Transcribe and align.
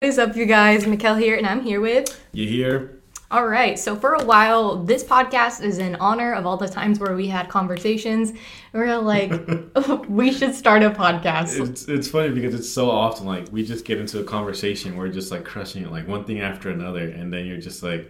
What 0.00 0.10
is 0.10 0.18
up, 0.20 0.36
you 0.36 0.46
guys? 0.46 0.84
Mikell 0.84 1.18
here, 1.18 1.34
and 1.34 1.44
I'm 1.44 1.60
here 1.60 1.80
with. 1.80 2.24
Yahir? 2.32 2.98
All 3.32 3.48
right. 3.48 3.76
So 3.76 3.96
for 3.96 4.14
a 4.14 4.24
while, 4.24 4.76
this 4.84 5.02
podcast 5.02 5.60
is 5.60 5.78
in 5.78 5.96
honor 5.96 6.34
of 6.34 6.46
all 6.46 6.56
the 6.56 6.68
times 6.68 7.00
where 7.00 7.16
we 7.16 7.26
had 7.26 7.48
conversations. 7.48 8.32
We 8.72 8.82
are 8.82 8.98
like, 8.98 9.32
we 10.08 10.32
should 10.32 10.54
start 10.54 10.84
a 10.84 10.90
podcast. 10.90 11.58
It's 11.68 11.88
it's 11.88 12.06
funny 12.06 12.28
because 12.28 12.54
it's 12.54 12.68
so 12.68 12.88
often 12.88 13.26
like 13.26 13.48
we 13.50 13.64
just 13.64 13.84
get 13.84 13.98
into 13.98 14.20
a 14.20 14.24
conversation, 14.24 14.96
we're 14.96 15.08
just 15.08 15.32
like 15.32 15.44
crushing 15.44 15.82
it, 15.82 15.90
like 15.90 16.06
one 16.06 16.24
thing 16.24 16.42
after 16.42 16.70
another, 16.70 17.08
and 17.08 17.32
then 17.32 17.44
you're 17.44 17.60
just 17.60 17.82
like, 17.82 18.08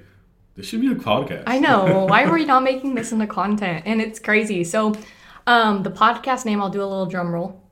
this 0.56 0.66
should 0.66 0.82
be 0.82 0.92
a 0.92 0.94
podcast. 0.94 1.44
I 1.46 1.58
know. 1.58 2.04
Why 2.10 2.24
are 2.24 2.34
we 2.34 2.44
not 2.44 2.64
making 2.64 2.96
this 2.96 3.12
into 3.12 3.26
content? 3.26 3.84
And 3.86 4.02
it's 4.02 4.18
crazy. 4.18 4.62
So, 4.62 4.94
um, 5.46 5.84
the 5.84 5.90
podcast 5.90 6.44
name, 6.44 6.60
I'll 6.60 6.68
do 6.68 6.82
a 6.82 6.84
little 6.84 7.06
drum 7.06 7.32
roll. 7.32 7.64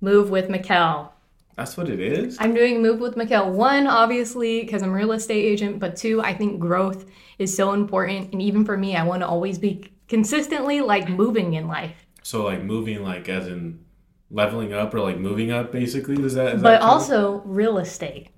Move 0.00 0.30
with 0.30 0.48
Mikell. 0.48 1.13
That's 1.56 1.76
what 1.76 1.88
it 1.88 2.00
is. 2.00 2.36
I'm 2.40 2.52
doing 2.52 2.82
Move 2.82 3.00
with 3.00 3.14
Mikell. 3.14 3.52
One, 3.52 3.86
obviously, 3.86 4.62
because 4.62 4.82
I'm 4.82 4.90
a 4.90 4.94
real 4.94 5.12
estate 5.12 5.44
agent, 5.44 5.78
but 5.78 5.96
two, 5.96 6.20
I 6.20 6.34
think 6.34 6.58
growth 6.58 7.04
is 7.38 7.54
so 7.54 7.72
important. 7.72 8.32
And 8.32 8.42
even 8.42 8.64
for 8.64 8.76
me, 8.76 8.96
I 8.96 9.04
want 9.04 9.22
to 9.22 9.28
always 9.28 9.58
be 9.58 9.92
consistently 10.08 10.80
like 10.80 11.08
moving 11.08 11.54
in 11.54 11.68
life. 11.68 12.06
So 12.22 12.44
like 12.44 12.62
moving, 12.62 13.02
like 13.02 13.28
as 13.28 13.46
in 13.46 13.84
leveling 14.30 14.72
up 14.72 14.92
or 14.94 15.00
like 15.00 15.18
moving 15.18 15.52
up, 15.52 15.70
basically. 15.70 16.22
Is 16.24 16.34
that? 16.34 16.56
Is 16.56 16.62
but 16.62 16.80
that 16.80 16.82
also 16.82 17.42
real 17.44 17.78
estate. 17.78 18.30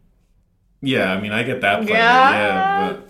Yeah, 0.83 1.11
I 1.11 1.21
mean, 1.21 1.33
I 1.33 1.43
get 1.43 1.63
that 1.63 1.79
part. 1.79 1.89
Yeah. 1.89 2.31
Yeah, 2.31 2.93
but. 2.93 3.09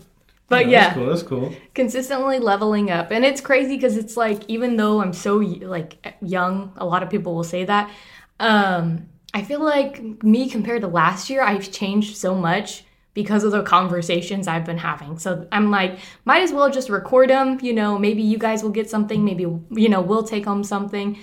But 0.48 0.68
yeah, 0.68 0.70
yeah, 0.70 0.84
that's 0.84 0.94
cool. 0.94 1.06
That's 1.08 1.22
cool. 1.24 1.54
consistently 1.74 2.38
leveling 2.38 2.88
up, 2.88 3.10
and 3.10 3.24
it's 3.24 3.40
crazy 3.40 3.74
because 3.74 3.96
it's 3.96 4.16
like 4.16 4.42
even 4.46 4.76
though 4.76 5.00
I'm 5.02 5.12
so 5.12 5.38
like 5.38 6.16
young, 6.22 6.72
a 6.76 6.86
lot 6.86 7.02
of 7.02 7.10
people 7.10 7.34
will 7.34 7.42
say 7.42 7.64
that. 7.64 7.90
Um, 8.38 9.08
I 9.36 9.42
feel 9.42 9.62
like 9.62 9.92
me 10.22 10.48
compared 10.56 10.80
to 10.82 10.88
last 10.88 11.28
year, 11.30 11.42
I've 11.42 11.70
changed 11.70 12.16
so 12.16 12.34
much 12.34 12.84
because 13.12 13.44
of 13.44 13.52
the 13.52 13.62
conversations 13.62 14.48
I've 14.48 14.64
been 14.64 14.78
having. 14.78 15.18
So 15.18 15.46
I'm 15.52 15.70
like, 15.70 15.98
might 16.24 16.42
as 16.42 16.52
well 16.52 16.70
just 16.70 16.88
record 16.88 17.28
them. 17.30 17.58
You 17.62 17.74
know, 17.74 17.98
maybe 17.98 18.22
you 18.22 18.38
guys 18.38 18.62
will 18.62 18.70
get 18.80 18.88
something. 18.90 19.24
Maybe 19.24 19.42
you 19.82 19.88
know 19.90 20.00
we'll 20.00 20.22
take 20.34 20.44
home 20.46 20.64
something. 20.64 21.18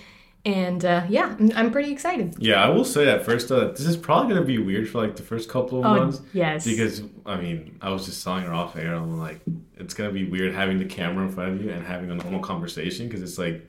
And 0.45 0.83
uh, 0.83 1.03
yeah, 1.09 1.27
I'm- 1.39 1.51
I'm 1.55 1.71
pretty 1.71 1.91
excited. 1.91 2.35
Yeah, 2.37 2.63
I 2.65 2.69
will 2.69 2.83
say 2.85 3.09
at 3.09 3.23
first 3.25 3.49
uh, 3.51 3.69
this 3.77 3.85
is 3.93 3.95
probably 3.97 4.27
gonna 4.33 4.45
be 4.45 4.57
weird 4.59 4.89
for 4.89 4.97
like 5.01 5.15
the 5.15 5.23
first 5.23 5.49
couple 5.49 5.79
of 5.79 5.85
Oh 5.85 5.95
months. 5.95 6.21
yes, 6.33 6.65
Because 6.65 7.01
I 7.25 7.37
mean, 7.43 7.77
I 7.81 7.89
was 7.91 8.05
just 8.05 8.23
telling 8.23 8.43
her 8.43 8.53
off 8.53 8.75
air. 8.75 8.93
I'm 8.93 9.17
like, 9.19 9.39
it's 9.77 9.93
gonna 9.93 10.11
be 10.11 10.25
weird 10.25 10.53
having 10.53 10.77
the 10.79 10.85
camera 10.97 11.25
in 11.25 11.31
front 11.31 11.49
of 11.53 11.63
you 11.63 11.71
and 11.71 11.83
having 11.85 12.11
a 12.11 12.15
normal 12.15 12.41
conversation 12.41 13.07
because 13.07 13.21
it's 13.23 13.37
like, 13.39 13.65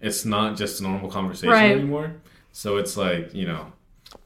it's 0.00 0.24
not 0.24 0.56
just 0.56 0.80
a 0.80 0.82
normal 0.84 1.10
conversation 1.10 1.50
Right. 1.50 1.70
anymore. 1.72 2.08
So 2.52 2.78
it's 2.78 2.96
like, 2.96 3.34
you 3.34 3.46
know, 3.46 3.66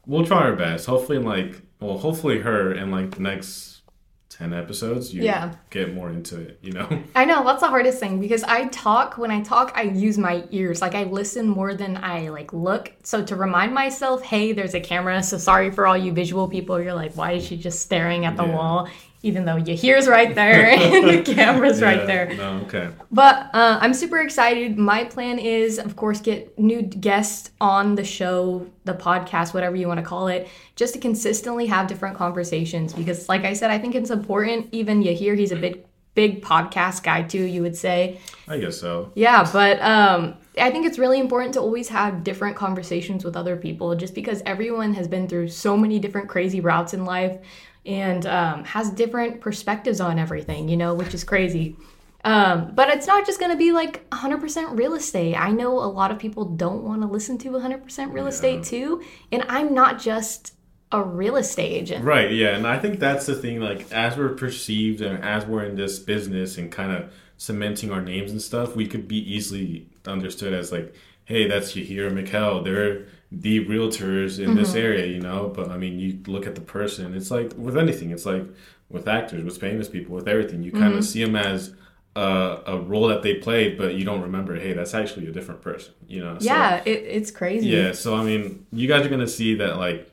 we'll 0.06 0.24
try 0.26 0.38
our 0.42 0.54
best. 0.56 0.86
Hopefully, 0.86 1.18
in 1.18 1.24
like, 1.24 1.62
well, 1.80 1.98
hopefully 1.98 2.40
her 2.40 2.72
in 2.72 2.90
like 2.90 3.12
the 3.16 3.22
next 3.22 3.82
ten 4.28 4.52
episodes, 4.54 5.12
you 5.12 5.22
Yeah. 5.22 5.54
get 5.70 5.92
more 5.94 6.08
into 6.08 6.40
it. 6.40 6.58
You 6.62 6.72
know, 6.72 7.02
I 7.14 7.24
know 7.26 7.44
that's 7.44 7.60
the 7.60 7.68
hardest 7.68 7.98
thing 8.00 8.20
because 8.20 8.42
I 8.44 8.66
talk 8.68 9.18
when 9.18 9.30
I 9.30 9.42
talk 9.42 9.72
I 9.74 9.82
use 9.82 10.16
my 10.16 10.44
ears 10.50 10.80
like 10.80 10.94
I 10.94 11.04
listen 11.04 11.46
more 11.48 11.74
than 11.74 11.96
I 11.98 12.28
like 12.28 12.52
look 12.52 12.92
so 13.02 13.22
to 13.24 13.36
remind 13.36 13.74
myself 13.74 14.22
hey 14.22 14.52
there's 14.52 14.74
a 14.74 14.80
camera 14.80 15.22
so 15.22 15.36
sorry 15.36 15.70
for 15.70 15.86
all 15.86 15.96
you 15.96 16.12
visual 16.12 16.48
people 16.48 16.80
you're 16.80 16.94
like 16.94 17.14
why 17.16 17.32
is 17.32 17.44
she 17.44 17.56
just 17.56 17.80
staring 17.82 18.24
at 18.24 18.36
the 18.36 18.44
Yeah. 18.44 18.54
wall 18.54 18.88
even 19.22 19.44
though 19.44 19.56
your 19.56 19.76
right 20.08 20.34
there 20.34 20.66
and 20.70 21.08
the 21.08 21.34
camera's 21.34 21.82
right 21.82 22.06
there. 22.06 22.34
No, 22.34 22.60
okay. 22.64 22.88
but 23.10 23.50
uh, 23.54 23.78
I'm 23.80 23.92
super 23.92 24.18
excited. 24.18 24.78
My 24.78 25.04
plan 25.04 25.38
is 25.38 25.78
of 25.78 25.96
course 25.96 26.20
get 26.20 26.58
new 26.58 26.82
guests 26.82 27.50
on 27.60 27.94
the 27.94 28.04
show 28.04 28.66
the 28.84 28.94
podcast 28.94 29.52
whatever 29.52 29.76
you 29.76 29.86
want 29.86 29.98
to 29.98 30.06
call 30.06 30.28
it 30.28 30.48
just 30.74 30.94
to 30.94 31.00
consistently 31.00 31.66
have 31.66 31.86
different 31.86 32.16
conversations 32.16 32.92
because 32.92 33.28
like 33.28 33.44
I 33.44 33.52
said 33.52 33.70
I 33.70 33.78
think 33.78 33.94
it's 33.94 34.10
important. 34.10 34.68
Even 34.72 35.02
Yahir 35.02 35.36
he's 35.36 35.52
a 35.52 35.56
big 35.56 35.84
big 36.14 36.42
podcast 36.42 37.02
guy 37.02 37.22
too 37.22 37.42
you 37.42 37.62
would 37.62 37.76
say. 37.76 38.18
I 38.48 38.58
guess 38.58 38.78
so. 38.78 39.12
yeah, 39.14 39.48
but 39.52 39.80
um, 39.80 40.34
I 40.58 40.70
think 40.70 40.84
it's 40.86 40.98
really 40.98 41.20
important 41.20 41.54
to 41.54 41.60
always 41.60 41.88
have 41.88 42.24
different 42.24 42.56
conversations 42.56 43.24
with 43.24 43.36
other 43.36 43.56
people 43.56 43.94
just 43.94 44.14
because 44.14 44.42
everyone 44.44 44.92
has 44.94 45.06
been 45.06 45.28
through 45.28 45.48
so 45.48 45.76
many 45.76 45.98
different 45.98 46.28
crazy 46.28 46.60
routes 46.60 46.92
in 46.94 47.04
life 47.04 47.38
and 47.86 48.26
um, 48.26 48.64
has 48.64 48.90
different 48.90 49.40
perspectives 49.40 50.00
on 50.00 50.18
everything, 50.18 50.68
you 50.68 50.76
know, 50.76 50.94
which 50.94 51.14
is 51.14 51.24
crazy. 51.24 51.76
Um, 52.22 52.72
but 52.74 52.90
it's 52.90 53.06
not 53.06 53.24
just 53.24 53.40
going 53.40 53.50
to 53.50 53.56
be 53.56 53.72
like 53.72 54.08
100% 54.10 54.76
real 54.76 54.94
estate. 54.94 55.34
I 55.34 55.50
know 55.50 55.78
a 55.78 55.88
lot 55.88 56.10
of 56.10 56.18
people 56.18 56.44
don't 56.44 56.82
want 56.82 57.00
to 57.02 57.08
listen 57.08 57.38
to 57.38 57.50
100% 57.50 58.12
real 58.12 58.26
estate 58.26 58.62
too. 58.62 59.02
And 59.32 59.44
I'm 59.48 59.72
not 59.72 59.98
just 59.98 60.52
a 60.92 61.02
real 61.02 61.36
estate 61.36 61.72
agent. 61.72 62.04
Right, 62.04 62.32
yeah, 62.32 62.56
and 62.56 62.66
I 62.66 62.78
think 62.78 62.98
that's 62.98 63.26
the 63.26 63.36
thing. 63.36 63.60
Like, 63.60 63.90
as 63.92 64.16
we're 64.16 64.30
perceived 64.30 65.00
and 65.00 65.22
as 65.24 65.46
we're 65.46 65.64
in 65.64 65.76
this 65.76 65.98
business 65.98 66.58
and 66.58 66.70
kind 66.70 66.92
of 66.92 67.12
cementing 67.36 67.92
our 67.92 68.02
names 68.02 68.32
and 68.32 68.42
stuff, 68.42 68.74
we 68.74 68.86
could 68.86 69.06
be 69.06 69.18
easily 69.18 69.86
understood 70.04 70.52
as 70.52 70.72
like, 70.72 70.92
"Hey, 71.24 71.46
that's 71.46 71.74
Yahir 71.74 72.08
and 72.08 72.18
Mikell. 72.18 72.64
They're 72.64 73.06
the 73.32 73.64
realtors 73.66 74.42
in 74.42 74.54
this 74.54 74.70
mm-hmm. 74.70 74.78
area," 74.78 75.06
you 75.06 75.20
know. 75.20 75.52
But 75.54 75.70
I 75.70 75.76
mean, 75.76 75.98
you 75.98 76.20
look 76.26 76.46
at 76.46 76.54
the 76.54 76.60
person. 76.60 77.14
It's 77.14 77.30
like 77.30 77.52
with 77.56 77.76
anything. 77.76 78.10
It's 78.10 78.26
like 78.26 78.44
with 78.88 79.08
actors, 79.08 79.44
with 79.44 79.58
famous 79.58 79.88
people, 79.88 80.14
with 80.14 80.28
everything. 80.28 80.62
You 80.62 80.72
kind 80.72 80.86
of 80.86 80.92
mm-hmm. 80.92 81.02
see 81.02 81.24
them 81.24 81.36
as 81.36 81.74
a, 82.16 82.62
a 82.66 82.80
role 82.80 83.08
that 83.08 83.22
they 83.22 83.34
played, 83.34 83.78
but 83.78 83.94
you 83.94 84.04
don't 84.04 84.22
remember. 84.22 84.56
Hey, 84.56 84.72
that's 84.72 84.94
actually 84.94 85.26
a 85.28 85.32
different 85.32 85.62
person. 85.62 85.94
You 86.08 86.24
know. 86.24 86.38
So- 86.38 86.44
Yeah, 86.44 86.82
it, 86.84 86.90
it's 86.90 87.30
crazy. 87.30 87.68
yeah, 87.68 87.92
so 87.92 88.16
I 88.16 88.24
mean, 88.24 88.66
you 88.72 88.88
guys 88.88 89.06
are 89.06 89.10
gonna 89.10 89.28
see 89.28 89.54
that 89.56 89.76
like 89.76 90.10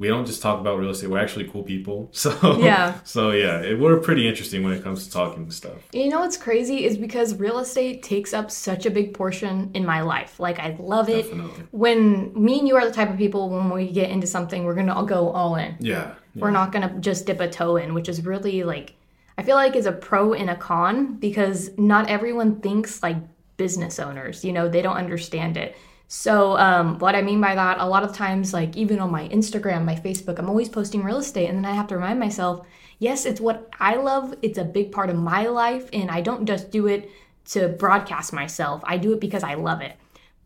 we 0.00 0.08
don't 0.08 0.24
just 0.24 0.40
talk 0.40 0.58
about 0.58 0.78
real 0.78 0.88
estate. 0.88 1.10
We're 1.10 1.18
actually 1.18 1.46
cool 1.46 1.62
people. 1.62 2.10
So 2.20 2.58
Yeah. 2.58 2.98
So 3.04 3.32
yeah, 3.32 3.60
it, 3.60 3.78
we're 3.78 3.98
pretty 3.98 4.26
interesting 4.26 4.62
when 4.62 4.72
it 4.72 4.82
comes 4.82 5.04
to 5.04 5.12
talking 5.12 5.50
stuff. 5.50 5.76
You 5.92 6.08
know 6.08 6.20
what's 6.20 6.38
crazy 6.38 6.86
is 6.86 6.96
because 6.96 7.34
real 7.34 7.58
estate 7.58 8.02
takes 8.02 8.32
up 8.32 8.50
such 8.50 8.86
a 8.86 8.90
big 8.90 9.12
portion 9.12 9.70
in 9.74 9.84
my 9.84 10.00
life. 10.00 10.40
Like 10.40 10.58
I 10.58 10.74
love 10.78 11.10
it. 11.10 11.24
Definitely. 11.24 11.64
When 11.72 12.32
me 12.34 12.58
and 12.60 12.66
you 12.66 12.76
are 12.76 12.86
the 12.86 12.94
type 12.94 13.10
of 13.10 13.18
people 13.18 13.50
when 13.50 13.68
we 13.68 13.90
get 13.90 14.08
into 14.10 14.26
something, 14.26 14.64
we're 14.64 14.74
gonna 14.74 14.94
all 14.94 15.04
go 15.04 15.30
all 15.30 15.56
in. 15.56 15.76
Yeah. 15.80 16.14
yeah. 16.34 16.42
We're 16.42 16.50
not 16.50 16.72
gonna 16.72 16.98
just 17.00 17.26
dip 17.26 17.40
a 17.40 17.48
toe 17.48 17.76
in, 17.76 17.92
which 17.92 18.08
is 18.08 18.24
really 18.24 18.62
like 18.62 18.94
I 19.36 19.42
feel 19.42 19.56
like 19.56 19.76
is 19.76 19.86
a 19.86 19.92
pro 19.92 20.32
and 20.32 20.48
a 20.48 20.56
con 20.56 21.16
because 21.16 21.76
not 21.76 22.08
everyone 22.08 22.60
thinks 22.60 23.02
like 23.02 23.16
business 23.58 23.98
owners. 23.98 24.44
You 24.46 24.52
know, 24.52 24.66
they 24.66 24.80
don't 24.80 24.96
understand 24.96 25.58
it. 25.58 25.76
So 26.12 26.58
um, 26.58 26.98
what 26.98 27.14
I 27.14 27.22
mean 27.22 27.40
by 27.40 27.54
that, 27.54 27.78
a 27.78 27.86
lot 27.86 28.02
of 28.02 28.12
times, 28.12 28.52
like 28.52 28.76
even 28.76 28.98
on 28.98 29.12
my 29.12 29.28
Instagram, 29.28 29.84
my 29.84 29.94
Facebook, 29.94 30.40
I'm 30.40 30.48
always 30.48 30.68
posting 30.68 31.04
real 31.04 31.18
estate, 31.18 31.46
and 31.46 31.56
then 31.56 31.64
I 31.64 31.72
have 31.72 31.86
to 31.86 31.94
remind 31.94 32.18
myself, 32.18 32.66
yes, 32.98 33.24
it's 33.24 33.40
what 33.40 33.70
I 33.78 33.94
love. 33.94 34.34
It's 34.42 34.58
a 34.58 34.64
big 34.64 34.90
part 34.90 35.08
of 35.08 35.14
my 35.14 35.46
life, 35.46 35.88
and 35.92 36.10
I 36.10 36.20
don't 36.20 36.46
just 36.46 36.72
do 36.72 36.88
it 36.88 37.08
to 37.50 37.68
broadcast 37.68 38.32
myself. 38.32 38.82
I 38.82 38.96
do 38.96 39.12
it 39.12 39.20
because 39.20 39.44
I 39.44 39.54
love 39.54 39.82
it. 39.82 39.92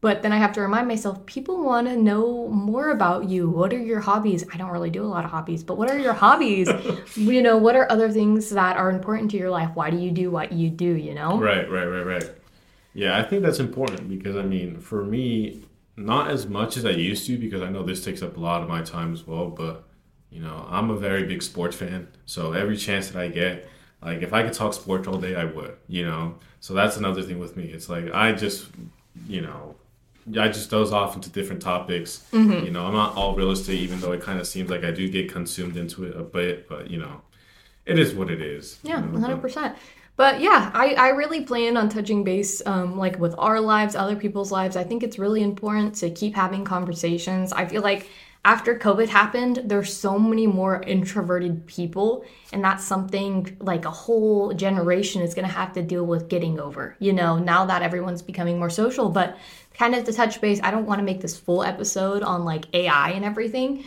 But 0.03 0.21
then 0.21 0.33
I 0.33 0.37
have 0.37 0.53
to 0.53 0.61
remind 0.61 0.87
myself, 0.87 1.25
people 1.25 1.65
want 1.65 1.87
to 1.87 1.97
know 1.97 2.49
more 2.49 2.91
about 2.91 3.31
you. 3.31 3.49
What 3.49 3.73
are 3.73 3.83
your 3.83 4.01
hobbies? 4.01 4.45
I 4.53 4.59
don't 4.59 4.71
really 4.71 4.91
do 4.91 5.03
a 5.03 5.09
lot 5.09 5.25
of 5.25 5.31
hobbies, 5.31 5.63
but 5.63 5.79
what 5.79 5.91
are 5.91 5.99
your 5.99 6.13
hobbies? 6.13 6.69
you 7.17 7.41
know, 7.41 7.57
what 7.57 7.75
are 7.75 7.91
other 7.91 8.11
things 8.11 8.51
that 8.51 8.77
are 8.77 8.91
important 8.91 9.31
to 9.31 9.39
your 9.39 9.49
life? 9.49 9.71
Why 9.73 9.89
do 9.89 9.97
you 9.97 10.11
do 10.11 10.31
what 10.31 10.53
you 10.53 10.69
do, 10.69 10.95
you 10.95 11.15
know? 11.15 11.41
Right, 11.41 11.71
right, 11.71 11.87
right, 11.87 12.05
right. 12.05 12.44
Yeah, 12.95 13.19
I 13.19 13.23
think 13.23 13.43
that's 13.43 13.59
important 13.61 14.09
because 14.09 14.37
I 14.37 14.43
mean, 14.43 14.79
for 14.79 15.05
me, 15.05 15.63
not 15.97 16.31
as 16.31 16.47
much 16.47 16.77
as 16.77 16.85
I 16.87 16.91
used 16.91 17.27
to 17.27 17.37
because 17.39 17.61
I 17.63 17.69
know 17.69 17.83
this 17.83 18.05
takes 18.05 18.23
up 18.23 18.37
a 18.37 18.41
lot 18.41 18.63
of 18.63 18.69
my 18.69 18.83
time 18.83 19.13
as 19.13 19.27
well. 19.27 19.49
But 19.49 19.85
you 20.31 20.41
know, 20.41 20.67
I'm 20.71 20.91
a 20.91 20.97
very 20.97 21.25
big 21.25 21.43
sports 21.43 21.77
fan, 21.77 22.09
so 22.27 22.53
every 22.53 22.77
chance 22.77 23.09
that 23.09 23.21
I 23.21 23.29
get, 23.29 23.69
like 24.03 24.23
if 24.23 24.33
I 24.33 24.43
could 24.43 24.53
talk 24.53 24.75
sports 24.75 25.07
all 25.09 25.19
day, 25.19 25.35
I 25.37 25.45
would. 25.45 25.77
You 25.89 26.07
know, 26.07 26.37
so 26.61 26.73
that's 26.75 26.97
another 26.97 27.23
thing 27.23 27.39
with 27.39 27.57
me. 27.57 27.65
It's 27.65 27.89
like 27.89 28.11
I 28.13 28.33
just, 28.33 28.67
you 29.29 29.41
know. 29.43 29.75
I 30.41 30.49
just 30.49 30.71
doze 30.71 30.91
off 30.91 31.15
into 31.15 31.29
different 31.29 31.61
topics. 31.61 32.25
Mm-hmm. 32.33 32.65
You 32.65 32.71
know, 32.71 32.87
I'm 32.87 32.95
not 32.95 33.15
all 33.15 33.35
real 33.37 33.51
estate, 33.51 33.79
even 33.81 34.01
though 34.01 34.13
it 34.13 34.23
kind 34.23 34.41
of 34.41 34.47
seems 34.47 34.71
like 34.71 34.83
I 34.83 34.91
do 34.91 35.07
get 35.07 35.31
consumed 35.31 35.77
into 35.77 36.05
it 36.05 36.17
a 36.17 36.23
bit. 36.23 36.67
But 36.67 36.91
you 36.91 36.97
know, 36.99 37.21
it 37.85 37.99
is 37.99 38.15
what 38.15 38.31
it 38.31 38.41
is. 38.41 38.79
you 38.83 38.89
Yeah, 38.89 39.01
know, 39.01 39.03
one 39.03 39.13
but- 39.13 39.21
hundred 39.21 39.41
percent. 39.43 39.77
But 40.17 40.41
yeah, 40.41 40.71
I, 40.75 40.95
I 40.95 41.09
really 41.09 41.41
plan 41.41 41.77
on 41.77 41.89
touching 41.89 42.23
base, 42.23 42.63
um, 42.67 42.97
like 42.97 43.19
with 43.19 43.35
our 43.37 43.61
lives, 43.61 43.97
other 43.97 44.15
people's 44.15 44.53
lives. 44.53 44.77
I 44.77 44.85
think 44.85 45.03
it's 45.03 45.19
really 45.19 45.43
important 45.43 45.97
to 45.97 46.11
keep 46.11 46.37
having 46.37 46.65
conversations. 46.65 47.53
I 47.53 47.67
feel 47.67 47.83
like 47.83 48.09
after 48.45 48.79
COVID 48.79 49.09
happened, 49.09 49.63
there's 49.65 49.97
so 49.97 50.19
many 50.19 50.47
more 50.47 50.83
introverted 50.83 51.67
people, 51.67 52.25
and 52.53 52.63
that's 52.63 52.85
something 52.85 53.57
like 53.61 53.87
a 53.87 53.91
whole 53.91 54.53
generation 54.53 55.23
is 55.23 55.35
gonna 55.35 55.49
have 55.49 55.73
to 55.73 55.83
deal 55.83 56.05
with 56.05 56.29
getting 56.29 56.61
over. 56.61 56.95
You 57.01 57.15
know, 57.15 57.39
now 57.39 57.65
that 57.65 57.83
everyone's 57.83 58.23
becoming 58.23 58.59
more 58.59 58.71
social, 58.71 59.09
but 59.09 59.39
kind 59.73 59.95
of 59.95 60.05
to 60.05 60.13
touch 60.13 60.41
base, 60.41 60.61
I 60.63 60.71
don't 60.71 60.87
want 60.87 60.99
to 60.99 61.05
make 61.05 61.23
this 61.23 61.37
full 61.37 61.65
episode 61.65 62.23
on 62.23 62.45
like 62.45 62.67
AI 62.75 63.11
and 63.11 63.25
everything. 63.25 63.85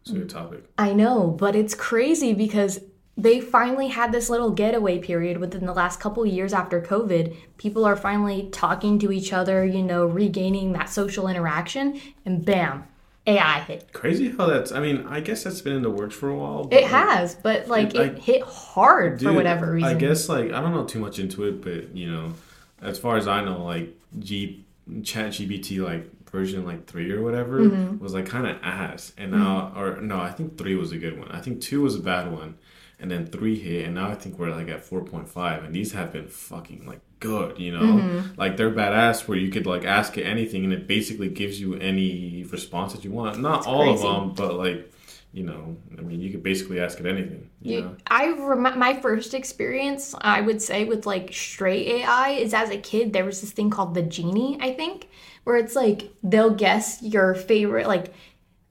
It's 0.00 0.10
a 0.10 0.14
good 0.14 0.30
topic. 0.30 0.64
I 0.78 0.92
know, 0.92 1.26
but 1.28 1.56
it's 1.56 1.74
crazy 1.74 2.32
because 2.32 2.80
they 3.18 3.40
finally 3.40 3.88
had 3.88 4.12
this 4.12 4.30
little 4.30 4.50
getaway 4.50 4.98
period 5.00 5.38
within 5.38 5.66
the 5.66 5.72
last 5.74 5.98
couple 5.98 6.24
years 6.24 6.52
after 6.52 6.80
COVID. 6.80 7.34
People 7.58 7.84
are 7.84 7.96
finally 7.96 8.48
talking 8.52 8.98
to 9.00 9.10
each 9.12 9.32
other, 9.32 9.64
you 9.66 9.82
know, 9.82 10.06
regaining 10.06 10.72
that 10.74 10.88
social 10.88 11.26
interaction, 11.28 12.00
and 12.24 12.44
bam, 12.44 12.84
AI 13.26 13.58
hit. 13.60 13.92
Crazy 13.92 14.30
how 14.30 14.46
that's. 14.46 14.70
I 14.70 14.78
mean, 14.80 15.04
I 15.08 15.18
guess 15.20 15.42
that's 15.42 15.60
been 15.60 15.74
in 15.74 15.82
the 15.82 15.90
works 15.90 16.14
for 16.14 16.30
a 16.30 16.36
while. 16.36 16.68
It 16.70 16.84
has, 16.84 17.34
but 17.34 17.66
like 17.68 17.88
It, 17.88 17.96
it, 17.96 17.98
like- 18.14 18.18
hit 18.22 18.42
hard 18.42 19.18
Dude, 19.18 19.28
for 19.28 19.34
whatever 19.34 19.72
reason. 19.72 19.88
I 19.90 19.94
guess 19.98 20.28
like 20.28 20.52
I 20.52 20.60
don't 20.60 20.72
know 20.72 20.84
too 20.84 21.00
much 21.00 21.18
into 21.18 21.44
it, 21.44 21.60
but 21.60 21.94
you 21.96 22.10
know, 22.10 22.32
as 22.80 22.98
far 22.98 23.16
as 23.16 23.26
I 23.26 23.44
know, 23.44 23.64
like 23.64 23.94
G 24.20 24.64
ChatGPT 25.02 25.82
like 25.84 26.08
version 26.30 26.64
like 26.64 26.86
three 26.86 27.10
or 27.10 27.22
whatever 27.22 27.60
Mm-hmm. 27.60 27.98
was 28.02 28.14
like 28.14 28.26
kind 28.26 28.46
of 28.46 28.56
ass, 28.62 29.12
and 29.18 29.32
now 29.32 29.72
or 29.76 30.00
no, 30.00 30.20
I 30.20 30.30
think 30.30 30.56
three 30.56 30.76
was 30.76 30.92
a 30.92 30.98
good 30.98 31.18
one. 31.18 31.28
I 31.30 31.40
think 31.40 31.60
two 31.60 31.82
was 31.82 31.96
a 31.96 32.00
bad 32.00 32.30
one, 32.30 32.56
and 33.00 33.10
then 33.10 33.26
three 33.26 33.58
hit, 33.58 33.84
and 33.86 33.94
now 33.94 34.08
I 34.10 34.14
think 34.14 34.38
we're 34.38 34.50
like 34.50 34.68
at 34.68 34.82
four 34.84 35.02
point 35.04 35.28
five, 35.28 35.64
and 35.64 35.74
these 35.74 35.92
have 35.92 36.12
been 36.12 36.28
fucking 36.28 36.84
like 36.86 37.00
good, 37.20 37.58
you 37.58 37.72
know, 37.72 37.80
Mm-hmm. 37.80 38.40
like 38.40 38.56
they're 38.56 38.70
badass 38.70 39.26
where 39.28 39.38
you 39.38 39.50
could 39.50 39.66
like 39.66 39.84
ask 39.84 40.16
it 40.18 40.24
anything, 40.24 40.64
and 40.64 40.72
it 40.72 40.86
basically 40.86 41.28
gives 41.28 41.60
you 41.60 41.74
any 41.74 42.44
response 42.44 42.92
that 42.92 43.04
you 43.04 43.10
want. 43.12 43.38
Not 43.40 43.66
all 43.66 43.84
crazy. 43.84 44.06
of 44.06 44.14
them, 44.20 44.32
but 44.34 44.54
like. 44.54 44.92
You 45.30 45.44
know, 45.44 45.76
I 45.98 46.00
mean, 46.00 46.22
you 46.22 46.30
could 46.32 46.42
basically 46.42 46.80
ask 46.80 46.98
it 46.98 47.04
anything. 47.04 47.50
You, 47.60 47.82
know? 47.82 47.96
I 48.06 48.32
rem- 48.32 48.78
my 48.78 48.98
first 48.98 49.34
experience, 49.34 50.14
I 50.22 50.40
would 50.40 50.62
say, 50.62 50.86
with 50.86 51.04
like 51.04 51.34
straight 51.34 51.86
AI 51.86 52.30
is 52.30 52.54
as 52.54 52.70
a 52.70 52.78
kid. 52.78 53.12
There 53.12 53.26
was 53.26 53.42
this 53.42 53.52
thing 53.52 53.68
called 53.68 53.92
the 53.92 54.00
genie, 54.02 54.56
I 54.58 54.72
think, 54.72 55.06
where 55.44 55.58
it's 55.58 55.76
like 55.76 56.10
they'll 56.22 56.54
guess 56.54 57.02
your 57.02 57.34
favorite 57.34 57.86
like. 57.86 58.14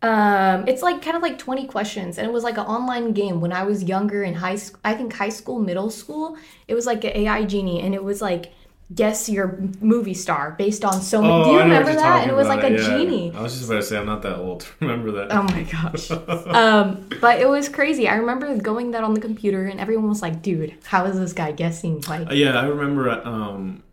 Um, 0.08 0.68
it's 0.68 0.82
like 0.82 1.02
kind 1.02 1.16
of 1.18 1.22
like 1.22 1.38
20 1.38 1.68
questions, 1.68 2.18
and 2.18 2.26
it 2.28 2.34
was 2.34 2.44
like 2.44 2.58
an 2.58 2.66
online 2.66 3.14
game 3.14 3.42
when 3.42 3.52
I 3.52 3.64
was 3.64 3.84
younger 3.84 4.24
in 4.24 4.34
high 4.36 4.56
school. 4.56 4.80
I 4.84 4.94
think 4.94 5.14
high 5.14 5.30
school, 5.40 5.60
middle 5.60 5.90
school. 5.90 6.38
It 6.68 6.76
was 6.76 6.86
like 6.86 7.04
an 7.04 7.12
AI 7.16 7.46
genie, 7.46 7.82
and 7.82 7.94
it 7.94 8.04
was 8.04 8.22
like 8.22 8.52
guess 8.96 9.28
your 9.28 9.60
movie 9.82 10.14
star 10.14 10.56
based 10.58 10.86
on 10.86 11.02
so 11.02 11.22
many. 11.22 11.44
Do 11.44 11.50
you 11.52 11.60
Oh, 11.60 11.64
remember 11.64 11.92
that? 11.94 12.22
And 12.22 12.32
it 12.32 12.36
was 12.36 12.48
like 12.48 12.64
a 12.64 12.72
yeah. 12.72 12.78
genie. 12.88 13.34
I 13.36 13.42
was 13.42 13.54
just 13.58 13.66
about 13.70 13.82
to 13.82 13.84
say 13.84 13.98
I'm 13.98 14.06
not 14.06 14.22
that 14.22 14.38
old 14.38 14.62
to 14.62 14.68
remember 14.80 15.12
that. 15.12 15.28
Oh 15.34 15.44
my 15.44 15.64
gosh. 15.64 16.10
um, 16.12 17.10
but 17.20 17.42
it 17.42 17.50
was 17.50 17.68
crazy. 17.68 18.08
I 18.08 18.16
remember 18.16 18.56
going 18.56 18.92
that 18.92 19.04
on 19.04 19.14
the 19.14 19.20
computer 19.20 19.66
and 19.66 19.80
everyone 19.82 20.08
was 20.08 20.22
like, 20.22 20.42
dude, 20.42 20.74
how 20.86 21.04
is 21.06 21.20
this 21.20 21.34
guy 21.34 21.52
guessing? 21.52 22.00
Like, 22.08 22.30
Uh, 22.30 22.34
yeah, 22.34 22.58
I 22.58 22.64
remember 22.66 23.10
um, 23.28 23.84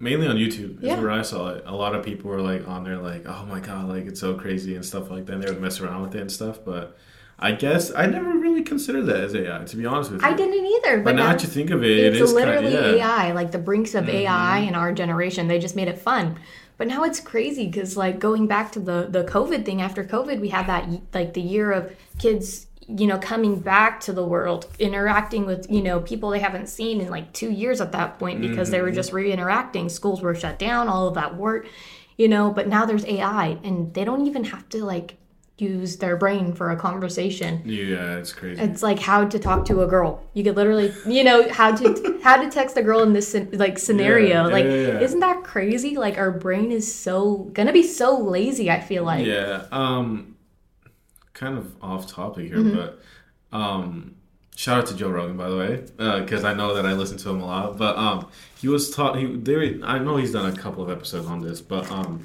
mainly 0.00 0.26
on 0.26 0.36
YouTube 0.36 0.78
is 0.78 0.84
Yeah. 0.88 1.00
where 1.00 1.10
I 1.10 1.22
saw 1.22 1.48
it. 1.50 1.64
A 1.66 1.74
lot 1.74 1.94
of 1.94 2.04
people 2.04 2.30
were 2.30 2.40
like 2.40 2.66
on 2.68 2.84
there 2.84 2.98
like, 2.98 3.26
oh 3.26 3.44
my 3.46 3.60
god, 3.60 3.88
like 3.88 4.06
it's 4.06 4.20
so 4.20 4.34
crazy 4.34 4.74
and 4.74 4.84
stuff 4.84 5.10
like 5.10 5.26
that. 5.26 5.32
And 5.34 5.42
they 5.42 5.50
would 5.50 5.60
mess 5.60 5.80
around 5.80 6.02
with 6.02 6.14
it 6.14 6.20
and 6.20 6.30
stuff. 6.30 6.60
But 6.64 6.96
I 7.38 7.52
guess 7.52 7.92
I 7.94 8.06
never 8.06 8.30
really 8.30 8.62
considered 8.62 9.06
that 9.06 9.16
as 9.16 9.34
AI, 9.34 9.64
to 9.64 9.76
be 9.76 9.86
honest 9.86 10.10
with 10.10 10.22
you. 10.22 10.26
I 10.28 10.32
didn't 10.34 10.66
either. 10.66 10.98
But, 10.98 11.04
But 11.04 11.14
now 11.16 11.28
that 11.32 11.42
you 11.42 11.48
think 11.48 11.70
of 11.70 11.84
it, 11.84 11.98
it 11.98 12.16
it's 12.16 12.32
literally 12.32 12.72
kind 12.72 12.86
of, 12.86 12.96
yeah. 12.96 13.12
Mm-hmm. 13.14 13.28
AI, 13.28 13.32
like 13.32 13.52
the 13.52 13.58
brinks 13.58 13.94
of 13.94 14.08
AI 14.08 14.58
in 14.58 14.74
our 14.74 14.92
generation. 14.92 15.46
They 15.48 15.58
just 15.58 15.76
made 15.76 15.88
it 15.88 15.98
fun. 15.98 16.38
But 16.78 16.86
now 16.86 17.02
it's 17.02 17.18
crazy 17.18 17.66
because, 17.66 17.96
like, 17.96 18.20
going 18.20 18.46
back 18.46 18.70
to 18.72 18.80
the 18.80 19.08
the 19.10 19.24
COVID 19.24 19.64
thing. 19.64 19.82
After 19.82 20.04
COVID, 20.04 20.40
we 20.40 20.48
had 20.48 20.66
that 20.68 20.88
like 21.12 21.34
the 21.34 21.40
year 21.40 21.72
of 21.72 21.92
kids, 22.18 22.66
you 22.88 23.06
know, 23.06 23.18
coming 23.18 23.60
back 23.60 24.00
to 24.00 24.12
the 24.14 24.24
world, 24.24 24.66
interacting 24.78 25.44
with 25.46 25.70
you 25.70 25.82
know 25.82 26.00
people 26.00 26.30
they 26.30 26.38
haven't 26.40 26.68
seen 26.68 27.00
in 27.00 27.10
like 27.10 27.32
two 27.32 27.50
years 27.50 27.80
at 27.80 27.92
that 27.92 28.18
point 28.18 28.40
because 28.40 28.70
they 28.70 28.80
were 28.80 28.88
Mm-hmm. 28.88 28.94
just 28.96 29.12
re-interacting. 29.12 29.88
Schools 29.90 30.22
were 30.22 30.34
shut 30.34 30.58
down, 30.58 30.88
all 30.88 31.06
of 31.08 31.14
that 31.14 31.36
work, 31.36 31.66
you 32.16 32.28
know. 32.28 32.50
But 32.50 32.66
now 32.68 32.86
there's 32.86 33.04
AI, 33.04 33.58
and 33.62 33.92
they 33.94 34.04
don't 34.04 34.26
even 34.26 34.44
have 34.44 34.68
to 34.70 34.84
like 34.84 35.16
use 35.58 35.96
their 35.96 36.16
brain 36.16 36.52
for 36.52 36.70
a 36.70 36.76
conversation. 36.76 37.60
Yeah, 37.66 38.16
it's 38.16 38.32
crazy. 38.32 38.62
It's 38.62 38.82
like 38.82 39.00
how 39.00 39.24
to 39.26 39.38
talk 39.40 39.64
to 39.66 39.82
a 39.82 39.86
girl. 39.88 40.22
You 40.32 40.44
could 40.44 40.54
literally, 40.56 40.92
you 41.06 41.24
know, 41.24 41.48
how 41.52 41.74
to 41.74 42.20
how 42.22 42.40
to 42.40 42.48
text 42.48 42.76
a 42.78 42.82
girl 42.82 43.02
in 43.02 43.12
this 43.12 43.36
like 43.52 43.78
scenario. 43.78 44.46
Yeah, 44.46 44.52
like, 44.52 44.64
yeah, 44.64 44.70
yeah. 44.70 45.00
isn't 45.00 45.20
that 45.20 45.44
crazy? 45.44 45.96
Like, 45.96 46.16
our 46.16 46.30
brain 46.30 46.72
is 46.72 46.86
so 46.94 47.50
gonna 47.52 47.72
be 47.72 47.82
so 47.82 48.16
lazy. 48.18 48.70
I 48.70 48.80
feel 48.80 49.04
like. 49.04 49.26
Yeah. 49.26 49.64
Um, 49.72 50.36
kind 51.38 51.56
of 51.58 51.64
off 51.82 52.06
topic 52.06 52.46
here, 52.48 52.58
Mm-hmm. 52.58 52.76
but 52.76 53.56
um, 53.56 54.16
shout 54.56 54.78
out 54.78 54.86
to 54.86 54.94
Joe 54.96 55.10
Rogan 55.10 55.36
by 55.36 55.48
the 55.48 55.56
way, 55.56 55.72
because 56.20 56.44
I 56.44 56.52
know 56.54 56.74
that 56.74 56.84
I 56.84 56.92
listen 56.92 57.16
to 57.18 57.30
him 57.30 57.40
a 57.40 57.46
lot. 57.46 57.76
But 57.78 57.96
um, 57.96 58.28
he 58.60 58.68
was 58.68 58.90
taught. 58.90 59.16
He 59.18 59.24
there. 59.36 59.62
I 59.84 59.98
know 59.98 60.16
he's 60.16 60.32
done 60.32 60.46
a 60.52 60.56
couple 60.56 60.82
of 60.82 60.90
episodes 60.90 61.26
on 61.26 61.40
this, 61.40 61.60
but 61.60 61.90
um, 61.90 62.24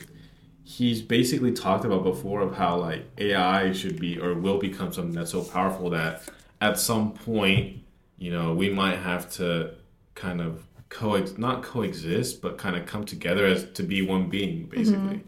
he's 0.64 1.02
basically 1.02 1.52
talked 1.52 1.86
about 1.86 2.04
before 2.04 2.42
of 2.42 2.56
how 2.56 2.78
like 2.78 3.06
AI 3.18 3.72
should 3.74 4.00
be 4.00 4.20
or 4.20 4.34
will 4.34 4.58
become 4.60 4.92
something 4.92 5.14
that's 5.16 5.32
so 5.32 5.44
powerful 5.44 5.90
that 5.92 6.24
at 6.62 6.80
some 6.80 7.12
point, 7.14 7.84
you 8.18 8.32
know, 8.32 8.54
we 8.54 8.70
might 8.70 8.98
have 8.98 9.30
to 9.34 9.76
kind 10.16 10.42
of 10.42 10.64
coex 10.90 11.38
not 11.38 11.64
coexist, 11.64 12.42
but 12.42 12.58
kind 12.58 12.76
of 12.76 12.86
come 12.86 13.04
together 13.06 13.46
as 13.46 13.66
to 13.74 13.84
be 13.84 14.02
one 14.02 14.30
being, 14.30 14.66
basically 14.68 15.24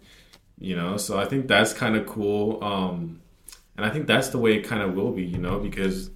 you 0.57 0.73
know 0.73 0.95
so 0.95 1.19
i 1.19 1.25
think 1.25 1.47
that's 1.49 1.73
kind 1.73 1.97
of 1.97 2.05
cool 2.07 2.63
um 2.63 3.19
and 3.77 3.85
i 3.85 3.89
think 3.89 4.07
that's 4.07 4.29
the 4.29 4.37
way 4.37 4.55
it 4.55 4.61
kind 4.63 4.81
of 4.81 4.93
will 4.95 5.11
be 5.11 5.23
you 5.23 5.37
know 5.37 5.59
because 5.59 6.09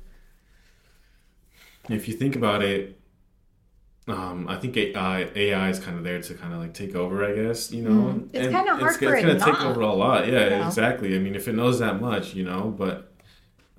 if 1.90 2.08
you 2.08 2.14
think 2.14 2.36
about 2.36 2.62
it 2.64 3.00
um 4.08 4.48
i 4.48 4.56
think 4.56 4.76
ai 4.78 5.30
ai 5.36 5.70
is 5.70 5.80
kind 5.80 5.98
of 5.98 6.04
there 6.04 6.22
to 6.22 6.34
kind 6.34 6.54
of 6.54 6.60
like 6.60 6.74
take 6.74 6.96
over 6.96 7.24
i 7.26 7.34
guess 7.34 7.72
you 7.72 7.84
know 7.84 7.90
Mm. 8.14 8.30
It's 8.34 8.48
kinda 8.54 8.76
hard 8.76 8.96
for 8.96 9.16
it's 9.16 9.24
it 9.24 9.28
gonna 9.40 9.40
take 9.54 9.62
over 9.64 9.82
a 9.82 9.94
lot 9.94 10.28
yeah, 10.28 10.48
Yeah. 10.50 10.68
exactly 10.68 11.16
i 11.16 11.20
mean 11.20 11.36
if 11.36 11.48
it 11.48 11.54
knows 11.54 11.80
that 11.80 12.00
much 12.02 12.34
you 12.34 12.44
know 12.44 12.74
but 12.78 13.06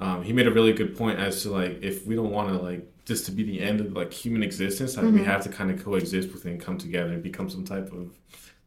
um, 0.03 0.23
he 0.23 0.33
made 0.33 0.47
a 0.47 0.51
really 0.51 0.73
good 0.73 0.97
point 0.97 1.19
as 1.19 1.43
to 1.43 1.51
like 1.51 1.83
if 1.83 2.07
we 2.07 2.15
don't 2.15 2.31
want 2.31 2.49
to 2.49 2.55
like 2.59 2.87
this 3.07 3.25
to 3.27 3.33
be 3.33 3.43
the 3.43 3.61
end 3.61 3.81
of 3.81 3.93
like 3.93 4.13
human 4.13 4.43
existence 4.43 4.97
like 4.97 5.05
Mm-hmm. 5.07 5.19
we 5.19 5.25
have 5.25 5.43
to 5.43 5.49
kind 5.49 5.71
of 5.71 5.83
coexist 5.85 6.33
with 6.33 6.47
it 6.47 6.51
and 6.51 6.61
come 6.61 6.79
together 6.79 7.13
and 7.13 7.23
become 7.23 7.51
some 7.51 7.65
type 7.65 7.93
of 7.93 8.17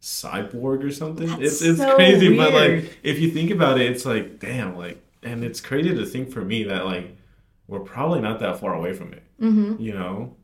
cyborg 0.02 0.84
or 0.84 0.92
something 0.92 1.28
That's 1.28 1.42
it's 1.42 1.62
it's 1.62 1.80
so 1.80 1.96
crazy 1.96 2.36
but 2.38 2.54
like 2.54 2.98
if 3.04 3.20
you 3.20 3.32
think 3.32 3.52
about 3.52 3.80
it 3.80 3.90
it's 3.90 4.06
like 4.06 4.40
damn 4.40 4.78
like 4.78 5.02
and 5.26 5.44
it's 5.44 5.62
crazy 5.62 5.94
to 5.94 6.06
think 6.06 6.32
for 6.32 6.42
me 6.42 6.64
that 6.64 6.86
like 6.86 7.18
we're 7.68 7.80
probably 7.80 8.22
not 8.22 8.40
that 8.40 8.60
far 8.60 8.74
away 8.76 8.94
from 8.94 9.14
it 9.14 9.24
Mm-hmm. 9.42 9.82
you 9.82 9.94
know 9.94 10.36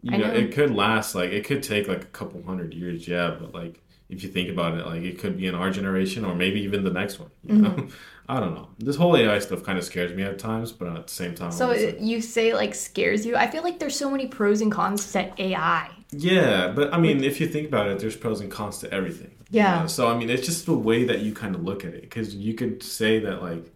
you 0.00 0.16
know, 0.16 0.28
know. 0.28 0.32
it 0.32 0.52
could 0.52 0.72
last 0.74 1.14
like 1.14 1.30
it 1.30 1.44
could 1.44 1.62
take 1.62 1.88
like 1.88 2.02
a 2.02 2.06
couple 2.06 2.42
hundred 2.44 2.72
years 2.72 3.06
yeah 3.08 3.34
but 3.38 3.52
like 3.52 3.82
if 4.08 4.22
you 4.22 4.28
think 4.30 4.48
about 4.48 4.78
it 4.78 4.86
like 4.86 5.02
it 5.02 5.18
could 5.18 5.36
be 5.36 5.46
in 5.46 5.54
our 5.54 5.70
generation 5.70 6.24
or 6.24 6.34
maybe 6.34 6.60
even 6.60 6.84
the 6.84 6.90
next 6.90 7.18
one 7.18 7.30
you 7.44 7.56
know 7.56 7.70
Mm-hmm. 7.70 7.88
i 8.30 8.38
don't 8.40 8.54
know 8.54 8.68
this 8.78 8.96
whole 8.96 9.16
ai 9.16 9.38
stuff 9.38 9.62
kind 9.64 9.76
of 9.78 9.84
scares 9.84 10.12
me 10.14 10.22
at 10.22 10.38
times 10.38 10.70
but 10.72 10.88
at 10.88 11.06
the 11.08 11.12
same 11.12 11.34
time 11.34 11.50
So 11.50 11.70
it, 11.70 11.94
like, 11.96 12.04
you 12.10 12.20
say 12.20 12.54
like 12.54 12.74
scares 12.74 13.24
you. 13.26 13.36
I 13.36 13.46
feel 13.50 13.62
like 13.62 13.78
there's 13.80 13.96
so 13.96 14.10
many 14.10 14.26
pros 14.28 14.60
and 14.60 14.70
cons 14.70 15.10
to 15.12 15.32
AI. 15.42 15.90
yeah 16.12 16.68
but 16.74 16.92
i 16.94 16.98
mean 16.98 17.24
if 17.24 17.40
you 17.40 17.48
think 17.48 17.66
about 17.68 17.88
it 17.88 17.98
there's 17.98 18.16
pros 18.16 18.40
and 18.40 18.50
cons 18.50 18.78
to 18.78 18.92
everything 18.92 19.30
you 19.50 19.60
Yeah. 19.60 19.80
know? 19.80 19.86
so 19.88 20.08
i 20.12 20.16
mean 20.16 20.30
it's 20.30 20.46
just 20.46 20.64
the 20.66 20.74
way 20.78 21.04
that 21.04 21.20
you 21.20 21.32
kind 21.34 21.54
of 21.54 21.62
look 21.64 21.84
at 21.84 21.92
it 21.94 22.02
because 22.02 22.34
you 22.34 22.54
could 22.54 22.82
say 22.82 23.18
that 23.20 23.42
like 23.42 23.72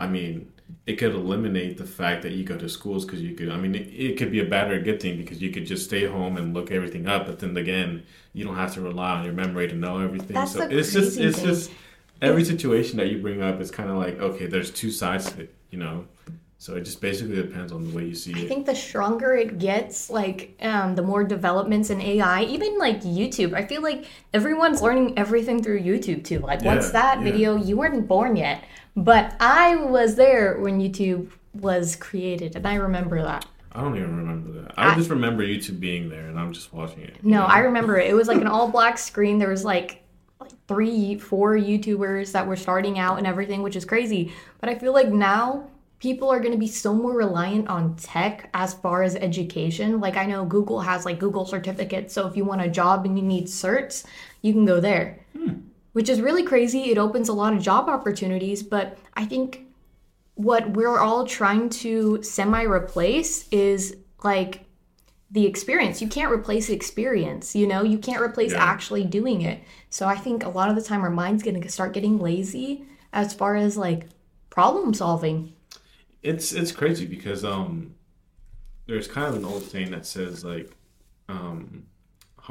i 0.00 0.06
mean 0.06 0.50
it 0.86 0.96
could 0.96 1.12
eliminate 1.14 1.76
the 1.78 1.84
fact 1.84 2.22
that 2.22 2.32
you 2.32 2.44
go 2.44 2.56
to 2.56 2.68
schools 2.68 3.04
because 3.04 3.20
you 3.22 3.34
could 3.34 3.50
i 3.50 3.56
mean 3.56 3.74
it, 3.74 3.88
it 3.88 4.16
could 4.18 4.30
be 4.30 4.40
a 4.40 4.44
bad 4.44 4.70
or 4.70 4.74
a 4.74 4.82
good 4.82 5.00
thing 5.00 5.16
because 5.16 5.40
you 5.40 5.50
could 5.50 5.66
just 5.66 5.84
stay 5.84 6.04
home 6.06 6.36
and 6.36 6.54
look 6.54 6.70
everything 6.70 7.06
up 7.06 7.26
but 7.26 7.38
then 7.38 7.56
again 7.56 8.02
you 8.32 8.44
don't 8.44 8.56
have 8.56 8.72
to 8.74 8.80
rely 8.80 9.10
on 9.10 9.24
your 9.24 9.34
memory 9.34 9.68
to 9.68 9.74
know 9.74 9.98
everything 9.98 10.34
That's 10.34 10.52
so 10.52 10.62
it's 10.62 10.92
just 10.92 11.18
it's 11.18 11.38
thing. 11.38 11.46
just 11.46 11.70
every 12.22 12.44
situation 12.44 12.96
that 12.98 13.08
you 13.08 13.20
bring 13.20 13.42
up 13.42 13.60
is 13.60 13.70
kind 13.70 13.90
of 13.90 13.96
like 13.96 14.18
okay 14.18 14.46
there's 14.46 14.70
two 14.70 14.90
sides 14.90 15.30
to 15.32 15.42
it 15.42 15.54
you 15.70 15.78
know 15.78 16.06
so 16.62 16.76
it 16.76 16.82
just 16.82 17.00
basically 17.00 17.36
depends 17.36 17.72
on 17.72 17.82
the 17.88 17.96
way 17.96 18.04
you 18.04 18.14
see 18.14 18.32
it. 18.32 18.36
I 18.36 18.46
think 18.46 18.66
the 18.66 18.74
stronger 18.76 19.32
it 19.34 19.58
gets, 19.58 20.10
like 20.10 20.56
um, 20.60 20.94
the 20.94 21.02
more 21.02 21.24
developments 21.24 21.88
in 21.88 22.00
AI, 22.02 22.42
even 22.44 22.78
like 22.78 23.00
YouTube. 23.00 23.54
I 23.54 23.64
feel 23.64 23.80
like 23.82 24.04
everyone's 24.34 24.82
learning 24.82 25.18
everything 25.18 25.62
through 25.62 25.80
YouTube 25.80 26.22
too. 26.22 26.40
Like 26.40 26.62
once 26.62 26.86
Yeah, 26.88 26.92
that 26.92 27.18
yeah. 27.18 27.24
video, 27.24 27.56
you 27.56 27.76
weren't 27.78 28.06
born 28.06 28.36
yet, 28.36 28.62
but 28.94 29.34
I 29.40 29.76
was 29.76 30.16
there 30.16 30.58
when 30.60 30.78
YouTube 30.80 31.30
was 31.54 31.96
created, 31.96 32.54
and 32.56 32.66
I 32.66 32.74
remember 32.74 33.22
that. 33.22 33.46
i 33.72 33.80
don't 33.82 33.96
even 33.96 34.16
remember 34.16 34.50
that 34.60 34.74
i, 34.76 34.92
I- 34.92 34.94
just 34.96 35.10
remember 35.10 35.42
youtube 35.44 35.78
being 35.80 36.08
there 36.08 36.26
and 36.30 36.36
i'm 36.40 36.52
just 36.52 36.72
watching 36.72 37.02
it 37.08 37.14
you 37.22 37.30
No, 37.30 37.38
know? 37.40 37.46
I 37.46 37.60
remember 37.60 37.98
it. 37.98 38.10
It 38.10 38.14
was 38.14 38.28
like 38.28 38.40
an 38.40 38.46
all 38.48 38.68
black 38.68 38.98
screen. 38.98 39.38
There 39.38 39.48
was 39.56 39.64
like 39.64 39.88
like 40.40 40.52
three, 40.68 41.18
four 41.18 41.56
YouTubers 41.56 42.32
that 42.32 42.46
were 42.46 42.56
starting 42.56 42.98
out 42.98 43.18
and 43.18 43.26
everything, 43.26 43.62
which 43.62 43.76
is 43.76 43.84
crazy. 43.84 44.32
But 44.60 44.68
I 44.70 44.74
feel 44.82 44.92
like 44.92 45.08
now 45.08 45.68
people 46.00 46.30
are 46.30 46.40
going 46.40 46.52
to 46.52 46.58
be 46.58 46.66
so 46.66 46.94
more 46.94 47.12
reliant 47.14 47.68
on 47.68 47.94
tech 47.96 48.48
as 48.54 48.74
far 48.74 49.02
as 49.02 49.14
education. 49.14 50.00
Like 50.00 50.16
I 50.16 50.26
know 50.26 50.44
Google 50.44 50.80
has 50.80 51.04
like 51.04 51.18
Google 51.20 51.44
certificates, 51.44 52.14
so 52.14 52.26
if 52.26 52.36
you 52.36 52.44
want 52.44 52.62
a 52.62 52.68
job 52.68 53.04
and 53.04 53.18
you 53.18 53.24
need 53.24 53.46
certs, 53.46 54.04
you 54.42 54.52
can 54.52 54.64
go 54.64 54.80
there. 54.80 55.20
Hmm. 55.36 55.60
Which 55.92 56.08
is 56.08 56.20
really 56.20 56.42
crazy. 56.44 56.90
It 56.90 56.98
opens 56.98 57.28
a 57.28 57.32
lot 57.32 57.52
of 57.52 57.60
job 57.62 57.88
opportunities, 57.88 58.62
but 58.62 58.96
I 59.14 59.26
think 59.26 59.66
what 60.34 60.70
we're 60.70 60.98
all 60.98 61.26
trying 61.26 61.68
to 61.68 62.22
semi 62.22 62.62
replace 62.62 63.46
is 63.50 63.96
like 64.24 64.64
the 65.30 65.46
experience. 65.46 66.00
You 66.00 66.08
can't 66.08 66.32
replace 66.32 66.70
experience, 66.70 67.54
you 67.54 67.66
know? 67.66 67.82
You 67.82 67.98
can't 67.98 68.22
replace 68.22 68.52
Yeah. 68.52 68.64
actually 68.64 69.04
doing 69.04 69.42
it. 69.42 69.60
So 69.90 70.06
I 70.06 70.16
think 70.16 70.44
a 70.44 70.48
lot 70.48 70.70
of 70.70 70.76
the 70.76 70.82
time 70.82 71.02
our 71.02 71.10
mind's 71.10 71.42
going 71.42 71.60
to 71.60 71.68
start 71.68 71.92
getting 71.92 72.18
lazy 72.18 72.84
as 73.12 73.34
far 73.34 73.54
as 73.54 73.76
like 73.76 74.06
problem 74.48 74.94
solving. 74.94 75.52
It's 76.22 76.52
it's 76.52 76.72
crazy 76.72 77.06
because 77.06 77.44
um 77.44 77.94
there's 78.86 79.08
kind 79.08 79.28
of 79.28 79.36
an 79.36 79.44
old 79.44 79.62
saying 79.62 79.90
that 79.90 80.04
says 80.06 80.44
like 80.44 80.70
um 81.28 81.84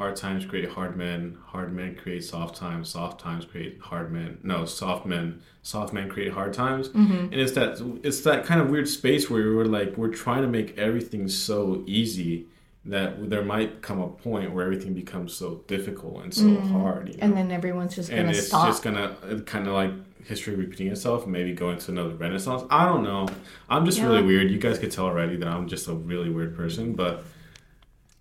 hard 0.00 0.16
times 0.16 0.46
create 0.46 0.70
hard 0.70 0.96
men, 0.96 1.36
hard 1.44 1.72
men 1.74 1.94
create 1.94 2.24
soft 2.24 2.56
times, 2.56 2.88
soft 2.88 3.20
times 3.20 3.44
create 3.44 3.78
hard 3.80 4.10
men. 4.10 4.38
No, 4.42 4.64
soft 4.64 5.04
men, 5.04 5.42
soft 5.62 5.92
men 5.92 6.08
create 6.08 6.32
hard 6.32 6.54
times. 6.54 6.88
Mm-hmm. 6.88 7.24
And 7.24 7.34
it's 7.34 7.52
that 7.52 8.00
it's 8.02 8.20
that 8.20 8.46
kind 8.46 8.60
of 8.60 8.70
weird 8.70 8.88
space 8.88 9.28
where 9.28 9.54
we're 9.54 9.66
like 9.66 9.96
we're 9.98 10.08
trying 10.08 10.42
to 10.42 10.48
make 10.48 10.78
everything 10.78 11.28
so 11.28 11.84
easy 11.86 12.46
that 12.86 13.28
there 13.28 13.44
might 13.44 13.82
come 13.82 14.00
a 14.00 14.08
point 14.08 14.52
where 14.52 14.64
everything 14.64 14.94
becomes 14.94 15.34
so 15.34 15.62
difficult 15.66 16.22
and 16.22 16.32
so 16.32 16.56
hard. 16.60 17.08
You 17.08 17.14
know? 17.14 17.18
Mm-hmm. 17.18 17.22
And 17.24 17.36
then 17.36 17.50
everyone's 17.50 17.94
just 17.94 18.08
and 18.08 18.20
gonna 18.20 18.30
it's 18.30 18.46
stop. 18.46 18.68
just 18.68 18.82
gonna 18.82 19.42
kind 19.44 19.66
of 19.68 19.74
like 19.74 19.92
history 20.30 20.54
repeating 20.54 20.88
itself 20.94 21.24
and 21.24 21.32
maybe 21.32 21.52
go 21.52 21.68
into 21.74 21.90
another 21.90 22.14
renaissance. 22.24 22.62
I 22.70 22.82
don't 22.90 23.02
know. 23.02 23.28
I'm 23.68 23.84
just 23.84 24.00
really 24.00 24.22
weird. 24.22 24.50
You 24.50 24.58
guys 24.66 24.78
could 24.78 24.92
tell 24.96 25.06
already 25.06 25.36
that 25.36 25.48
i'm 25.48 25.66
just 25.74 25.88
a 25.88 25.94
really 26.12 26.30
weird 26.36 26.52
person 26.56 26.84
but 27.02 27.14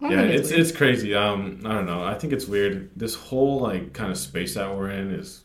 yeah 0.02 0.10
think 0.10 0.34
it's 0.40 0.52
it's 0.52 0.72
crazy. 0.82 1.14
Um 1.24 1.42
i 1.66 1.72
don't 1.76 1.86
know. 1.92 2.04
I 2.04 2.16
think 2.20 2.34
it's 2.34 2.48
weird. 2.56 2.74
This 3.04 3.16
whole 3.28 3.60
like 3.70 3.94
kind 3.94 4.12
of 4.12 4.18
space 4.18 4.52
that 4.56 4.68
we're 4.76 4.92
in 4.92 5.08
is 5.22 5.44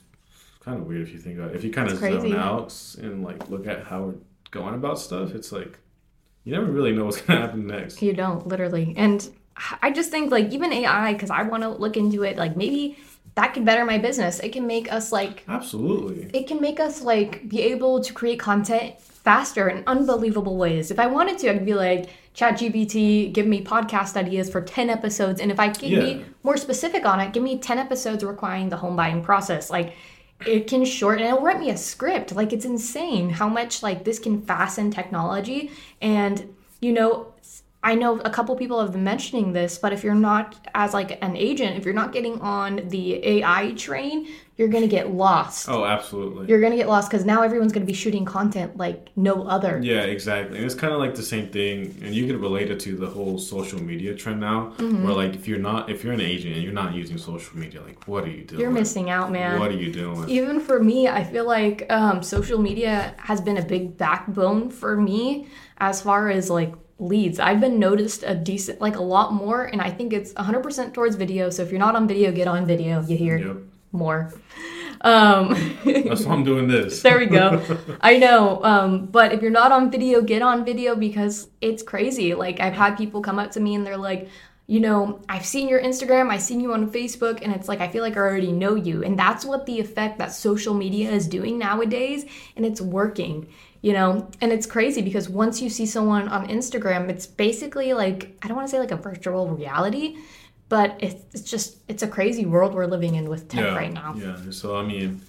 kind 0.65 0.77
of 0.81 0.87
weird 0.87 1.03
if 1.07 1.11
you 1.13 1.19
think 1.25 1.39
about 1.39 1.51
it. 1.51 1.57
If 1.57 1.65
you 1.65 1.73
kind 1.73 1.87
of 1.89 1.93
It's 1.95 2.01
crazy. 2.01 2.31
zone 2.31 2.39
out 2.51 2.75
and 3.05 3.23
like 3.29 3.41
look 3.53 3.67
at 3.67 3.85
how 3.85 3.99
we're 4.05 4.15
going 4.51 4.75
about 4.75 4.99
stuff 4.99 5.35
it's 5.35 5.51
like 5.53 5.79
you 6.45 6.53
never 6.53 6.67
really 6.67 6.93
know 6.93 7.05
what's 7.07 7.21
gonna 7.27 7.41
happen 7.41 7.67
next. 7.67 8.01
You 8.03 8.13
don't, 8.13 8.47
literally. 8.47 8.95
And 8.97 9.29
I 9.83 9.91
just 9.91 10.11
think, 10.11 10.31
like, 10.31 10.53
even 10.53 10.73
AI, 10.73 11.13
because 11.15 11.31
I 11.31 11.43
want 11.43 11.63
to 11.63 11.71
look 11.71 11.97
into 11.97 12.23
it, 12.23 12.37
like, 12.37 12.57
maybe 12.57 12.99
that 13.35 13.55
could 13.55 13.65
better 13.65 13.85
my 13.85 13.99
business. 13.99 14.39
It 14.41 14.51
can 14.53 14.67
make 14.67 14.93
us, 14.93 15.11
like, 15.13 15.45
absolutely 15.49 16.31
it 16.33 16.47
can 16.47 16.61
make 16.61 16.79
us, 16.81 17.03
like, 17.03 17.49
be 17.49 17.63
able 17.63 18.01
to 18.01 18.13
create 18.13 18.39
content 18.39 19.01
faster 19.01 19.69
in 19.69 19.83
unbelievable 19.87 20.57
ways. 20.57 20.91
If 20.91 20.99
I 20.99 21.07
wanted 21.07 21.39
to, 21.39 21.51
I 21.51 21.55
could 21.55 21.67
be 21.67 21.75
like, 21.75 22.11
ChatGPT, 22.35 23.33
give 23.33 23.47
me 23.47 23.63
podcast 23.65 24.17
ideas 24.17 24.51
for 24.51 24.61
10 24.61 24.91
episodes. 24.91 25.41
And 25.41 25.51
if 25.51 25.59
I 25.59 25.69
can 25.71 25.91
Yeah. 25.93 26.01
be 26.01 26.25
more 26.43 26.57
specific 26.57 27.07
on 27.07 27.21
it, 27.21 27.33
give 27.33 27.43
me 27.43 27.59
10 27.59 27.79
episodes 27.79 28.23
requiring 28.25 28.69
the 28.69 28.77
home 28.77 28.97
buying 28.97 29.23
process. 29.23 29.71
Like, 29.71 29.95
it 30.45 30.67
can 30.67 30.85
shorten 30.85 31.25
it'll 31.25 31.41
write 31.41 31.61
me 31.61 31.71
a 31.71 31.77
script 31.77 32.35
like 32.35 32.53
it's 32.53 32.65
insane 32.65 33.31
how 33.31 33.49
much 33.49 33.83
like 33.83 34.05
this 34.05 34.19
can 34.19 34.43
fasten 34.43 34.91
technology 34.91 35.71
and 36.03 36.53
you 36.81 36.93
know 36.93 37.33
i 37.91 37.95
know 37.95 38.19
a 38.21 38.31
couple 38.31 38.55
people 38.57 38.81
have 38.81 38.93
been 38.93 39.05
mentioning 39.05 39.53
this 39.53 39.79
but 39.79 39.93
if 39.93 40.03
you're 40.05 40.15
not 40.31 40.57
as 40.75 40.93
like 40.95 41.11
an 41.23 41.37
agent 41.37 41.77
if 41.79 41.85
you're 41.85 41.95
not 42.03 42.13
getting 42.13 42.41
on 42.41 42.71
the 42.89 43.05
ai 43.35 43.73
train 43.73 44.27
you're 44.57 44.69
gonna 44.69 44.87
get 44.99 45.11
lost 45.13 45.69
oh 45.69 45.85
absolutely 45.85 46.47
you're 46.49 46.61
gonna 46.61 46.77
get 46.77 46.89
lost 46.89 47.11
because 47.11 47.25
now 47.25 47.43
everyone's 47.43 47.73
gonna 47.73 47.85
be 47.85 47.93
shooting 47.93 48.25
content 48.25 48.77
like 48.77 49.09
no 49.17 49.35
other 49.57 49.81
Yeah, 49.83 50.03
exactly. 50.17 50.57
And 50.59 50.65
it's 50.67 50.77
kind 50.77 50.93
of 50.93 51.01
like 51.05 51.15
the 51.17 51.23
same 51.35 51.49
thing, 51.51 51.77
and 52.05 52.15
you 52.15 52.25
could 52.29 52.41
relate 52.41 52.71
it 52.71 52.79
to 52.87 52.97
the 52.97 53.09
whole 53.17 53.37
social 53.39 53.81
media 53.83 54.15
trend 54.15 54.39
now, 54.41 54.73
Mm-hmm. 54.79 55.03
where 55.05 55.13
like 55.23 55.35
if 55.35 55.49
you're 55.49 55.59
not, 55.71 55.91
if 55.91 56.05
you're 56.05 56.13
an 56.13 56.21
agent 56.21 56.55
and 56.55 56.63
you're 56.65 56.73
not 56.85 56.95
using 56.95 57.19
social 57.19 57.57
media, 57.59 57.81
like 57.83 57.99
what 58.07 58.23
are 58.25 58.31
you 58.31 58.45
doing? 58.45 58.61
you're 58.61 58.71
missing 58.71 59.11
out 59.11 59.29
man 59.33 59.59
What 59.59 59.71
are 59.73 59.81
you 59.87 59.91
doing? 59.93 60.29
even 60.39 60.61
for 60.61 60.79
me, 60.91 61.09
I 61.09 61.25
feel 61.25 61.47
like 61.59 61.79
um, 61.99 62.23
social 62.23 62.59
media 62.69 62.95
has 63.19 63.41
been 63.41 63.59
a 63.59 63.67
big 63.75 63.85
backbone 63.99 64.71
for 64.71 64.97
me 64.97 65.49
as 65.79 66.01
far 66.01 66.31
as 66.31 66.49
like 66.49 66.73
leads. 66.99 67.39
I've 67.41 67.61
been 67.61 67.79
noticed 67.79 68.23
a 68.27 68.35
decent, 68.35 68.81
like 68.81 68.97
a 68.97 69.03
lot 69.03 69.33
more, 69.33 69.65
and 69.65 69.81
I 69.81 69.91
think 69.91 70.13
it's 70.13 70.33
100% 70.35 70.95
towards 70.95 71.17
video. 71.17 71.51
So 71.51 71.63
if 71.63 71.71
you're 71.71 71.79
not 71.81 71.97
on 71.97 72.07
video, 72.07 72.31
get 72.33 72.47
on 72.49 72.67
video. 72.67 73.03
You 73.03 73.17
hear 73.17 73.37
Yep. 73.39 73.57
more. 73.93 74.33
Um, 75.01 75.49
That's 75.85 76.25
why 76.25 76.33
I'm 76.33 76.45
doing 76.45 76.69
this. 76.69 77.03
there 77.03 77.19
we 77.19 77.27
go. 77.27 77.63
I 78.01 78.17
know. 78.19 78.63
Um, 78.65 79.07
but 79.07 79.33
if 79.33 79.43
you're 79.43 79.51
not 79.51 79.73
on 79.73 79.91
video, 79.91 80.23
get 80.23 80.41
on 80.41 80.65
video 80.65 80.95
because 80.95 81.49
it's 81.61 81.83
crazy. 81.83 82.35
Like 82.35 82.61
I've 82.61 82.73
had 82.73 82.97
people 82.97 83.21
come 83.21 83.39
up 83.39 83.51
to 83.53 83.61
me 83.61 83.75
and 83.75 83.87
they're 83.87 83.97
like, 83.99 84.29
you 84.67 84.81
know, 84.81 85.21
I've 85.29 85.45
seen 85.45 85.69
your 85.69 85.83
Instagram, 85.83 86.31
I've 86.31 86.41
seen 86.41 86.59
you 86.59 86.73
on 86.73 86.91
Facebook, 86.91 87.43
and 87.43 87.53
it's 87.55 87.69
like 87.69 87.81
I 87.83 87.89
feel 87.89 88.03
like 88.03 88.17
I 88.17 88.21
already 88.21 88.51
know 88.51 88.77
you. 88.77 89.05
And 89.05 89.19
that's 89.19 89.45
what 89.45 89.67
the 89.67 89.79
effect 89.79 90.17
that 90.19 90.33
social 90.33 90.73
media 90.73 91.11
is 91.11 91.27
doing 91.29 91.59
nowadays, 91.59 92.25
and 92.57 92.65
it's 92.65 92.81
working. 92.81 93.47
You 93.85 93.93
know, 93.93 94.31
and 94.41 94.51
it's 94.51 94.65
crazy 94.65 95.03
because 95.03 95.29
once 95.29 95.61
you 95.61 95.69
see 95.69 95.85
someone 95.85 96.27
on 96.29 96.49
Instagram, 96.49 97.11
it's 97.11 97.27
basically 97.27 97.93
like 97.93 98.35
I 98.41 98.49
don't 98.49 98.57
want 98.57 98.67
to 98.67 98.71
say 98.71 98.79
like 98.79 98.93
a 98.93 98.97
virtual 98.97 99.47
reality, 99.49 100.17
but 100.71 100.97
it's, 101.01 101.23
it's 101.35 101.51
just 101.51 101.77
it's 101.87 102.03
a 102.03 102.09
crazy 102.09 102.47
world 102.47 102.75
we're 102.75 102.87
living 102.87 103.15
in 103.15 103.29
with 103.29 103.47
tech 103.51 103.61
yeah, 103.61 103.75
right 103.75 103.93
now. 103.93 104.15
Yeah. 104.17 104.39
So 104.53 104.79
I 104.79 104.83
mean, 104.87 105.21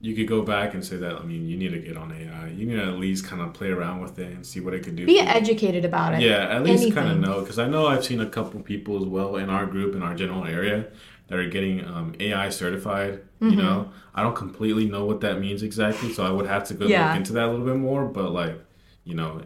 you 0.00 0.14
could 0.14 0.28
go 0.28 0.42
back 0.42 0.74
and 0.74 0.84
say 0.84 0.98
that. 0.98 1.16
I 1.16 1.24
mean, 1.24 1.48
you 1.48 1.56
need 1.56 1.72
to 1.72 1.80
get 1.80 1.96
on 1.96 2.12
AI. 2.12 2.50
You 2.50 2.64
need 2.64 2.76
to 2.76 2.84
at 2.84 2.98
least 3.00 3.26
kind 3.26 3.42
of 3.42 3.54
play 3.54 3.70
around 3.70 4.02
with 4.02 4.16
it 4.20 4.32
and 4.34 4.46
see 4.46 4.60
what 4.60 4.72
it 4.72 4.84
could 4.84 4.94
do. 4.94 5.04
Be 5.04 5.18
educated 5.18 5.84
about 5.84 6.14
it. 6.14 6.20
Yeah, 6.20 6.46
at 6.46 6.62
least 6.62 6.94
kind 6.94 7.10
of 7.10 7.18
know 7.18 7.40
because 7.40 7.58
I 7.58 7.66
know 7.66 7.88
I've 7.88 8.04
seen 8.04 8.20
a 8.20 8.30
couple 8.30 8.60
people 8.60 9.02
as 9.02 9.04
well 9.08 9.34
in 9.34 9.50
our 9.50 9.66
group 9.66 9.96
in 9.96 10.02
our 10.04 10.14
general 10.14 10.44
area 10.44 10.86
that 11.30 11.38
are 11.38 11.48
getting 11.48 11.82
um, 11.86 12.14
AI 12.20 12.50
certified. 12.50 13.22
Mm-hmm. 13.40 13.50
You 13.50 13.56
know, 13.56 13.90
I 14.14 14.22
don't 14.22 14.36
completely 14.36 14.84
know 14.84 15.06
what 15.06 15.22
that 15.22 15.40
means 15.40 15.62
exactly, 15.62 16.12
so 16.12 16.24
I 16.24 16.30
would 16.30 16.46
have 16.46 16.64
to 16.68 16.74
go 16.74 16.86
Yeah. 16.86 17.08
look 17.08 17.16
into 17.16 17.32
that 17.34 17.46
a 17.46 17.50
little 17.50 17.64
bit 17.64 17.76
more. 17.76 18.04
But 18.04 18.32
like, 18.32 18.56
you 19.04 19.14
know, 19.14 19.40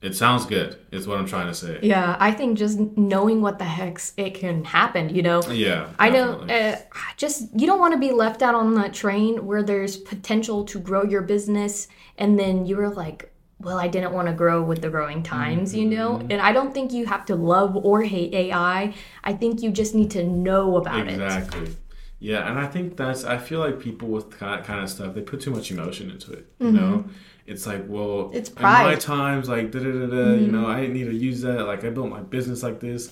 it 0.00 0.14
sounds 0.14 0.46
good. 0.46 0.78
Is 0.92 1.06
what 1.08 1.18
I'm 1.18 1.26
trying 1.26 1.48
to 1.48 1.54
say. 1.54 1.80
Yeah, 1.82 2.16
I 2.20 2.30
think 2.30 2.56
just 2.56 2.78
knowing 2.78 3.42
what 3.42 3.58
the 3.58 3.64
heck's 3.64 4.12
it 4.16 4.34
can 4.34 4.64
happen, 4.64 5.14
you 5.14 5.22
know. 5.22 5.42
Yeah, 5.50 5.88
I 5.98 6.10
know, 6.10 6.40
uh, 6.42 6.76
just 7.16 7.48
you 7.58 7.66
don't 7.66 7.80
want 7.80 7.92
to 7.94 7.98
be 7.98 8.12
left 8.12 8.40
out 8.40 8.54
on 8.54 8.74
that 8.74 8.94
train 8.94 9.44
where 9.46 9.62
there's 9.64 9.96
potential 9.96 10.64
to 10.66 10.78
grow 10.78 11.02
your 11.02 11.22
business, 11.22 11.88
and 12.16 12.38
then 12.38 12.66
you're 12.66 12.88
like, 12.88 13.32
well, 13.66 13.80
I 13.80 13.88
didn't 13.88 14.12
want 14.12 14.28
to 14.28 14.32
grow 14.32 14.62
with 14.62 14.80
the 14.80 14.88
growing 14.88 15.24
times, 15.24 15.74
you 15.74 15.86
know. 15.86 16.18
Mm-hmm. 16.18 16.30
And 16.30 16.40
I 16.40 16.52
don't 16.52 16.72
think 16.72 16.92
you 16.92 17.04
have 17.06 17.24
to 17.26 17.34
love 17.34 17.74
or 17.74 18.04
hate 18.04 18.32
AI. 18.32 18.94
I 19.24 19.32
think 19.32 19.60
you 19.60 19.72
just 19.72 19.92
need 19.92 20.12
to 20.12 20.22
know 20.22 20.76
about 20.76 21.08
it. 21.08 21.20
Exactly. 21.20 21.74
Yeah, 22.20 22.48
and 22.48 22.60
I 22.60 22.68
think 22.68 22.96
that's. 22.96 23.24
I 23.24 23.38
feel 23.38 23.58
like 23.58 23.80
people 23.80 24.06
with 24.06 24.38
that 24.38 24.62
kind 24.64 24.84
of 24.84 24.88
stuff, 24.88 25.14
they 25.16 25.20
put 25.20 25.40
too 25.40 25.50
much 25.50 25.72
emotion 25.72 26.10
into 26.10 26.32
it. 26.32 26.46
You 26.60 26.70
know, 26.70 27.04
it's 27.44 27.66
like, 27.66 27.84
well, 27.88 28.26
Mm-hmm. 28.26 28.36
It's 28.36 28.50
In 28.50 28.54
my 28.54 28.60
pride. 28.60 28.98
Mm-hmm. 28.98 29.12
times, 29.12 29.48
like 29.48 29.72
da 29.72 29.80
da 29.80 29.90
da 29.90 30.06
da. 30.06 30.34
You 30.34 30.46
know, 30.46 30.66
I 30.68 30.80
didn't 30.82 30.94
need 30.94 31.06
to 31.06 31.14
use 31.14 31.40
that. 31.42 31.66
Like 31.66 31.84
I 31.84 31.90
built 31.90 32.08
my 32.08 32.20
business 32.20 32.62
like 32.62 32.78
this. 32.78 33.10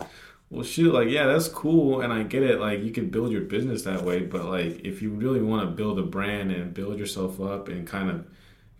Well, 0.50 0.62
shoot, 0.62 0.94
like 0.94 1.08
yeah, 1.08 1.26
that's 1.26 1.48
cool, 1.48 2.00
and 2.00 2.12
I 2.12 2.22
get 2.22 2.44
it. 2.44 2.60
Like 2.60 2.80
you 2.84 2.92
can 2.92 3.10
build 3.10 3.32
your 3.32 3.42
business 3.42 3.82
that 3.82 4.04
way, 4.04 4.20
but 4.20 4.44
like 4.44 4.82
if 4.84 5.02
you 5.02 5.10
really 5.10 5.42
want 5.42 5.68
to 5.68 5.74
build 5.74 5.98
a 5.98 6.02
brand 6.04 6.52
and 6.52 6.72
build 6.72 6.96
yourself 6.96 7.40
up 7.40 7.68
and 7.68 7.86
kind 7.88 8.08
of 8.08 8.24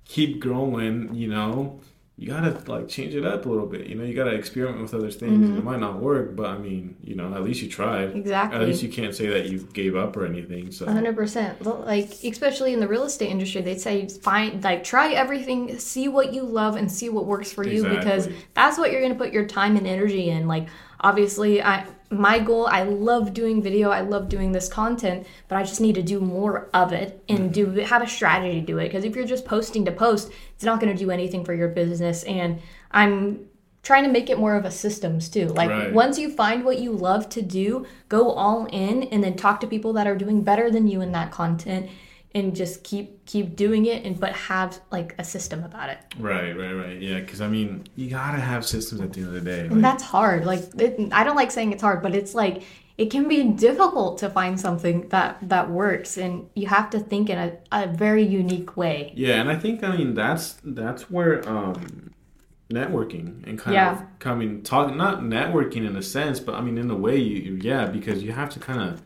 keep 0.05 0.41
growing, 0.41 1.15
you 1.15 1.29
know, 1.29 1.81
you 2.17 2.29
gotta 2.29 2.57
like 2.71 2.89
change 2.89 3.15
it 3.17 3.25
up 3.25 3.45
a 3.45 3.49
little 3.49 3.67
bit. 3.67 3.89
You 3.89 3.97
know, 3.97 4.05
you 4.05 4.15
gotta 4.15 4.35
experiment 4.35 4.83
with 4.83 4.95
other 4.95 5.11
things. 5.11 5.49
Mm-hmm. 5.49 5.59
It 5.59 5.65
might 5.65 5.81
not 5.81 6.01
work, 6.01 6.37
but 6.37 6.47
I 6.47 6.59
mean, 6.59 6.97
you 7.03 7.17
know, 7.17 7.35
at 7.35 7.43
least 7.43 7.61
you 7.61 7.69
tried. 7.69 8.15
Exactly. 8.15 8.61
At 8.61 8.65
least 8.65 8.85
you 8.85 8.89
can't 8.89 9.13
say 9.13 9.27
that 9.27 9.47
you 9.47 9.67
gave 9.73 9.97
up 9.97 10.17
or 10.17 10.25
anything. 10.25 10.71
So 10.71 10.87
hundred 10.87 11.17
percent. 11.17 11.65
Like 11.65 12.13
especially 12.23 12.73
in 12.73 12.79
the 12.79 12.87
real 12.87 13.03
estate 13.03 13.31
industry, 13.31 13.63
they'd 13.63 13.81
say 13.81 14.09
find 14.09 14.63
like 14.63 14.85
try 14.85 15.13
everything, 15.13 15.77
see 15.81 16.07
what 16.07 16.33
you 16.33 16.45
love, 16.45 16.77
and 16.77 16.91
see 16.91 17.09
what 17.09 17.27
works 17.27 17.53
for 17.53 17.67
you 17.67 17.83
because 17.83 18.29
that's 18.55 18.79
what 18.79 18.93
you're 18.93 19.03
gonna 19.03 19.17
put 19.17 19.33
your 19.33 19.47
time 19.47 19.77
and 19.77 19.87
energy 19.87 20.31
in. 20.31 20.47
Like 20.47 20.69
obviously, 21.01 21.65
I 21.65 21.85
my 22.19 22.39
goal, 22.39 22.67
I 22.67 22.83
love 22.83 23.35
doing 23.35 23.63
video, 23.63 23.91
I 23.91 24.01
love 24.01 24.29
doing 24.29 24.53
this 24.53 24.69
content, 24.69 25.27
but 25.49 25.57
I 25.57 25.63
just 25.63 25.81
need 25.81 25.95
to 25.97 26.03
do 26.03 26.21
more 26.21 26.69
of 26.75 26.93
it 26.93 27.23
and 27.29 27.53
do 27.53 27.71
have 27.71 28.03
a 28.03 28.07
strategy 28.07 28.61
to 28.61 28.67
do 28.67 28.79
it. 28.79 28.85
Because 28.85 29.05
if 29.05 29.15
you're 29.15 29.27
just 29.27 29.45
posting 29.45 29.85
to 29.85 29.93
post, 29.93 30.31
it's 30.55 30.65
not 30.65 30.81
gonna 30.81 30.95
do 30.95 31.11
anything 31.11 31.45
for 31.45 31.55
your 31.55 31.69
business. 31.69 32.23
And 32.25 32.61
I'm 32.91 33.47
trying 33.83 34.05
to 34.05 34.11
make 34.11 34.31
it 34.31 34.39
more 34.39 34.57
of 34.57 34.65
a 34.65 34.71
systems 34.71 35.29
too. 35.29 35.49
Like 35.49 35.69
Right. 35.69 35.93
once 35.93 36.19
you 36.19 36.31
find 36.31 36.65
what 36.65 36.79
you 36.79 36.91
love 36.91 37.29
to 37.31 37.43
do, 37.43 37.85
go 38.09 38.31
all 38.31 38.67
in 38.73 39.05
and 39.05 39.23
then 39.23 39.35
talk 39.35 39.61
to 39.61 39.67
people 39.67 39.93
that 39.93 40.07
are 40.07 40.17
doing 40.17 40.43
better 40.43 40.71
than 40.71 40.89
you 40.89 41.03
in 41.03 41.13
that 41.13 41.31
content 41.31 41.89
and 42.35 42.55
just 42.57 42.83
keep 42.83 43.25
keep 43.27 43.55
doing 43.57 43.87
it 43.87 44.05
and 44.05 44.19
but 44.19 44.33
have 44.33 44.81
like 44.91 45.15
a 45.19 45.25
system 45.25 45.63
about 45.65 45.89
it. 45.89 45.99
right, 46.19 46.53
right, 46.57 46.73
right. 46.73 47.01
Yeah, 47.01 47.21
because 47.21 47.41
I 47.41 47.49
mean, 47.49 47.85
you 47.97 48.11
gotta 48.11 48.41
have 48.41 48.67
systems 48.67 49.01
at 49.01 49.13
the 49.13 49.21
end 49.21 49.29
of 49.29 49.35
the 49.35 49.41
day. 49.41 49.67
And 49.67 49.85
that's 49.85 50.03
hard. 50.03 50.45
Like 50.45 50.63
it, 50.79 50.99
I 51.13 51.23
don't 51.25 51.37
like 51.37 51.51
saying 51.51 51.73
it's 51.73 51.83
hard, 51.83 52.03
but 52.03 52.15
it's 52.15 52.35
like 52.35 52.63
it 52.99 53.11
can 53.11 53.27
be 53.29 53.43
difficult 53.45 54.19
to 54.19 54.31
find 54.31 54.59
something 54.61 55.09
that 55.09 55.39
that 55.49 55.71
works 55.71 56.17
and 56.17 56.49
you 56.55 56.67
have 56.69 56.91
to 56.91 56.99
think 57.01 57.29
in 57.31 57.39
a, 57.39 57.53
a 57.73 57.87
very 57.89 58.23
unique 58.25 58.77
way. 58.77 59.13
yeah, 59.17 59.41
and 59.41 59.49
I 59.51 59.57
think 59.57 59.85
I 59.85 59.97
mean 59.97 60.15
that's 60.15 60.57
that's 60.65 61.11
where 61.11 61.49
um 61.49 62.11
networking 62.71 63.47
and 63.47 63.59
kind 63.59 63.75
Yeah. 63.75 63.93
of 63.93 64.19
coming 64.19 64.63
talk 64.63 64.95
not 64.95 65.21
networking 65.21 65.87
in 65.87 65.95
a 65.97 66.03
sense, 66.03 66.41
but 66.41 66.55
I 66.55 66.61
mean 66.61 66.79
in 66.79 66.91
a 66.91 66.97
way 66.97 67.17
you 67.17 67.37
you- 67.37 67.59
yeah 67.63 67.87
because 67.87 68.23
you 68.23 68.33
have 68.33 68.51
to 68.51 68.59
kind 68.61 68.81
of 68.81 69.03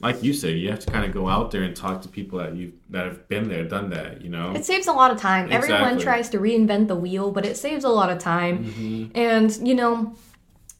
like 0.00 0.22
you 0.22 0.32
said 0.32 0.56
you 0.56 0.70
have 0.70 0.78
to 0.78 0.90
kind 0.90 1.04
of 1.04 1.12
go 1.12 1.28
out 1.28 1.50
there 1.50 1.62
and 1.62 1.74
talk 1.74 2.02
to 2.02 2.08
people 2.08 2.38
that 2.38 2.54
you 2.54 2.72
that 2.88 3.04
have 3.04 3.28
been 3.28 3.48
there 3.48 3.64
done 3.64 3.90
that 3.90 4.22
you 4.22 4.28
know 4.28 4.52
It 4.52 4.64
saves 4.64 4.86
a 4.86 4.92
lot 4.92 5.10
of 5.10 5.18
time. 5.20 5.52
Everyone 5.52 5.98
tries 5.98 6.28
to 6.30 6.38
reinvent 6.38 6.88
the 6.88 6.96
wheel, 6.96 7.30
but 7.30 7.44
it 7.44 7.56
saves 7.56 7.84
a 7.84 7.88
lot 7.88 8.10
of 8.10 8.18
time. 8.18 8.64
Mm-hmm. 8.64 9.16
And, 9.16 9.68
you 9.68 9.74
know, 9.74 10.16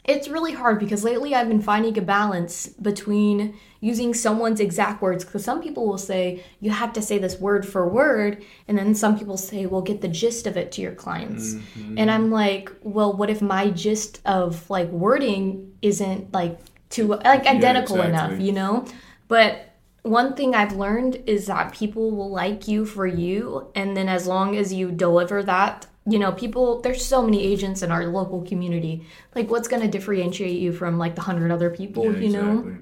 it's 0.04 0.28
really 0.28 0.52
hard 0.52 0.78
because 0.78 1.04
lately 1.04 1.34
I've 1.34 1.48
been 1.48 1.60
finding 1.60 1.96
a 1.98 2.02
balance 2.02 2.68
between 2.68 3.54
using 3.80 4.14
someone's 4.14 4.60
exact 4.60 5.02
words. 5.02 5.24
Because 5.24 5.44
some 5.44 5.62
people 5.62 5.86
will 5.86 5.98
say, 5.98 6.44
you 6.60 6.70
have 6.70 6.92
to 6.94 7.02
say 7.02 7.18
this 7.18 7.38
word 7.38 7.66
for 7.66 7.88
word. 7.88 8.42
And 8.66 8.78
then 8.78 8.94
some 8.94 9.18
people 9.18 9.36
say, 9.36 9.66
well, 9.66 9.82
get 9.82 10.00
the 10.00 10.08
gist 10.08 10.46
of 10.46 10.56
it 10.56 10.72
to 10.72 10.80
your 10.80 10.94
clients. 10.94 11.54
Mm-hmm. 11.54 11.98
And 11.98 12.10
I'm 12.10 12.30
like, 12.30 12.72
well, 12.82 13.12
what 13.12 13.30
if 13.30 13.42
my 13.42 13.70
gist 13.70 14.20
of 14.24 14.68
like 14.70 14.88
wording 14.90 15.72
isn't 15.82 16.32
like 16.32 16.58
to 16.90 17.06
like 17.08 17.44
Yeah, 17.44 17.52
identical 17.52 17.96
exactly. 18.00 18.34
enough, 18.34 18.40
you 18.40 18.52
know? 18.52 18.86
But 19.28 19.74
one 20.02 20.34
thing 20.34 20.54
I've 20.54 20.72
learned 20.72 21.22
is 21.26 21.46
that 21.46 21.74
people 21.74 22.10
will 22.10 22.30
like 22.30 22.66
you 22.66 22.86
for 22.86 23.06
you 23.06 23.70
and 23.74 23.96
then 23.96 24.08
as 24.08 24.26
long 24.26 24.56
as 24.56 24.72
you 24.72 24.90
deliver 24.90 25.42
that, 25.42 25.86
you 26.06 26.18
know, 26.18 26.32
people 26.32 26.80
there's 26.80 27.04
so 27.04 27.22
many 27.22 27.44
agents 27.44 27.82
in 27.82 27.92
our 27.92 28.06
local 28.06 28.42
community. 28.42 29.04
Like 29.34 29.50
what's 29.50 29.68
going 29.68 29.82
to 29.82 29.88
differentiate 29.88 30.58
you 30.58 30.72
from 30.72 30.98
like 30.98 31.14
the 31.14 31.20
100 31.20 31.50
other 31.50 31.70
people, 31.70 32.12
Yeah, 32.12 32.18
you 32.18 32.30
know? 32.30 32.78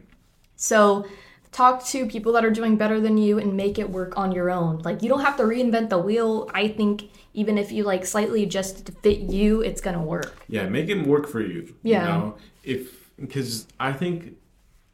So 0.55 1.07
talk 1.51 1.85
to 1.87 2.07
people 2.07 2.33
that 2.33 2.45
are 2.45 2.51
doing 2.51 2.77
better 2.77 3.01
than 3.01 3.19
you 3.19 3.39
and 3.39 3.57
make 3.57 3.79
it 3.79 3.91
work 3.91 4.17
on 4.17 4.31
your 4.31 4.51
own. 4.51 4.79
Like 4.79 5.03
you 5.03 5.09
don't 5.09 5.23
have 5.23 5.37
to 5.39 5.43
reinvent 5.43 5.89
the 5.89 5.99
wheel. 5.99 6.51
I 6.55 6.69
think 6.69 7.11
even 7.35 7.59
if 7.59 7.73
you 7.73 7.83
like 7.83 8.07
slightly 8.07 8.43
adjust 8.45 8.87
to 8.87 8.93
fit 8.93 9.19
you, 9.19 9.63
it's 9.63 9.81
gonna 9.81 10.03
work. 10.03 10.37
Yeah, 10.49 10.69
make 10.69 10.89
it 10.89 11.07
work 11.07 11.27
for 11.27 11.41
you. 11.41 11.75
Yeah. 11.83 12.03
You 12.03 12.09
know, 12.09 12.37
if 12.63 13.11
because 13.19 13.67
I 13.81 13.93
think 13.93 14.37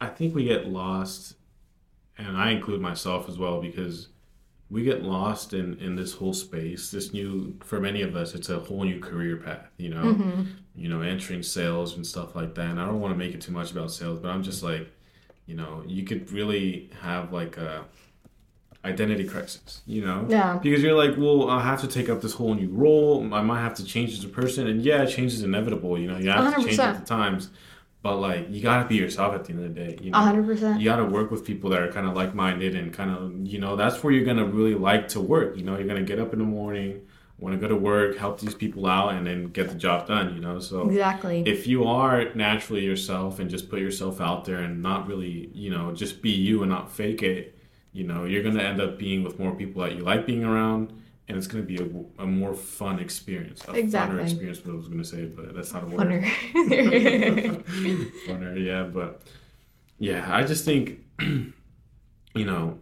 I 0.01 0.07
think 0.07 0.35
we 0.35 0.45
get 0.45 0.67
lost, 0.67 1.35
and 2.17 2.37
I 2.37 2.51
include 2.51 2.81
myself 2.81 3.27
as 3.29 3.37
well 3.37 3.61
because 3.61 4.09
we 4.69 4.83
get 4.83 5.03
lost 5.03 5.53
in 5.53 5.77
in 5.79 5.95
this 5.95 6.13
whole 6.13 6.33
space. 6.33 6.89
This 6.91 7.13
new 7.13 7.55
for 7.63 7.79
many 7.79 8.01
of 8.01 8.15
us, 8.15 8.33
it's 8.33 8.49
a 8.49 8.59
whole 8.59 8.83
new 8.83 8.99
career 8.99 9.37
path. 9.37 9.67
You 9.77 9.89
know, 9.89 10.03
Mm-hmm. 10.03 10.41
you 10.75 10.89
know, 10.89 11.01
entering 11.01 11.43
sales 11.43 11.95
and 11.95 12.05
stuff 12.05 12.35
like 12.35 12.55
that. 12.55 12.69
And 12.71 12.79
I 12.79 12.85
don't 12.85 12.99
want 12.99 13.13
to 13.13 13.17
make 13.17 13.33
it 13.35 13.41
too 13.41 13.51
much 13.51 13.71
about 13.71 13.91
sales, 13.91 14.19
but 14.19 14.29
I'm 14.29 14.41
just 14.43 14.63
like, 14.63 14.89
you 15.45 15.55
know, 15.55 15.83
you 15.85 16.03
could 16.03 16.31
really 16.31 16.89
have 17.01 17.31
like 17.33 17.57
a 17.57 17.85
identity 18.85 19.23
crisis, 19.23 19.81
you 19.85 20.05
know? 20.05 20.25
Yeah. 20.27 20.59
Because 20.61 20.83
you're 20.83 20.97
like, 20.97 21.15
well, 21.17 21.49
I 21.49 21.61
have 21.61 21.79
to 21.81 21.87
take 21.87 22.09
up 22.09 22.21
this 22.21 22.33
whole 22.33 22.53
new 22.53 22.67
role. 22.69 23.33
I 23.33 23.41
might 23.41 23.61
have 23.61 23.75
to 23.75 23.85
change 23.85 24.11
as 24.17 24.23
a 24.25 24.27
person. 24.27 24.67
And 24.67 24.81
yeah, 24.81 25.05
change 25.05 25.33
is 25.33 25.41
inevitable, 25.43 25.97
you 25.97 26.07
know, 26.07 26.17
you 26.17 26.29
have 26.29 26.55
to 26.55 26.63
change 26.63 26.79
at 26.79 26.99
the 26.99 27.05
times. 27.05 27.49
But 28.03 28.17
like, 28.17 28.47
you 28.51 28.61
gotta 28.61 28.87
be 28.87 28.95
yourself 28.95 29.33
at 29.33 29.45
the 29.45 29.53
end 29.53 29.63
of 29.65 29.73
the 29.73 29.81
day. 29.81 29.97
You 29.99 30.11
know? 30.11 30.19
hundred 30.19 30.45
percent. 30.45 30.79
You 30.79 30.85
gotta 30.89 31.05
work 31.05 31.31
with 31.31 31.45
people 31.45 31.69
that 31.71 31.81
are 31.81 31.91
kind 31.91 32.05
of 32.05 32.15
like 32.15 32.35
minded 32.35 32.75
and 32.75 32.93
kind 32.93 33.09
of, 33.09 33.47
you 33.47 33.59
know, 33.59 33.75
that's 33.75 34.03
where 34.03 34.13
you're 34.13 34.25
gonna 34.25 34.45
really 34.45 34.75
like 34.75 35.07
to 35.09 35.21
work. 35.21 35.57
You 35.57 35.63
know, 35.63 35.77
you're 35.77 35.87
gonna 35.87 36.03
get 36.03 36.19
up 36.19 36.33
in 36.33 36.39
the 36.39 36.45
morning, 36.45 37.07
want 37.39 37.55
to 37.55 37.59
go 37.59 37.67
to 37.67 37.75
work, 37.75 38.17
help 38.17 38.39
these 38.39 38.55
people 38.55 38.85
out, 38.85 39.13
and 39.13 39.25
then 39.25 39.47
get 39.47 39.69
the 39.69 39.75
job 39.75 40.07
done, 40.07 40.35
you 40.35 40.41
know? 40.41 40.59
So 40.59 40.87
Exactly. 40.89 41.43
if 41.45 41.65
you 41.65 41.85
are 41.85 42.33
naturally 42.35 42.83
yourself 42.83 43.39
and 43.39 43.49
just 43.49 43.69
put 43.69 43.79
yourself 43.79 44.21
out 44.21 44.45
there 44.45 44.59
and 44.59 44.83
not 44.83 45.07
really, 45.07 45.49
you 45.53 45.69
know, 45.69 45.93
just 45.93 46.21
be 46.21 46.31
you 46.31 46.61
and 46.61 46.69
not 46.69 46.91
fake 46.91 47.23
it, 47.23 47.57
you 47.91 48.05
know, 48.05 48.25
you're 48.25 48.43
to 48.43 48.61
end 48.61 48.81
up 48.81 48.97
being 48.97 49.23
with 49.23 49.39
more 49.39 49.55
people 49.55 49.81
that 49.81 49.95
you 49.95 50.03
like 50.03 50.25
being 50.25 50.43
around. 50.43 50.93
And 51.29 51.37
it's 51.37 51.47
going 51.47 51.65
to 51.65 51.67
be 51.67 51.77
a, 51.81 52.23
a 52.23 52.25
more 52.27 52.53
fun 52.53 52.99
experience. 52.99 53.63
A 53.67 53.73
Exactly. 53.73 54.17
funner 54.19 54.23
experience, 54.23 54.65
what 54.65 54.73
I 54.73 54.75
was 54.75 54.87
going 54.87 55.01
to 55.01 55.05
say, 55.07 55.23
but 55.25 55.55
that's 55.55 55.71
not 55.73 55.83
a 55.83 55.85
word. 55.85 55.97
Wonder. 55.97 56.21
funner, 58.27 58.63
yeah. 58.65 58.83
But 58.83 59.21
yeah, 59.99 60.25
I 60.29 60.43
just 60.43 60.65
think, 60.65 60.99
you 61.21 61.53
know, 62.35 62.79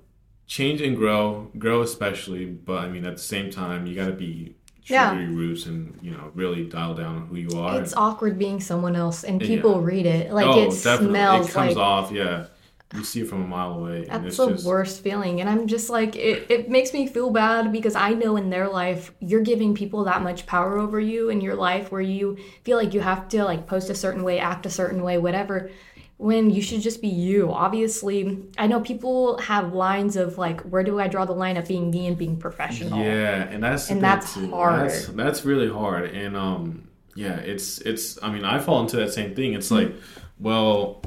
change 0.48 0.82
and 0.82 0.96
grow, 0.98 1.52
grow 1.58 1.82
especially. 1.82 2.46
But 2.46 2.80
I 2.86 2.90
mean, 2.90 3.06
at 3.06 3.16
the 3.18 3.22
same 3.22 3.50
time, 3.52 3.86
you 3.86 3.96
got 3.96 4.08
to 4.08 4.14
be 4.14 4.56
true 4.86 4.96
Yeah. 4.96 5.20
your 5.20 5.30
roots 5.30 5.66
and, 5.68 5.98
you 6.02 6.12
know, 6.12 6.32
really 6.34 6.66
dial 6.66 6.96
down 6.96 7.28
who 7.28 7.36
you 7.36 7.60
are. 7.60 7.80
it's 7.82 7.94
awkward 7.96 8.40
being 8.40 8.60
someone 8.60 8.96
else, 8.96 9.24
and 9.24 9.42
Yeah. 9.42 9.48
people 9.48 9.82
read 9.82 10.06
it. 10.06 10.34
Like 10.34 10.46
oh, 10.48 10.64
it 10.64 10.72
definitely. 10.72 11.08
smells 11.10 11.50
it 11.50 11.52
comes 11.54 11.76
like 11.76 11.78
off, 11.86 12.12
yeah. 12.12 12.48
You 12.94 13.04
see 13.04 13.22
it 13.22 13.28
from 13.30 13.44
a 13.44 13.48
mile 13.48 13.74
away. 13.80 14.06
and 14.10 14.26
That's 14.26 14.26
it's 14.26 14.38
the 14.38 14.52
just, 14.52 14.66
worst 14.66 15.02
feeling. 15.02 15.40
And 15.40 15.50
I'm 15.50 15.68
just 15.68 15.90
like, 15.90 16.16
it, 16.16 16.46
it 16.50 16.70
makes 16.70 16.92
me 16.94 17.08
feel 17.08 17.30
bad 17.30 17.72
because 17.72 17.96
I 17.96 18.10
know 18.12 18.36
in 18.36 18.50
their 18.50 18.68
life, 18.68 19.12
you're 19.20 19.42
giving 19.42 19.74
people 19.74 20.04
that 20.06 20.22
much 20.22 20.46
power 20.46 20.78
over 20.78 21.00
you 21.00 21.30
in 21.30 21.40
your 21.42 21.56
life 21.56 21.92
where 21.92 22.02
you 22.02 22.38
feel 22.64 22.78
like 22.78 22.94
you 22.94 23.00
have 23.00 23.30
to 23.30 23.44
like 23.46 23.66
post 23.66 23.90
a 23.90 23.96
certain 23.96 24.24
way, 24.24 24.40
act 24.40 24.66
a 24.66 24.70
certain 24.70 25.04
way, 25.04 25.18
whatever, 25.18 25.72
when 26.18 26.50
you 26.50 26.62
should 26.62 26.82
just 26.82 27.02
be 27.02 27.08
you. 27.08 27.52
Obviously, 27.52 28.44
I 28.58 28.68
know 28.68 28.82
people 28.82 29.38
have 29.40 29.74
lines 29.74 30.18
of 30.18 30.38
like, 30.38 30.62
where 30.62 30.84
do 30.84 31.00
I 31.00 31.08
draw 31.08 31.26
the 31.26 31.32
line 31.34 31.58
of 31.58 31.68
being 31.68 31.90
me 31.92 32.08
and 32.08 32.18
being 32.18 32.38
professional? 32.38 33.00
Yeah, 33.00 33.44
and 33.44 33.64
that's 33.64 33.90
And 33.90 34.02
that's 34.04 34.34
too. 34.34 34.50
hard. 34.52 34.90
That's, 34.90 35.06
that's 35.08 35.46
really 35.46 35.70
hard, 35.70 36.12
and 36.12 36.36
um, 36.38 36.90
yeah, 37.16 37.38
it's 37.38 37.80
it's. 37.80 38.22
I 38.22 38.32
mean, 38.32 38.44
I 38.46 38.60
fall 38.60 38.82
into 38.82 38.98
that 38.98 39.14
same 39.14 39.34
thing. 39.34 39.54
It's 39.54 39.72
like, 39.72 39.94
well, 40.40 41.02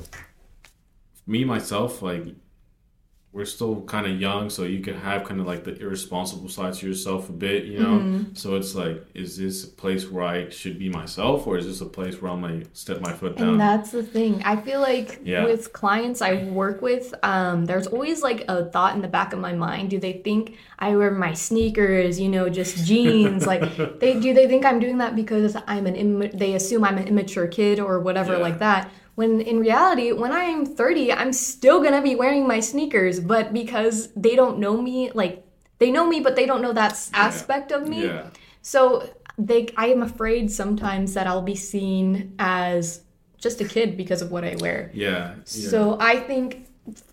me 1.26 1.44
myself, 1.44 2.02
like, 2.02 2.24
we're 3.32 3.44
still 3.44 3.80
kind 3.82 4.06
of 4.06 4.20
young, 4.20 4.48
so 4.48 4.62
you 4.62 4.78
can 4.78 4.94
have 4.94 5.24
kind 5.24 5.40
of 5.40 5.46
like 5.48 5.64
the 5.64 5.76
irresponsible 5.80 6.48
side 6.48 6.72
to 6.72 6.86
yourself 6.86 7.28
a 7.28 7.32
bit, 7.32 7.64
you 7.64 7.80
know. 7.80 7.98
Mm-hmm. 7.98 8.34
So 8.34 8.54
it's 8.54 8.76
like, 8.76 9.04
is 9.12 9.36
this 9.36 9.64
a 9.64 9.68
place 9.68 10.08
where 10.08 10.22
I 10.22 10.50
should 10.50 10.78
be 10.78 10.88
myself, 10.88 11.44
or 11.44 11.58
is 11.58 11.66
this 11.66 11.80
a 11.80 11.86
place 11.86 12.22
where 12.22 12.30
I'm 12.30 12.42
like 12.42 12.68
step 12.74 13.00
my 13.00 13.12
foot 13.12 13.36
down? 13.36 13.48
And 13.48 13.60
that's 13.60 13.90
the 13.90 14.04
thing. 14.04 14.40
I 14.44 14.54
feel 14.54 14.80
like 14.80 15.20
Yeah. 15.24 15.46
with 15.46 15.72
clients 15.72 16.22
I 16.22 16.44
work 16.44 16.80
with, 16.80 17.12
um, 17.24 17.64
there's 17.64 17.88
always 17.88 18.22
like 18.22 18.44
a 18.46 18.66
thought 18.66 18.94
in 18.94 19.02
the 19.02 19.08
back 19.08 19.32
of 19.32 19.40
my 19.40 19.52
mind. 19.52 19.90
Do 19.90 19.98
they 19.98 20.12
think 20.24 20.56
I 20.78 20.94
wear 20.94 21.10
my 21.10 21.32
sneakers, 21.34 22.20
you 22.20 22.28
know, 22.28 22.48
just 22.48 22.86
jeans? 22.86 23.48
like, 23.48 23.98
they 23.98 24.20
do 24.20 24.32
they 24.32 24.46
think 24.46 24.64
I'm 24.64 24.78
doing 24.78 24.98
that 24.98 25.16
because 25.16 25.56
I'm 25.66 25.88
an 25.88 25.96
Im- 25.96 26.30
they 26.38 26.54
assume 26.54 26.84
I'm 26.84 26.98
an 26.98 27.08
immature 27.08 27.48
kid 27.48 27.80
or 27.80 27.98
whatever 27.98 28.34
Yeah. 28.34 28.38
like 28.42 28.60
that. 28.60 28.92
When 29.14 29.40
in 29.40 29.60
reality, 29.60 30.12
when 30.12 30.32
I 30.32 30.44
am 30.44 30.66
30, 30.66 31.12
I'm 31.12 31.32
still 31.32 31.82
gonna 31.82 32.02
be 32.02 32.14
wearing 32.16 32.46
my 32.48 32.60
sneakers, 32.60 33.20
but 33.20 33.52
because 33.52 34.08
they 34.16 34.34
don't 34.34 34.58
know 34.58 34.80
me, 34.80 35.10
like 35.12 35.44
they 35.78 35.90
know 35.90 36.06
me, 36.06 36.20
but 36.20 36.34
they 36.36 36.46
don't 36.46 36.62
know 36.62 36.72
that 36.72 36.92
aspect 37.14 37.70
of 37.72 37.88
me. 37.88 38.06
yeah. 38.06 38.30
So 38.62 39.08
they, 39.38 39.68
I 39.76 39.88
am 39.88 40.02
afraid 40.02 40.50
sometimes 40.50 41.14
that 41.14 41.26
I'll 41.26 41.42
be 41.42 41.54
seen 41.56 42.34
as 42.38 43.02
just 43.38 43.60
a 43.60 43.64
kid 43.64 43.96
because 43.96 44.22
of 44.22 44.30
what 44.30 44.42
I 44.44 44.56
wear. 44.60 44.90
Yeah. 44.94 45.34
yeah. 45.34 45.42
So 45.44 45.98
I 46.00 46.16
think 46.18 46.66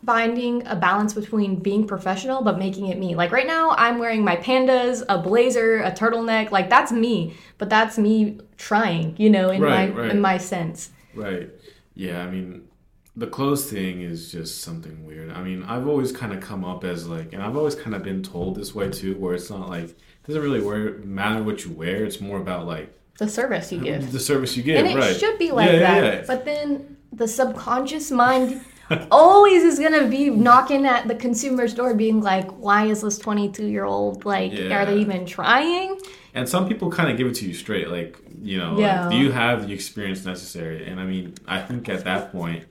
finding 0.06 0.66
a 0.68 0.76
balance 0.76 1.14
between 1.14 1.56
being 1.58 1.88
professional 1.88 2.42
but 2.42 2.58
making 2.60 2.88
it 2.88 2.98
me. 2.98 3.16
Like 3.16 3.32
right 3.32 3.48
now, 3.48 3.72
I'm 3.72 4.00
wearing 4.00 4.24
my 4.24 4.36
pandas, 4.38 5.04
a 5.10 5.18
blazer, 5.18 5.82
a 5.82 5.92
turtleneck. 5.92 6.52
Like 6.52 6.70
that's 6.70 6.92
me, 6.92 7.36
but 7.58 7.70
that's 7.70 7.98
me 7.98 8.40
trying, 8.58 9.16
you 9.18 9.30
know, 9.30 9.50
in 9.50 9.62
Right, 9.62 9.94
my 9.94 10.02
right. 10.02 10.12
in 10.12 10.20
my 10.22 10.38
sense. 10.38 10.90
Right. 11.14 11.50
Yeah, 11.93 12.21
I 12.23 12.30
mean, 12.30 12.67
the 13.15 13.27
clothes 13.27 13.69
thing 13.69 14.01
is 14.01 14.32
just 14.32 14.62
something 14.62 15.06
weird. 15.06 15.32
I 15.32 15.41
mean, 15.43 15.63
I've 15.63 15.88
always 15.88 16.12
kind 16.12 16.34
of 16.34 16.39
come 16.41 16.63
up 16.63 16.84
as 16.84 17.08
like, 17.08 17.34
and 17.34 17.43
I've 17.43 17.58
always 17.58 17.75
kind 17.75 17.95
of 17.95 18.04
been 18.04 18.23
told 18.23 18.56
this 18.56 18.73
way 18.73 18.89
too, 18.89 19.15
where 19.17 19.34
it's 19.34 19.49
not 19.49 19.69
like, 19.69 19.84
it 19.89 19.97
doesn't 20.27 20.41
really 20.41 20.62
wear, 20.62 20.93
matter 20.99 21.43
what 21.43 21.65
you 21.65 21.71
wear. 21.71 22.06
It's 22.06 22.21
more 22.21 22.38
about 22.39 22.65
like 22.67 22.93
The 23.17 23.27
service 23.27 23.71
you 23.71 23.80
give. 23.82 24.12
the 24.12 24.19
service 24.19 24.56
you 24.56 24.63
give, 24.63 24.77
and 24.77 24.88
it 24.88 24.95
right? 24.95 25.15
should 25.15 25.38
be 25.38 25.51
like 25.51 25.67
Yeah, 25.71 25.80
yeah, 25.80 26.01
that. 26.01 26.13
yeah. 26.19 26.23
But 26.27 26.45
then 26.45 26.97
the 27.12 27.27
subconscious 27.27 28.10
mind 28.12 28.62
always 29.12 29.63
is 29.63 29.80
gonna 29.80 30.08
be 30.08 30.30
knocking 30.30 30.86
at 30.86 31.08
the 31.08 31.15
consumer's 31.15 31.73
door, 31.73 31.93
being 31.93 32.21
like, 32.21 32.49
"Why 32.51 32.86
is 32.86 33.01
this 33.01 33.17
22 33.17 33.65
year 33.65 33.84
old 33.86 34.25
like? 34.25 34.51
Yeah. 34.54 34.82
Are 34.82 34.86
they 34.86 34.97
even 34.99 35.25
trying?" 35.25 35.97
And 36.34 36.48
some 36.48 36.67
people 36.67 36.89
kind 36.89 37.12
of 37.12 37.17
give 37.17 37.28
it 37.28 37.36
to 37.36 37.46
you 37.48 37.54
straight, 37.54 37.89
like, 37.89 38.17
you 38.41 38.58
know, 38.58 38.80
Yeah. 38.80 39.02
like, 39.02 39.10
do 39.12 39.15
you 39.17 39.32
have 39.32 39.67
the 39.67 39.74
experience 39.74 40.24
necessary? 40.26 40.86
And 40.88 41.00
I 41.00 41.06
mean, 41.06 41.34
I 41.48 41.62
think 41.62 41.89
at 41.89 42.04
that 42.06 42.32
point, 42.32 42.65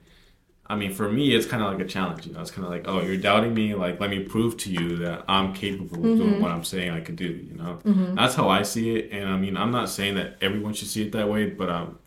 I 0.66 0.76
mean, 0.76 0.92
for 0.94 1.10
me, 1.10 1.34
it's 1.34 1.46
kind 1.46 1.62
of 1.62 1.72
like 1.72 1.82
a 1.84 1.88
challenge. 1.88 2.26
You 2.26 2.32
know, 2.32 2.40
it's 2.40 2.50
kind 2.52 2.64
of 2.64 2.70
like, 2.70 2.84
oh, 2.86 3.02
you're 3.02 3.16
doubting 3.16 3.52
me. 3.52 3.74
Like, 3.74 4.00
let 4.00 4.08
me 4.08 4.20
prove 4.20 4.56
to 4.58 4.70
you 4.70 4.96
that 4.98 5.24
I'm 5.28 5.52
capable 5.52 5.96
of 6.04 6.10
Mm-hmm. 6.12 6.16
doing 6.16 6.40
what 6.40 6.52
I'm 6.52 6.64
saying 6.64 6.90
I 6.92 7.00
could 7.00 7.16
do. 7.16 7.26
You 7.26 7.56
know, 7.56 8.14
that's 8.14 8.34
how 8.36 8.48
I 8.48 8.62
see 8.62 8.94
it. 8.96 9.10
And 9.12 9.28
I 9.28 9.36
mean, 9.36 9.56
I'm 9.56 9.72
not 9.72 9.88
saying 9.88 10.14
that 10.14 10.36
everyone 10.40 10.72
should 10.72 10.88
see 10.88 11.02
it 11.02 11.12
that 11.12 11.28
way, 11.28 11.46
but 11.50 11.68
um, 11.68 11.98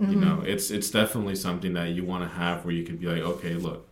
Mm-hmm. 0.00 0.12
you 0.12 0.18
know, 0.18 0.42
it's 0.44 0.70
it's 0.72 0.90
definitely 0.90 1.36
something 1.36 1.72
that 1.74 1.90
you 1.90 2.04
want 2.04 2.24
to 2.24 2.36
have 2.36 2.64
where 2.64 2.74
you 2.74 2.84
could 2.84 2.98
be 3.00 3.06
like, 3.06 3.22
okay, 3.22 3.54
look, 3.54 3.88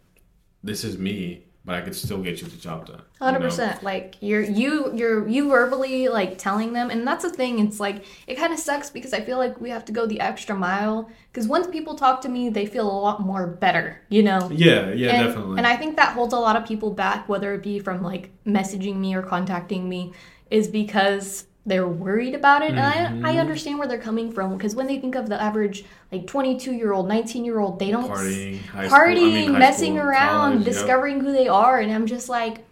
this 0.63 0.83
is 0.85 0.99
me, 0.99 1.45
but 1.65 1.77
I 1.77 1.81
could 1.81 1.95
still 1.95 2.21
get 2.23 2.41
you 2.41 2.49
the 2.49 2.57
job 2.57 2.87
done. 2.87 3.03
Hundred 3.21 3.41
percent. 3.41 3.83
Like 3.83 4.17
you're 4.21 4.43
you 4.43 4.93
you're 4.95 5.29
you 5.29 5.49
verbally 5.49 6.09
like 6.09 6.37
telling 6.37 6.73
them, 6.73 6.91
and 6.91 7.07
that's 7.07 7.23
the 7.23 7.31
thing. 7.31 7.61
It's 7.61 7.79
like 7.79 8.05
it 8.27 8.35
kind 8.35 8.53
of 8.53 8.59
sucks 8.59 8.91
because 8.91 9.13
I 9.13 9.21
feel 9.21 9.39
like 9.39 9.61
we 9.61 9.71
have 9.71 9.85
to 9.85 9.93
go 9.93 10.07
the 10.07 10.21
extra 10.21 10.57
mile. 10.57 11.09
Because 11.31 11.47
once 11.47 11.69
people 11.69 11.95
talk 11.95 12.21
to 12.23 12.29
me, 12.29 12.49
they 12.49 12.67
feel 12.67 12.91
a 12.91 12.93
lot 12.93 13.21
more 13.21 13.47
better. 13.47 14.03
You 14.09 14.25
know. 14.25 14.51
Yeah, 14.53 14.93
yeah, 14.93 15.15
and, 15.15 15.27
definitely. 15.29 15.59
And 15.59 15.67
I 15.67 15.77
think 15.77 15.97
that 15.97 16.15
holds 16.15 16.35
a 16.35 16.39
lot 16.39 16.57
of 16.57 16.67
people 16.67 16.91
back, 16.91 17.29
whether 17.29 17.55
it 17.55 17.63
be 17.63 17.79
from 17.79 18.03
like 18.03 18.31
messaging 18.45 18.97
me 18.97 19.15
or 19.15 19.23
contacting 19.23 19.89
me, 19.89 20.13
is 20.51 20.67
because 20.67 21.47
they're 21.65 21.87
worried 21.87 22.35
about 22.35 22.63
it. 22.63 22.73
Mm-hmm. 22.73 22.79
And 23.19 23.27
I, 23.27 23.35
I 23.35 23.39
understand 23.39 23.79
where 23.79 23.87
they're 23.87 23.99
coming 23.99 24.33
from 24.33 24.57
because 24.57 24.75
when 24.75 24.87
they 24.87 24.99
think 24.99 25.15
of 25.15 25.29
the 25.29 25.41
average 25.41 25.85
like 26.11 26.27
22 26.27 26.73
year 26.73 26.93
old, 26.93 27.07
19 27.09 27.45
year 27.45 27.61
old, 27.61 27.79
they 27.79 27.91
don't 27.91 28.11
s- 28.11 28.19
Partying, 28.19 28.89
school- 28.89 28.99
I 28.99 29.15
mean, 29.15 29.59
messing 29.59 29.95
school, 29.97 30.07
around, 30.09 30.51
college, 30.53 30.67
yep. 30.67 30.75
discovering 30.75 31.21
who 31.21 31.33
they 31.33 31.47
are. 31.49 31.79
And 31.79 31.93
I'm 31.93 32.07
just 32.07 32.29
like, 32.29 32.65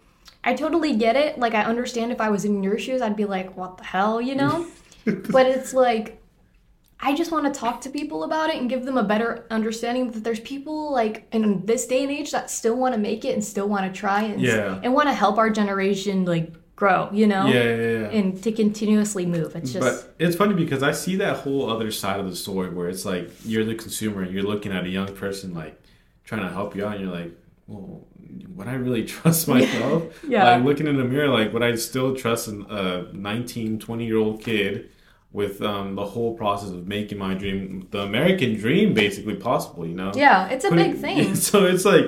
I 0.43 0.53
totally 0.55 0.95
get 0.95 1.15
it. 1.15 1.39
Like, 1.39 1.53
I 1.53 1.63
understand 1.63 2.11
if 2.11 2.19
I 2.19 2.29
was 2.29 2.45
in 2.45 2.63
your 2.63 2.77
shoes, 2.79 3.01
I'd 3.01 3.15
be 3.15 3.25
like, 3.25 3.55
what 3.55 3.77
the 3.77 3.83
hell, 3.85 4.19
you 4.19 4.35
know? 4.35 4.65
but 5.05 5.45
it's 5.45 5.73
like, 5.73 6.21
I 6.99 7.15
just 7.15 7.31
want 7.31 7.51
to 7.51 7.59
talk 7.59 7.81
to 7.81 7.89
people 7.89 8.23
about 8.25 8.49
it 8.49 8.57
and 8.57 8.69
give 8.69 8.85
them 8.85 8.97
a 8.97 9.03
better 9.03 9.45
understanding 9.49 10.11
that 10.11 10.23
there's 10.23 10.39
people 10.41 10.91
like 10.91 11.27
in 11.31 11.65
this 11.65 11.87
day 11.87 12.03
and 12.03 12.11
age 12.11 12.31
that 12.31 12.51
still 12.51 12.75
want 12.75 12.93
to 12.93 12.99
make 12.99 13.25
it 13.25 13.33
and 13.33 13.43
still 13.43 13.67
want 13.67 13.91
to 13.91 13.99
try 13.99 14.21
and, 14.23 14.39
Yeah. 14.41 14.79
and 14.83 14.93
want 14.93 15.07
to 15.09 15.13
help 15.13 15.37
our 15.39 15.49
generation 15.49 16.25
like 16.25 16.53
grow, 16.81 17.09
you 17.13 17.27
know? 17.27 17.45
Yeah, 17.45 17.63
yeah, 17.63 17.75
yeah. 17.99 18.17
And 18.17 18.27
to 18.43 18.51
continuously 18.51 19.25
move. 19.27 19.55
It's 19.55 19.71
just, 19.73 19.85
But 19.85 20.15
it's 20.23 20.35
funny 20.35 20.55
because 20.63 20.81
I 20.81 20.93
see 21.03 21.15
that 21.17 21.33
whole 21.43 21.69
other 21.69 21.91
side 21.91 22.19
of 22.19 22.27
the 22.27 22.35
story 22.35 22.69
where 22.75 22.89
it's 22.89 23.05
like 23.05 23.29
you're 23.45 23.63
the 23.71 23.75
consumer 23.75 24.19
and 24.23 24.31
you're 24.33 24.49
looking 24.53 24.71
at 24.77 24.83
a 24.83 24.89
young 24.89 25.11
person 25.23 25.53
like 25.53 25.75
trying 26.29 26.41
to 26.47 26.49
help 26.59 26.75
you 26.75 26.81
out, 26.85 26.93
and 26.95 27.01
you're 27.03 27.13
like, 27.21 27.31
well, 27.67 28.07
would 28.55 28.67
I 28.67 28.73
really 28.85 29.03
trust 29.15 29.47
myself? 29.47 30.01
Yeah. 30.27 30.43
Like 30.55 30.63
looking 30.69 30.87
in 30.87 30.97
the 30.97 31.03
mirror, 31.13 31.27
like 31.39 31.53
would 31.53 31.63
I 31.69 31.75
still 31.75 32.15
trust 32.15 32.47
a 32.47 33.07
19, 33.13 33.77
20 33.79 34.05
year 34.05 34.17
old 34.17 34.41
kid 34.41 34.89
with 35.33 35.61
um, 35.61 35.95
the 35.95 36.05
whole 36.13 36.33
process 36.35 36.71
of 36.71 36.87
making 36.87 37.17
my 37.19 37.33
dream, 37.35 37.87
the 37.91 38.01
American 38.11 38.55
dream, 38.63 38.93
basically 38.95 39.35
possible? 39.35 39.85
You 39.85 39.95
know? 40.01 40.11
Yeah, 40.15 40.47
it's 40.53 40.65
a 40.65 40.69
Putting- 40.69 40.93
big 40.93 41.01
thing. 41.01 41.35
So 41.49 41.65
it's 41.65 41.85
like 41.85 42.05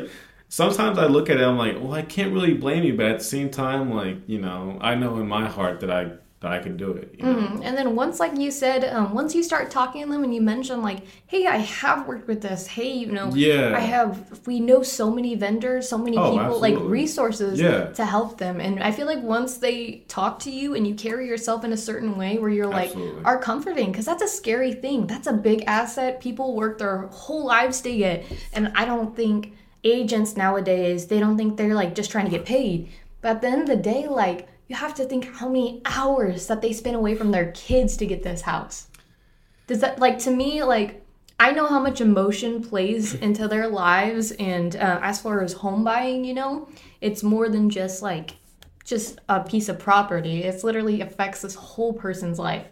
sometimes 0.54 1.00
I 1.00 1.08
look 1.08 1.32
at 1.32 1.38
it, 1.38 1.44
I'm 1.44 1.58
like, 1.58 1.78
well, 1.82 1.94
I 1.94 2.04
can't 2.04 2.32
really 2.32 2.54
blame 2.54 2.84
you, 2.84 2.94
but 2.96 3.08
at 3.08 3.18
the 3.20 3.24
same 3.24 3.50
time, 3.50 3.92
like 3.92 4.18
you 4.28 4.39
know, 4.39 4.78
I 4.82 4.94
know 4.94 5.18
in 5.18 5.28
my 5.28 5.48
heart 5.48 5.80
that 5.80 5.89
I 5.89 6.12
that 6.42 6.52
I 6.52 6.60
can 6.60 6.76
do 6.76 6.92
it. 6.92 7.18
Mhm. 7.20 7.62
And 7.63 7.78
then 7.78 7.96
once, 7.96 8.20
like 8.20 8.38
you 8.38 8.52
said, 8.52 8.84
um, 8.84 9.13
once 9.13 9.34
you 9.34 9.42
start 9.44 9.72
talking 9.72 10.04
to 10.04 10.12
them 10.12 10.26
and 10.26 10.36
you 10.36 10.42
mention 10.42 10.82
like, 10.84 11.00
"Hey, 11.26 11.48
I 11.48 11.56
have 11.56 12.06
worked 12.06 12.28
with 12.28 12.42
this. 12.42 12.68
Hey, 12.68 12.92
you 12.92 13.08
know, 13.13 13.32
Yeah. 13.34 13.74
I 13.76 13.80
have. 13.80 14.42
We 14.46 14.60
know 14.60 14.84
so 14.84 15.10
many 15.10 15.36
vendors, 15.36 15.88
so 15.88 15.98
many 15.98 16.18
Oh, 16.18 16.38
people, 16.38 16.60
like 16.60 16.76
resources 16.82 17.60
Yeah. 17.62 17.86
to 18.00 18.04
help 18.06 18.38
them." 18.39 18.60
And 18.60 18.84
I 18.84 18.92
feel 18.92 19.08
like 19.08 19.24
once 19.24 19.58
they 19.58 20.04
talk 20.10 20.38
to 20.39 20.52
you 20.52 20.76
and 20.76 20.86
you 20.86 20.96
carry 20.96 21.26
yourself 21.30 21.63
in 21.63 21.72
a 21.72 21.78
certain 21.78 22.18
way 22.18 22.38
where 22.38 22.50
you're 22.50 22.68
like, 22.68 22.89
Absolutely. 22.89 23.24
are 23.24 23.39
comforting, 23.39 23.92
because 23.92 24.06
that's 24.06 24.22
a 24.22 24.28
scary 24.28 24.74
thing. 24.74 25.08
That's 25.08 25.28
a 25.28 25.34
big 25.34 25.63
asset. 25.66 26.20
People 26.20 26.56
work 26.56 26.78
their 26.78 27.08
whole 27.12 27.46
lives 27.46 27.80
to 27.82 27.92
get, 27.96 28.26
and 28.54 28.72
I 28.76 28.84
don't 28.84 29.16
think 29.16 29.54
agents 29.84 30.38
nowadays 30.38 31.08
they 31.08 31.19
don't 31.19 31.38
think 31.38 31.58
they're 31.58 31.76
like 31.76 31.96
just 31.96 32.12
trying 32.12 32.26
to 32.26 32.32
get 32.32 32.46
paid. 32.46 32.89
But 33.22 33.38
at 33.38 33.41
the 33.41 33.48
end 33.48 33.62
of 33.62 33.67
the 33.67 33.76
day, 33.76 34.08
like 34.08 34.48
you 34.67 34.76
have 34.76 34.96
to 34.96 35.06
think 35.06 35.26
how 35.36 35.48
many 35.48 35.82
hours 35.86 36.48
that 36.48 36.62
they 36.62 36.74
spend 36.74 36.96
away 36.96 37.15
from 37.15 37.32
their 37.32 37.52
kids 37.52 37.98
to 37.98 38.06
get 38.06 38.24
this 38.24 38.41
house. 38.41 38.88
Does 39.67 39.80
that 39.80 40.00
like 40.00 40.19
to 40.19 40.32
me 40.32 40.63
like 40.63 41.04
I 41.39 41.52
know 41.52 41.67
how 41.67 41.80
much 41.80 42.00
emotion 42.00 42.63
plays 42.63 43.13
into 43.28 43.48
their 43.48 43.67
lives, 43.67 44.32
and 44.32 44.76
uh, 44.76 45.00
as 45.02 45.22
far 45.22 45.41
as 45.41 45.54
home 45.54 45.84
buying, 45.84 46.24
you 46.24 46.34
know, 46.34 46.67
it's 47.02 47.24
more 47.24 47.50
than 47.50 47.69
just 47.69 48.02
like 48.02 48.38
just 48.86 49.19
a 49.30 49.41
piece 49.41 49.69
of 49.69 49.80
property. 49.80 50.43
It's 50.43 50.63
literally 50.63 51.02
affects 51.02 51.41
this 51.41 51.56
whole 51.56 51.93
person's 51.93 52.39
life. 52.39 52.67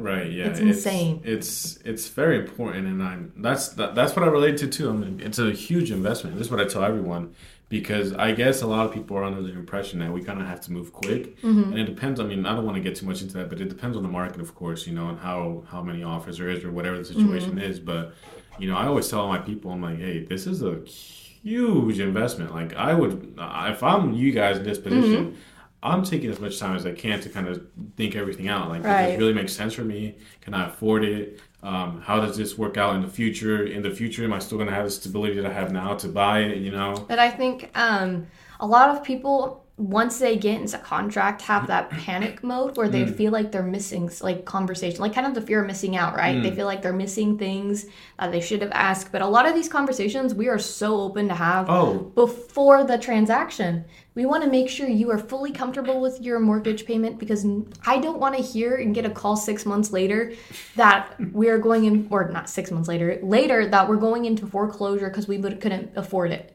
Right. 0.00 0.30
Yeah. 0.30 0.46
It's 0.48 0.60
insane. 0.60 1.20
It's 1.24 1.78
it's 1.84 2.08
very 2.08 2.38
important, 2.38 2.86
and 2.86 3.02
I'm 3.02 3.32
that's 3.36 3.68
that, 3.78 3.94
that's 3.94 4.14
what 4.16 4.24
I 4.24 4.28
relate 4.28 4.56
to 4.58 4.66
too. 4.68 4.90
I 4.90 4.92
mean, 4.92 5.20
it's 5.20 5.38
a 5.38 5.50
huge 5.52 5.90
investment. 5.90 6.36
This 6.36 6.46
is 6.46 6.50
what 6.50 6.60
I 6.60 6.64
tell 6.64 6.82
everyone 6.84 7.34
because 7.68 8.12
I 8.14 8.32
guess 8.32 8.62
a 8.62 8.66
lot 8.66 8.84
of 8.86 8.92
people 8.92 9.16
are 9.16 9.22
under 9.24 9.42
the 9.42 9.52
impression 9.52 10.00
that 10.00 10.12
we 10.12 10.22
kind 10.22 10.40
of 10.40 10.46
have 10.48 10.60
to 10.62 10.72
move 10.72 10.92
quick, 10.92 11.36
Mm-hmm. 11.42 11.62
and 11.70 11.78
it 11.78 11.84
depends. 11.84 12.18
I 12.18 12.24
mean, 12.24 12.44
I 12.46 12.54
don't 12.54 12.64
want 12.64 12.76
to 12.76 12.82
get 12.82 12.96
too 12.96 13.06
much 13.06 13.22
into 13.22 13.34
that, 13.38 13.48
but 13.48 13.60
it 13.60 13.68
depends 13.68 13.96
on 13.96 14.02
the 14.02 14.08
market, 14.08 14.40
of 14.40 14.54
course. 14.54 14.86
You 14.86 14.94
know, 14.94 15.08
and 15.10 15.18
how 15.18 15.64
how 15.68 15.82
many 15.82 16.02
offers 16.02 16.38
there 16.38 16.48
is 16.48 16.64
or 16.64 16.70
whatever 16.72 16.98
the 16.98 17.04
situation 17.04 17.50
Mm-hmm. 17.50 17.70
is. 17.70 17.78
But 17.78 18.14
you 18.58 18.68
know, 18.68 18.76
I 18.76 18.86
always 18.86 19.08
tell 19.08 19.26
my 19.28 19.38
people, 19.38 19.70
I'm 19.70 19.80
like, 19.82 19.98
hey, 19.98 20.24
this 20.24 20.46
is 20.46 20.62
a 20.62 20.74
huge 21.42 21.98
investment. 22.00 22.52
Like, 22.54 22.74
I 22.74 22.92
would 22.94 23.34
if 23.38 23.82
I'm 23.82 24.12
you 24.14 24.32
guys 24.32 24.58
in 24.58 24.64
this 24.64 24.78
position. 24.78 25.26
Mm-hmm. 25.26 25.36
I'm 25.82 26.02
taking 26.04 26.30
as 26.30 26.38
much 26.40 26.58
time 26.58 26.76
as 26.76 26.84
I 26.84 26.92
can 26.92 27.20
to 27.20 27.28
kind 27.28 27.48
of 27.48 27.66
think 27.96 28.14
everything 28.14 28.48
out. 28.48 28.68
Like, 28.68 28.82
does 28.82 28.90
Right. 28.92 29.06
this 29.12 29.18
really 29.18 29.32
make 29.32 29.48
sense 29.48 29.72
for 29.72 29.82
me? 29.82 30.16
Can 30.42 30.52
I 30.52 30.68
afford 30.68 31.04
it? 31.04 31.40
Um, 31.62 32.00
how 32.02 32.20
does 32.20 32.36
this 32.36 32.56
work 32.58 32.76
out 32.76 32.96
in 32.96 33.02
the 33.02 33.08
future? 33.08 33.64
In 33.64 33.82
the 33.82 33.90
future, 33.90 34.24
am 34.24 34.32
I 34.32 34.38
still 34.40 34.58
going 34.58 34.68
to 34.68 34.74
have 34.74 34.84
the 34.84 34.90
stability 34.90 35.34
that 35.36 35.46
I 35.46 35.52
have 35.52 35.72
now 35.72 35.94
to 35.96 36.08
buy 36.08 36.40
it? 36.40 36.58
You 36.58 36.70
know? 36.70 36.94
But 37.08 37.18
I 37.18 37.30
think 37.30 37.70
um, 37.74 38.26
a 38.60 38.66
lot 38.66 38.90
of 38.90 39.02
people, 39.02 39.64
once 39.80 40.18
they 40.18 40.36
get 40.36 40.60
into 40.60 40.76
contract, 40.76 41.40
have 41.40 41.66
that 41.68 41.88
panic 42.04 42.44
mode 42.44 42.76
where 42.76 42.88
they 42.88 43.04
mm. 43.04 43.16
feel 43.16 43.32
like 43.32 43.50
they're 43.50 43.62
missing 43.62 44.10
like 44.20 44.44
conversation, 44.44 45.00
like 45.00 45.14
kind 45.14 45.26
of 45.26 45.34
the 45.34 45.40
fear 45.40 45.62
of 45.62 45.66
missing 45.66 45.96
out, 45.96 46.14
right? 46.14 46.42
They 46.42 46.50
mm. 46.50 46.56
feel 46.56 46.66
like 46.66 46.82
they're 46.82 46.92
missing 46.92 47.38
things 47.38 47.86
that 48.18 48.30
they 48.30 48.42
should 48.42 48.60
have 48.60 48.72
asked. 48.72 49.10
But 49.10 49.22
a 49.22 49.26
lot 49.26 49.46
of 49.46 49.54
these 49.54 49.70
conversations 49.70 50.34
we 50.34 50.48
are 50.48 50.58
so 50.58 51.00
open 51.00 51.28
to 51.28 51.34
have 51.34 51.70
Oh. 51.70 52.12
before 52.14 52.84
the 52.84 52.98
transaction. 52.98 53.86
We 54.14 54.26
want 54.26 54.44
to 54.44 54.50
make 54.50 54.68
sure 54.68 54.86
you 54.86 55.10
are 55.12 55.18
fully 55.18 55.50
comfortable 55.50 56.00
with 56.00 56.20
your 56.20 56.40
mortgage 56.40 56.84
payment 56.84 57.18
because 57.18 57.46
I 57.86 57.98
don't 57.98 58.18
want 58.18 58.36
to 58.36 58.42
hear 58.42 58.76
and 58.76 58.94
get 58.94 59.06
a 59.06 59.10
call 59.10 59.36
six 59.36 59.64
months 59.64 59.92
later 59.92 60.34
that 60.76 61.14
we're 61.32 61.58
going 61.58 61.84
in, 61.84 62.06
or 62.10 62.28
not 62.28 62.50
six 62.50 62.70
months 62.70 62.88
later, 62.88 63.18
later 63.22 63.66
that 63.68 63.88
we're 63.88 63.96
going 63.96 64.26
into 64.26 64.46
foreclosure 64.46 65.08
because 65.08 65.26
we 65.26 65.40
couldn't 65.40 65.92
afford 65.96 66.32
it 66.32 66.54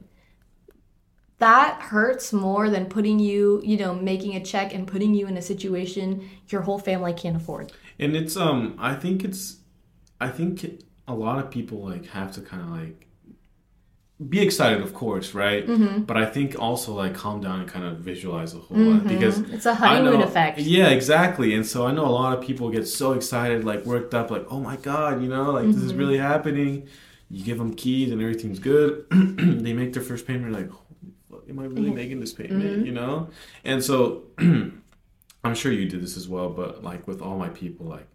that 1.39 1.81
hurts 1.81 2.31
more 2.31 2.69
than 2.69 2.85
putting 2.85 3.19
you, 3.19 3.61
you 3.63 3.77
know, 3.77 3.93
making 3.93 4.35
a 4.35 4.43
check 4.43 4.73
and 4.73 4.87
putting 4.87 5.13
you 5.13 5.27
in 5.27 5.35
a 5.37 5.41
situation 5.41 6.29
your 6.49 6.61
whole 6.61 6.79
family 6.79 7.13
can't 7.13 7.35
afford. 7.35 7.71
And 7.99 8.15
it's 8.15 8.37
um, 8.37 8.75
I 8.79 8.95
think 8.95 9.23
it's, 9.23 9.57
I 10.21 10.29
think 10.29 10.83
a 11.07 11.13
lot 11.13 11.39
of 11.43 11.51
people 11.51 11.79
like 11.83 12.07
have 12.07 12.31
to 12.33 12.41
kind 12.41 12.63
of 12.63 12.69
like 12.69 13.01
be 14.29 14.39
excited, 14.39 14.81
of 14.81 14.93
course, 14.93 15.33
right? 15.33 15.67
Mm-hmm. 15.67 16.03
But 16.03 16.15
I 16.15 16.25
think 16.25 16.57
also 16.57 16.93
like 16.93 17.13
calm 17.15 17.41
down 17.41 17.59
and 17.61 17.69
kind 17.69 17.83
of 17.83 17.97
visualize 17.99 18.53
the 18.53 18.59
whole 18.59 18.77
lot 18.77 19.05
because 19.05 19.39
It's 19.51 19.65
a 19.65 19.75
honeymoon 19.75 20.19
know- 20.21 20.25
effect. 20.25 20.57
Yeah, 20.59 20.87
exactly. 20.87 21.53
And 21.53 21.65
so 21.65 21.85
I 21.85 21.91
know 21.91 22.05
a 22.05 22.15
lot 22.21 22.37
of 22.37 22.41
people 22.43 22.69
get 22.69 22.87
so 22.87 23.11
excited, 23.11 23.65
like 23.65 23.85
worked 23.85 24.13
up, 24.13 24.31
like, 24.31 24.45
oh 24.49 24.61
my 24.61 24.77
God, 24.77 25.21
you 25.21 25.27
know, 25.27 25.51
like 25.51 25.65
this 25.67 25.75
is 25.77 25.91
Mm-hmm. 25.91 25.99
really 25.99 26.17
happening. 26.17 26.87
You 27.29 27.43
give 27.43 27.57
them 27.57 27.73
keys 27.73 28.11
and 28.11 28.21
everything's 28.21 28.59
good. 28.59 29.05
they 29.11 29.73
make 29.73 29.91
their 29.93 30.03
first 30.03 30.25
payment, 30.27 30.53
like, 30.53 30.69
am 31.49 31.59
I 31.59 31.63
really 31.65 31.91
making 31.91 32.19
this 32.19 32.33
payment? 32.33 32.63
Mm-hmm. 32.63 32.85
You 32.85 32.91
know? 32.91 33.29
And 33.63 33.83
so 33.83 34.23
I'm 34.37 35.55
sure 35.55 35.71
you 35.71 35.85
did 35.87 36.01
this 36.01 36.17
as 36.17 36.27
well, 36.27 36.49
but 36.49 36.83
like 36.83 37.07
with 37.07 37.21
all 37.21 37.37
my 37.37 37.49
people, 37.49 37.85
like, 37.87 38.07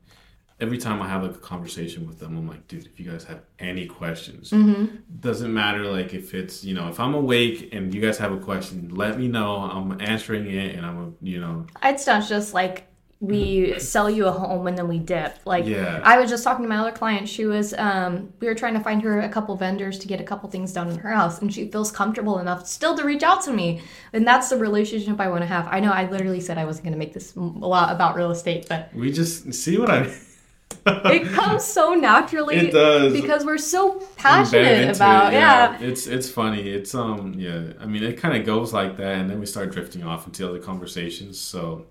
Every 0.62 0.77
time 0.77 1.01
I 1.01 1.09
have 1.09 1.23
like 1.23 1.35
a 1.37 1.38
conversation 1.38 2.07
with 2.07 2.19
them, 2.19 2.37
I'm 2.37 2.47
like, 2.47 2.69
dude, 2.69 2.85
if 2.85 3.01
you 3.01 3.11
guys 3.11 3.25
have 3.25 3.40
any 3.59 3.87
questions, 3.87 4.51
Mm-hmm. 4.51 4.95
doesn't 5.19 5.55
matter 5.55 5.87
like 5.87 6.12
if 6.12 6.35
it's 6.35 6.62
you 6.62 6.75
know 6.75 6.88
if 6.88 7.01
I'm 7.01 7.14
awake 7.14 7.71
and 7.73 7.95
you 7.95 8.01
guys 8.03 8.19
have 8.19 8.31
a 8.31 8.37
question, 8.37 8.90
let 8.95 9.19
me 9.19 9.27
know. 9.27 9.57
I'm 9.57 9.99
answering 10.03 10.47
it, 10.51 10.75
and 10.75 10.85
I'm 10.85 10.99
a, 10.99 11.25
you 11.25 11.40
know 11.40 11.64
It's 11.83 12.07
not 12.07 12.29
just 12.29 12.53
like 12.53 12.87
we 13.20 13.78
sell 13.78 14.09
you 14.09 14.26
a 14.26 14.33
home 14.33 14.66
and 14.66 14.78
then 14.78 14.88
we 14.88 14.98
dip. 14.98 15.38
Like 15.44 15.66
Yeah. 15.66 16.00
I 16.02 16.18
was 16.18 16.30
just 16.30 16.42
talking 16.42 16.64
to 16.64 16.68
my 16.68 16.78
other 16.78 16.90
client. 16.92 17.28
She 17.28 17.44
was 17.44 17.74
um 17.74 18.33
we 18.40 18.46
were 18.46 18.54
trying 18.54 18.74
to 18.74 18.80
find 18.80 19.02
her 19.02 19.20
a 19.20 19.28
couple 19.28 19.54
vendors 19.56 19.98
to 19.98 20.09
get 20.09 20.20
a 20.20 20.24
couple 20.24 20.48
things 20.48 20.72
done 20.72 20.88
in 20.88 20.96
her 20.98 21.11
house 21.11 21.40
and 21.40 21.52
she 21.52 21.68
feels 21.70 21.92
comfortable 21.92 22.38
enough 22.38 22.66
still 22.66 22.96
to 22.96 23.04
reach 23.04 23.22
out 23.22 23.42
to 23.44 23.52
me. 23.52 23.83
And 24.14 24.26
that's 24.26 24.48
the 24.48 24.56
relationship 24.56 25.20
I 25.20 25.28
want 25.28 25.42
to 25.42 25.46
have. 25.46 25.68
I 25.70 25.80
know 25.80 25.92
I 25.92 26.09
literally 26.11 26.40
said 26.40 26.56
I 26.56 26.64
wasn't 26.64 26.85
going 26.85 26.94
to 26.94 26.98
make 26.98 27.12
this 27.12 27.37
a 27.37 27.40
lot 27.40 27.92
about 27.94 28.16
real 28.16 28.30
estate, 28.30 28.66
but 28.70 28.88
we 28.94 29.12
just 29.12 29.52
see 29.52 29.76
what 29.78 29.90
I. 29.90 30.11
it 30.87 31.28
comes 31.33 31.64
so 31.64 31.94
naturally 31.94 32.56
It 32.56 32.72
does. 32.72 33.12
because 33.12 33.44
we're 33.44 33.59
so 33.59 34.00
passionate 34.16 34.96
about 34.96 35.33
it, 35.35 35.37
yeah. 35.37 35.78
It's 35.80 36.06
it's 36.06 36.30
funny. 36.30 36.70
It's 36.70 36.94
um 36.94 37.35
yeah. 37.37 37.74
I 37.80 37.85
mean, 37.87 38.02
it 38.02 38.16
kind 38.18 38.35
of 38.37 38.46
goes 38.46 38.72
like 38.72 38.96
that, 38.96 39.16
and 39.16 39.28
then 39.28 39.40
we 39.40 39.46
start 39.46 39.72
drifting 39.72 40.04
off 40.04 40.26
into 40.26 40.48
other 40.48 40.59
conversations. 40.61 41.38
So, 41.38 41.87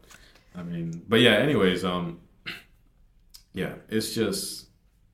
I 0.59 0.63
mean, 0.63 1.03
but 1.07 1.21
yeah. 1.21 1.35
Anyways, 1.35 1.85
um, 1.85 2.19
yeah. 3.53 3.75
It's 3.87 4.13
just 4.13 4.67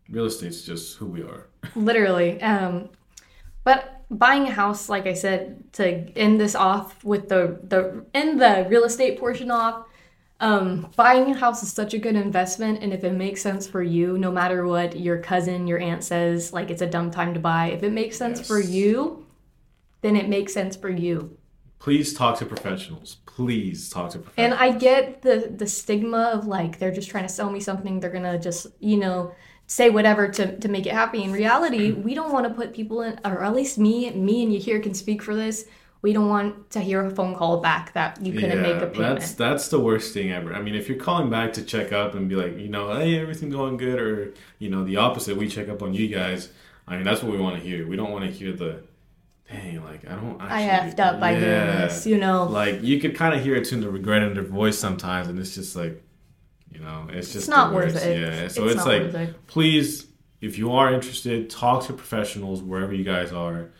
real 0.09 0.25
estate's 0.25 0.61
just 0.63 0.97
who 0.97 1.05
we 1.05 1.21
are. 1.21 1.47
literally 1.75 2.41
um 2.41 2.89
but 3.63 4.03
buying 4.09 4.47
a 4.47 4.51
house 4.51 4.87
like 4.89 5.07
i 5.07 5.13
said 5.13 5.63
to 5.73 5.85
end 6.17 6.39
this 6.39 6.55
off 6.55 7.03
with 7.03 7.27
the 7.29 7.59
the 7.63 8.05
end 8.13 8.39
the 8.39 8.65
real 8.69 8.83
estate 8.83 9.19
portion 9.19 9.49
off 9.51 9.87
um 10.41 10.91
buying 10.95 11.31
a 11.31 11.33
house 11.33 11.63
is 11.63 11.71
such 11.71 11.93
a 11.93 11.97
good 11.97 12.15
investment 12.15 12.83
and 12.83 12.93
if 12.93 13.03
it 13.03 13.13
makes 13.13 13.41
sense 13.41 13.65
for 13.65 13.81
you 13.81 14.17
no 14.17 14.31
matter 14.31 14.67
what 14.67 14.99
your 14.99 15.17
cousin 15.17 15.65
your 15.65 15.79
aunt 15.79 16.03
says 16.03 16.53
like 16.53 16.69
it's 16.69 16.81
a 16.81 16.87
dumb 16.87 17.09
time 17.09 17.33
to 17.33 17.39
buy 17.39 17.67
if 17.67 17.83
it 17.83 17.91
makes 17.91 18.17
sense 18.17 18.45
for 18.45 18.59
you 18.59 19.25
then 20.01 20.15
it 20.15 20.29
makes 20.29 20.53
sense 20.53 20.75
for 20.75 20.89
you 20.89 21.35
Please 21.85 22.15
talk 22.15 22.39
to 22.39 22.47
professionals. 22.47 23.17
Please 23.27 23.91
talk 23.91 24.09
to 24.09 24.17
professionals 24.17 24.59
and 24.59 24.75
i 24.75 24.75
get 24.75 25.21
the 25.21 25.53
the 25.55 25.67
stigma 25.67 26.31
of 26.33 26.47
like 26.47 26.79
they're 26.79 26.91
just 26.91 27.11
trying 27.11 27.27
to 27.27 27.29
sell 27.29 27.51
me 27.51 27.59
something 27.59 27.99
they're 27.99 28.09
gonna 28.09 28.39
just 28.39 28.65
you 28.79 28.97
know 28.97 29.35
say 29.67 29.91
whatever 29.91 30.27
to, 30.27 30.57
to 30.57 30.67
make 30.67 30.87
it 30.87 30.93
happy 30.93 31.21
in 31.21 31.31
reality 31.31 31.91
mm-hmm. 31.91 32.01
we 32.01 32.15
don't 32.15 32.31
want 32.31 32.47
to 32.47 32.51
put 32.51 32.73
people 32.73 33.03
in 33.03 33.19
or 33.23 33.43
at 33.43 33.53
least 33.53 33.77
me 33.77 34.09
me 34.11 34.41
and 34.41 34.51
you 34.51 34.59
here 34.59 34.79
can 34.79 34.95
speak 34.95 35.21
for 35.21 35.35
this 35.35 35.65
we 36.01 36.11
don't 36.11 36.27
want 36.27 36.71
to 36.71 36.79
hear 36.79 37.05
a 37.05 37.11
phone 37.11 37.35
call 37.35 37.61
back 37.61 37.93
that 37.93 38.19
you 38.19 38.33
couldn't 38.33 38.63
make 38.63 38.81
a 38.81 38.87
payment 38.87 39.19
That's 39.19 39.33
that's 39.33 39.67
the 39.67 39.79
worst 39.79 40.13
thing 40.13 40.31
ever. 40.31 40.53
I 40.53 40.61
mean, 40.61 40.75
if 40.75 40.87
you're 40.87 40.99
calling 40.99 41.29
back 41.29 41.53
to 41.53 41.63
check 41.63 41.91
up 41.91 42.13
and 42.13 42.29
be 42.29 42.35
like, 42.35 42.59
you 42.59 42.67
know, 42.67 42.95
hey, 42.95 43.19
everything 43.19 43.49
going 43.49 43.77
good, 43.77 43.99
or 43.99 44.33
you 44.59 44.69
know, 44.69 44.83
the 44.83 44.97
opposite, 44.97 45.35
we 45.35 45.47
check 45.47 45.67
up 45.67 45.81
on 45.81 45.95
you 45.95 46.07
guys. 46.07 46.49
I 46.87 46.95
mean, 46.95 47.05
that's 47.05 47.23
what 47.23 47.31
we 47.31 47.39
want 47.39 47.55
to 47.55 47.61
hear. 47.67 47.87
We 47.87 47.95
don't 47.95 48.11
want 48.11 48.23
to 48.25 48.31
hear 48.31 48.53
the, 48.53 48.83
dang, 49.49 49.83
like 49.83 50.05
I 50.09 50.15
don't. 50.15 50.41
i 50.41 50.63
Actually, 50.63 50.91
effed 50.91 50.99
up 50.99 51.19
by 51.19 51.31
doing 51.33 51.43
this 51.43 52.05
you 52.07 52.17
know 52.17 52.45
Like 52.45 52.81
you 52.83 52.99
could 52.99 53.15
kind 53.15 53.35
of 53.35 53.43
hear 53.43 53.55
it 53.55 53.71
in 53.71 53.81
the 53.81 53.89
regret 53.89 54.23
in 54.23 54.33
their 54.33 54.43
voice 54.43 54.77
sometimes, 54.77 55.27
and 55.27 55.37
it's 55.39 55.55
just 55.55 55.75
like, 55.75 56.03
you 56.71 56.79
know, 56.79 57.07
it's 57.11 57.31
just 57.33 57.47
not 57.49 57.73
worth 57.73 57.95
it. 57.95 58.19
Yeah. 58.19 58.47
So 58.47 58.65
It's 58.65 58.75
it's, 58.75 58.85
like, 58.85 59.01
it. 59.03 59.47
please, 59.47 60.07
if 60.41 60.57
you 60.57 60.71
are 60.73 60.93
interested, 60.93 61.49
talk 61.49 61.85
to 61.87 61.93
professionals 61.93 62.61
wherever 62.61 62.93
you 62.93 63.03
guys 63.03 63.31
are. 63.31 63.71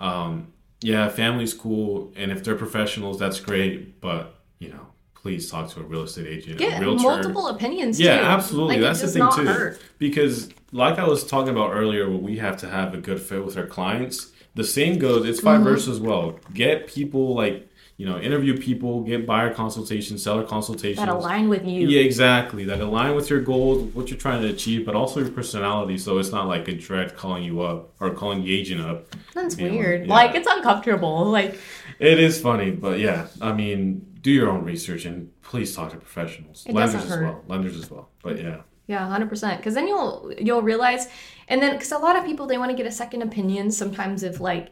Um, 0.00 0.52
yeah, 0.80 1.08
family's 1.08 1.54
cool, 1.54 2.12
and 2.16 2.32
if 2.32 2.42
they're 2.42 2.56
professionals, 2.56 3.18
that's 3.18 3.38
great. 3.38 4.00
But 4.00 4.34
you 4.58 4.70
know, 4.70 4.86
please 5.14 5.48
talk 5.50 5.70
to 5.70 5.80
a 5.80 5.82
real 5.84 6.02
estate 6.02 6.26
agent, 6.26 6.58
get 6.58 6.82
multiple 6.82 7.46
opinions 7.48 8.00
Yeah, 8.00 8.18
too. 8.18 8.24
absolutely. 8.24 8.76
Like, 8.76 8.82
That's 8.82 9.02
the 9.02 9.08
thing 9.08 9.28
too. 9.34 9.44
hurt. 9.46 9.80
Because 9.98 10.50
like 10.72 10.98
I 10.98 11.06
was 11.06 11.24
talking 11.24 11.50
about 11.50 11.70
earlier, 11.72 12.10
we 12.10 12.38
have 12.38 12.56
to 12.58 12.68
have 12.68 12.94
a 12.94 12.96
good 12.96 13.20
fit 13.20 13.44
with 13.44 13.56
our 13.56 13.66
clients. 13.66 14.31
The 14.54 14.64
same 14.64 14.98
goes. 14.98 15.26
It's 15.28 15.40
vice 15.40 15.56
Mm-hmm. 15.56 15.64
versa 15.64 15.90
as 15.90 16.00
well. 16.00 16.38
Get 16.54 16.86
people 16.86 17.34
like 17.34 17.68
you 17.98 18.06
know, 18.08 18.18
interview 18.18 18.56
people, 18.58 19.02
get 19.02 19.26
buyer 19.26 19.52
consultations, 19.54 20.24
seller 20.24 20.42
consultations. 20.42 20.96
That 20.98 21.08
align 21.10 21.48
with 21.48 21.64
you. 21.64 21.86
Yeah, 21.86 22.00
exactly. 22.00 22.64
That 22.64 22.80
align 22.80 23.14
with 23.14 23.30
your 23.30 23.40
goals, 23.40 23.94
what 23.94 24.08
you're 24.08 24.18
trying 24.18 24.42
to 24.42 24.48
achieve, 24.48 24.84
but 24.86 24.96
also 24.96 25.20
your 25.20 25.30
personality. 25.30 25.98
So 25.98 26.18
it's 26.18 26.32
not 26.32 26.48
like 26.48 26.66
a 26.66 26.72
dread 26.74 27.16
calling 27.16 27.44
you 27.44 27.60
up 27.60 27.92
or 28.00 28.10
calling 28.10 28.42
the 28.42 28.52
agent 28.58 28.80
up. 28.80 29.14
That's 29.34 29.56
You 29.56 29.68
know, 29.68 29.76
weird. 29.76 30.06
yeah. 30.06 30.12
Like 30.12 30.34
it's 30.34 30.48
uncomfortable. 30.50 31.26
Like 31.26 31.60
It 32.00 32.18
is 32.18 32.40
funny, 32.40 32.72
but 32.72 32.98
yeah, 32.98 33.28
I 33.40 33.52
mean, 33.52 34.04
do 34.20 34.32
your 34.32 34.48
own 34.50 34.64
research 34.64 35.04
and 35.04 35.30
please 35.42 35.76
talk 35.76 35.90
to 35.92 35.96
professionals, 35.98 36.64
It 36.66 36.74
lenders 36.74 37.04
as 37.04 37.10
well, 37.20 37.44
lenders 37.46 37.76
as 37.76 37.88
well. 37.88 38.08
But 38.22 38.38
yeah, 38.42 38.62
Yeah, 38.86 39.06
hundred 39.08 39.28
percent. 39.28 39.58
Because 39.58 39.74
then 39.74 39.86
you'll 39.88 40.32
you'll 40.38 40.62
realize, 40.62 41.08
and 41.48 41.62
then 41.62 41.72
because 41.72 41.92
a 41.92 41.98
lot 41.98 42.16
of 42.16 42.24
people 42.24 42.46
they 42.46 42.58
want 42.58 42.70
to 42.70 42.76
get 42.76 42.86
a 42.86 42.92
second 42.92 43.22
opinion. 43.22 43.70
Sometimes 43.70 44.22
if 44.22 44.40
like 44.40 44.70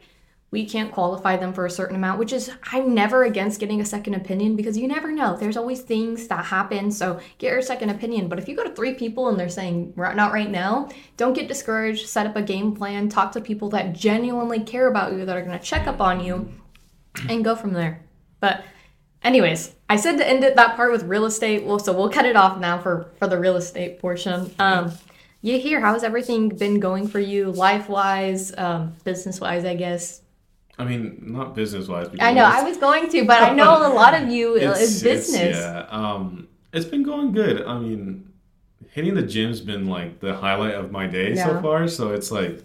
we 0.51 0.65
can't 0.65 0.91
qualify 0.91 1.37
them 1.37 1.53
for 1.53 1.65
a 1.65 1.69
certain 1.69 1.95
amount, 1.95 2.19
which 2.19 2.33
is 2.33 2.51
I'm 2.71 2.93
never 2.93 3.23
against 3.23 3.59
getting 3.61 3.79
a 3.79 3.85
second 3.85 4.15
opinion 4.15 4.57
because 4.57 4.77
you 4.77 4.85
never 4.85 5.09
know. 5.09 5.37
There's 5.37 5.55
always 5.55 5.81
things 5.81 6.27
that 6.27 6.43
happen, 6.43 6.91
so 6.91 7.21
get 7.37 7.53
your 7.53 7.61
second 7.61 7.89
opinion. 7.89 8.27
But 8.27 8.37
if 8.37 8.49
you 8.49 8.55
go 8.55 8.65
to 8.65 8.75
three 8.75 8.93
people 8.93 9.29
and 9.29 9.39
they're 9.39 9.47
saying 9.47 9.93
not 9.95 10.33
right 10.33 10.51
now, 10.51 10.89
don't 11.15 11.33
get 11.33 11.47
discouraged. 11.47 12.07
Set 12.07 12.27
up 12.27 12.35
a 12.35 12.41
game 12.41 12.75
plan. 12.75 13.07
Talk 13.07 13.31
to 13.31 13.41
people 13.41 13.69
that 13.69 13.93
genuinely 13.93 14.59
care 14.59 14.87
about 14.87 15.13
you 15.13 15.25
that 15.25 15.37
are 15.37 15.41
going 15.41 15.57
to 15.57 15.65
check 15.65 15.87
up 15.87 16.01
on 16.01 16.21
you, 16.21 16.51
and 17.29 17.45
go 17.45 17.55
from 17.55 17.71
there. 17.71 18.03
But 18.41 18.65
anyways 19.23 19.75
i 19.89 19.95
said 19.95 20.17
to 20.17 20.27
end 20.27 20.43
it 20.43 20.55
that 20.55 20.75
part 20.75 20.91
with 20.91 21.03
real 21.03 21.25
estate 21.25 21.63
well 21.63 21.79
so 21.79 21.93
we'll 21.93 22.09
cut 22.09 22.25
it 22.25 22.35
off 22.35 22.59
now 22.59 22.77
for 22.77 23.09
for 23.17 23.27
the 23.27 23.37
real 23.37 23.55
estate 23.55 23.99
portion 23.99 24.53
um 24.59 24.91
Yahir 25.43 25.81
how's 25.81 26.03
everything 26.03 26.49
been 26.49 26.79
going 26.79 27.07
for 27.07 27.19
you 27.19 27.51
life 27.51 27.89
wise 27.89 28.53
um 28.57 28.95
business 29.03 29.39
wise 29.39 29.65
i 29.65 29.75
guess 29.75 30.21
I 30.79 30.85
mean, 30.85 31.21
not 31.21 31.53
business 31.53 31.87
wise. 31.87 32.07
i 32.19 32.31
know 32.33 32.45
i 32.45 32.63
was 32.63 32.77
going 32.77 33.09
to 33.09 33.25
but 33.25 33.41
i 33.43 33.53
know 33.59 33.87
a 33.87 33.93
lot 33.93 34.13
of 34.13 34.29
you 34.29 34.55
is 34.55 35.03
business 35.03 35.57
yeah, 35.57 35.85
um, 35.89 36.47
it's 36.73 36.85
been 36.85 37.03
going 37.03 37.31
good. 37.31 37.63
I 37.63 37.77
mean, 37.77 38.31
hitting 38.91 39.15
the 39.15 39.23
gym's 39.23 39.61
been 39.61 39.87
like 39.87 40.19
the 40.19 40.35
highlight 40.35 40.75
of 40.75 40.91
my 40.91 41.07
day 41.07 41.35
so 41.35 41.61
far. 41.61 41.87
So 41.87 42.13
it's 42.13 42.31
like, 42.31 42.63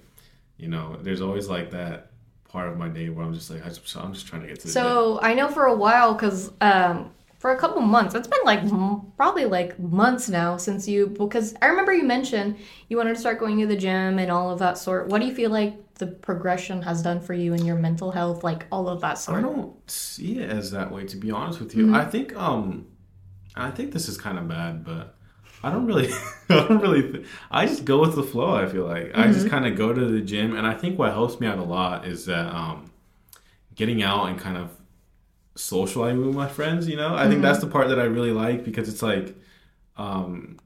you 0.57 0.69
know, 0.69 0.97
there's 1.03 1.21
always 1.21 1.49
like 1.49 1.71
that 1.73 2.11
part 2.49 2.69
of 2.69 2.77
my 2.79 2.89
day 2.89 3.09
where 3.09 3.25
I'm 3.25 3.35
just 3.35 3.51
like, 3.51 3.65
I 3.65 3.69
just, 3.69 3.97
I'm 3.97 4.13
just 4.15 4.27
trying 4.27 4.43
to 4.43 4.49
get 4.49 4.61
to 4.61 4.69
the 4.69 4.73
gym. 4.73 4.73
so 4.75 5.19
i 5.23 5.35
know 5.35 5.49
for 5.49 5.65
a 5.67 5.75
while 5.75 6.15
because 6.15 6.53
um 6.61 7.11
for 7.39 7.51
a 7.53 7.59
couple 7.59 7.81
months 7.83 8.15
it's 8.15 8.29
been 8.29 8.41
like 8.45 8.61
m- 8.61 9.13
probably 9.17 9.45
like 9.45 9.79
months 9.79 10.29
now 10.29 10.57
since 10.57 10.89
you 10.89 11.07
because 11.09 11.55
i 11.63 11.67
remember 11.67 11.93
you 11.93 12.05
mentioned 12.05 12.57
you 12.89 12.97
wanted 12.97 13.15
to 13.15 13.21
start 13.21 13.39
going 13.39 13.59
to 13.59 13.67
the 13.67 13.77
gym 13.77 14.19
and 14.19 14.31
all 14.31 14.51
of 14.51 14.59
that 14.59 14.79
sort 14.79 15.09
what 15.09 15.21
do 15.21 15.27
you 15.27 15.35
feel 15.35 15.51
like 15.51 15.75
the 15.97 16.07
progression 16.07 16.83
has 16.83 17.03
done 17.03 17.21
for 17.21 17.35
you 17.35 17.55
in 17.55 17.65
your 17.65 17.77
mental 17.77 18.11
health 18.11 18.45
like 18.45 18.67
all 18.71 18.87
of 18.89 19.01
that 19.01 19.17
sort? 19.19 19.39
I 19.39 19.41
don't 19.43 19.75
see 19.91 20.39
it 20.41 20.51
as 20.51 20.71
that 20.73 20.93
way, 20.93 21.05
to 21.07 21.17
be 21.17 21.31
honest 21.31 21.59
with 21.59 21.71
Mm-hmm. 21.75 21.95
you. 21.95 21.99
I 22.01 22.05
think, 22.05 22.37
um, 22.37 22.87
I 23.55 23.71
think 23.71 23.93
this 23.93 24.07
is 24.07 24.19
kind 24.19 24.39
of 24.39 24.47
bad, 24.47 24.85
but 24.85 25.16
I 25.63 25.71
don't 25.73 25.87
really, 25.87 26.13
I 26.49 26.67
don't 26.69 26.81
really, 26.81 27.03
th- 27.13 27.27
I 27.51 27.67
just 27.67 27.85
go 27.85 28.01
with 28.01 28.15
the 28.15 28.23
flow. 28.23 28.55
I 28.55 28.67
feel 28.67 28.87
like 28.87 29.13
I 29.17 29.25
Mm-hmm. 29.25 29.33
just 29.33 29.49
kind 29.49 29.67
of 29.67 29.77
go 29.77 29.93
to 29.93 30.05
the 30.07 30.21
gym, 30.21 30.55
and 30.57 30.67
I 30.67 30.75
think 30.75 30.99
what 30.99 31.13
helps 31.13 31.41
me 31.41 31.47
out 31.47 31.59
a 31.59 31.65
lot 31.65 32.07
is 32.07 32.27
that 32.27 32.47
um, 32.55 32.91
getting 33.75 34.03
out 34.03 34.27
and 34.29 34.39
kind 34.39 34.57
of 34.57 34.71
socializing 35.55 36.25
with 36.27 36.35
my 36.37 36.49
friends. 36.49 36.89
You 36.89 36.97
know, 36.97 37.15
I 37.15 37.23
think 37.23 37.35
Mm-hmm. 37.35 37.43
that's 37.43 37.61
the 37.61 37.67
part 37.67 37.89
that 37.89 37.99
I 37.99 38.05
really 38.05 38.33
like 38.33 38.65
because 38.65 38.89
it's 38.89 39.03
like, 39.03 39.35
um, 39.97 40.59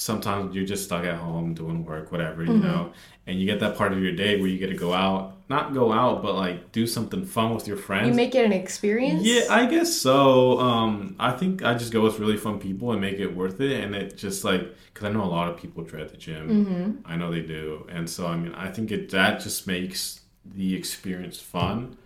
sometimes 0.00 0.54
you're 0.54 0.64
just 0.64 0.84
stuck 0.84 1.04
at 1.04 1.16
home 1.16 1.52
doing 1.52 1.84
work, 1.84 2.10
whatever, 2.10 2.42
you 2.42 2.50
Mm-hmm. 2.50 2.62
know, 2.66 2.92
and 3.26 3.38
you 3.38 3.44
get 3.46 3.60
that 3.60 3.76
part 3.76 3.92
of 3.92 3.98
your 4.02 4.12
day 4.12 4.38
where 4.40 4.48
you 4.48 4.58
get 4.58 4.68
to 4.68 4.74
go 4.76 4.94
out, 4.94 5.36
not 5.50 5.74
go 5.74 5.92
out, 5.92 6.22
but 6.22 6.34
like 6.34 6.72
do 6.72 6.86
something 6.86 7.24
fun 7.24 7.54
with 7.54 7.68
your 7.68 7.76
friends. 7.76 8.08
you 8.08 8.14
make 8.14 8.34
it 8.34 8.44
an 8.44 8.52
experience 8.52 9.22
Yeah, 9.22 9.42
I 9.50 9.66
guess 9.66 9.92
so. 9.94 10.58
Um, 10.58 11.16
I 11.18 11.32
think 11.32 11.62
I 11.62 11.74
just 11.74 11.92
go 11.92 12.00
with 12.02 12.18
really 12.18 12.38
fun 12.38 12.58
people 12.58 12.92
and 12.92 13.00
make 13.00 13.18
it 13.18 13.36
worth 13.36 13.60
it. 13.60 13.84
And 13.84 13.94
it 13.94 14.16
just 14.16 14.42
like, 14.42 14.62
because 14.92 15.04
I 15.08 15.12
know 15.12 15.22
a 15.22 15.32
lot 15.38 15.50
of 15.50 15.58
people 15.58 15.84
dread 15.84 16.08
the 16.08 16.16
gym. 16.16 16.48
Mm-hmm. 16.48 17.12
I 17.12 17.16
know 17.16 17.30
they 17.30 17.42
do. 17.42 17.86
And 17.90 18.08
so, 18.08 18.26
I 18.26 18.36
mean, 18.36 18.54
I 18.54 18.70
think 18.70 18.90
it 18.90 19.10
that 19.10 19.40
just 19.40 19.66
makes 19.66 20.20
the 20.44 20.74
experience 20.74 21.38
fun. 21.38 21.96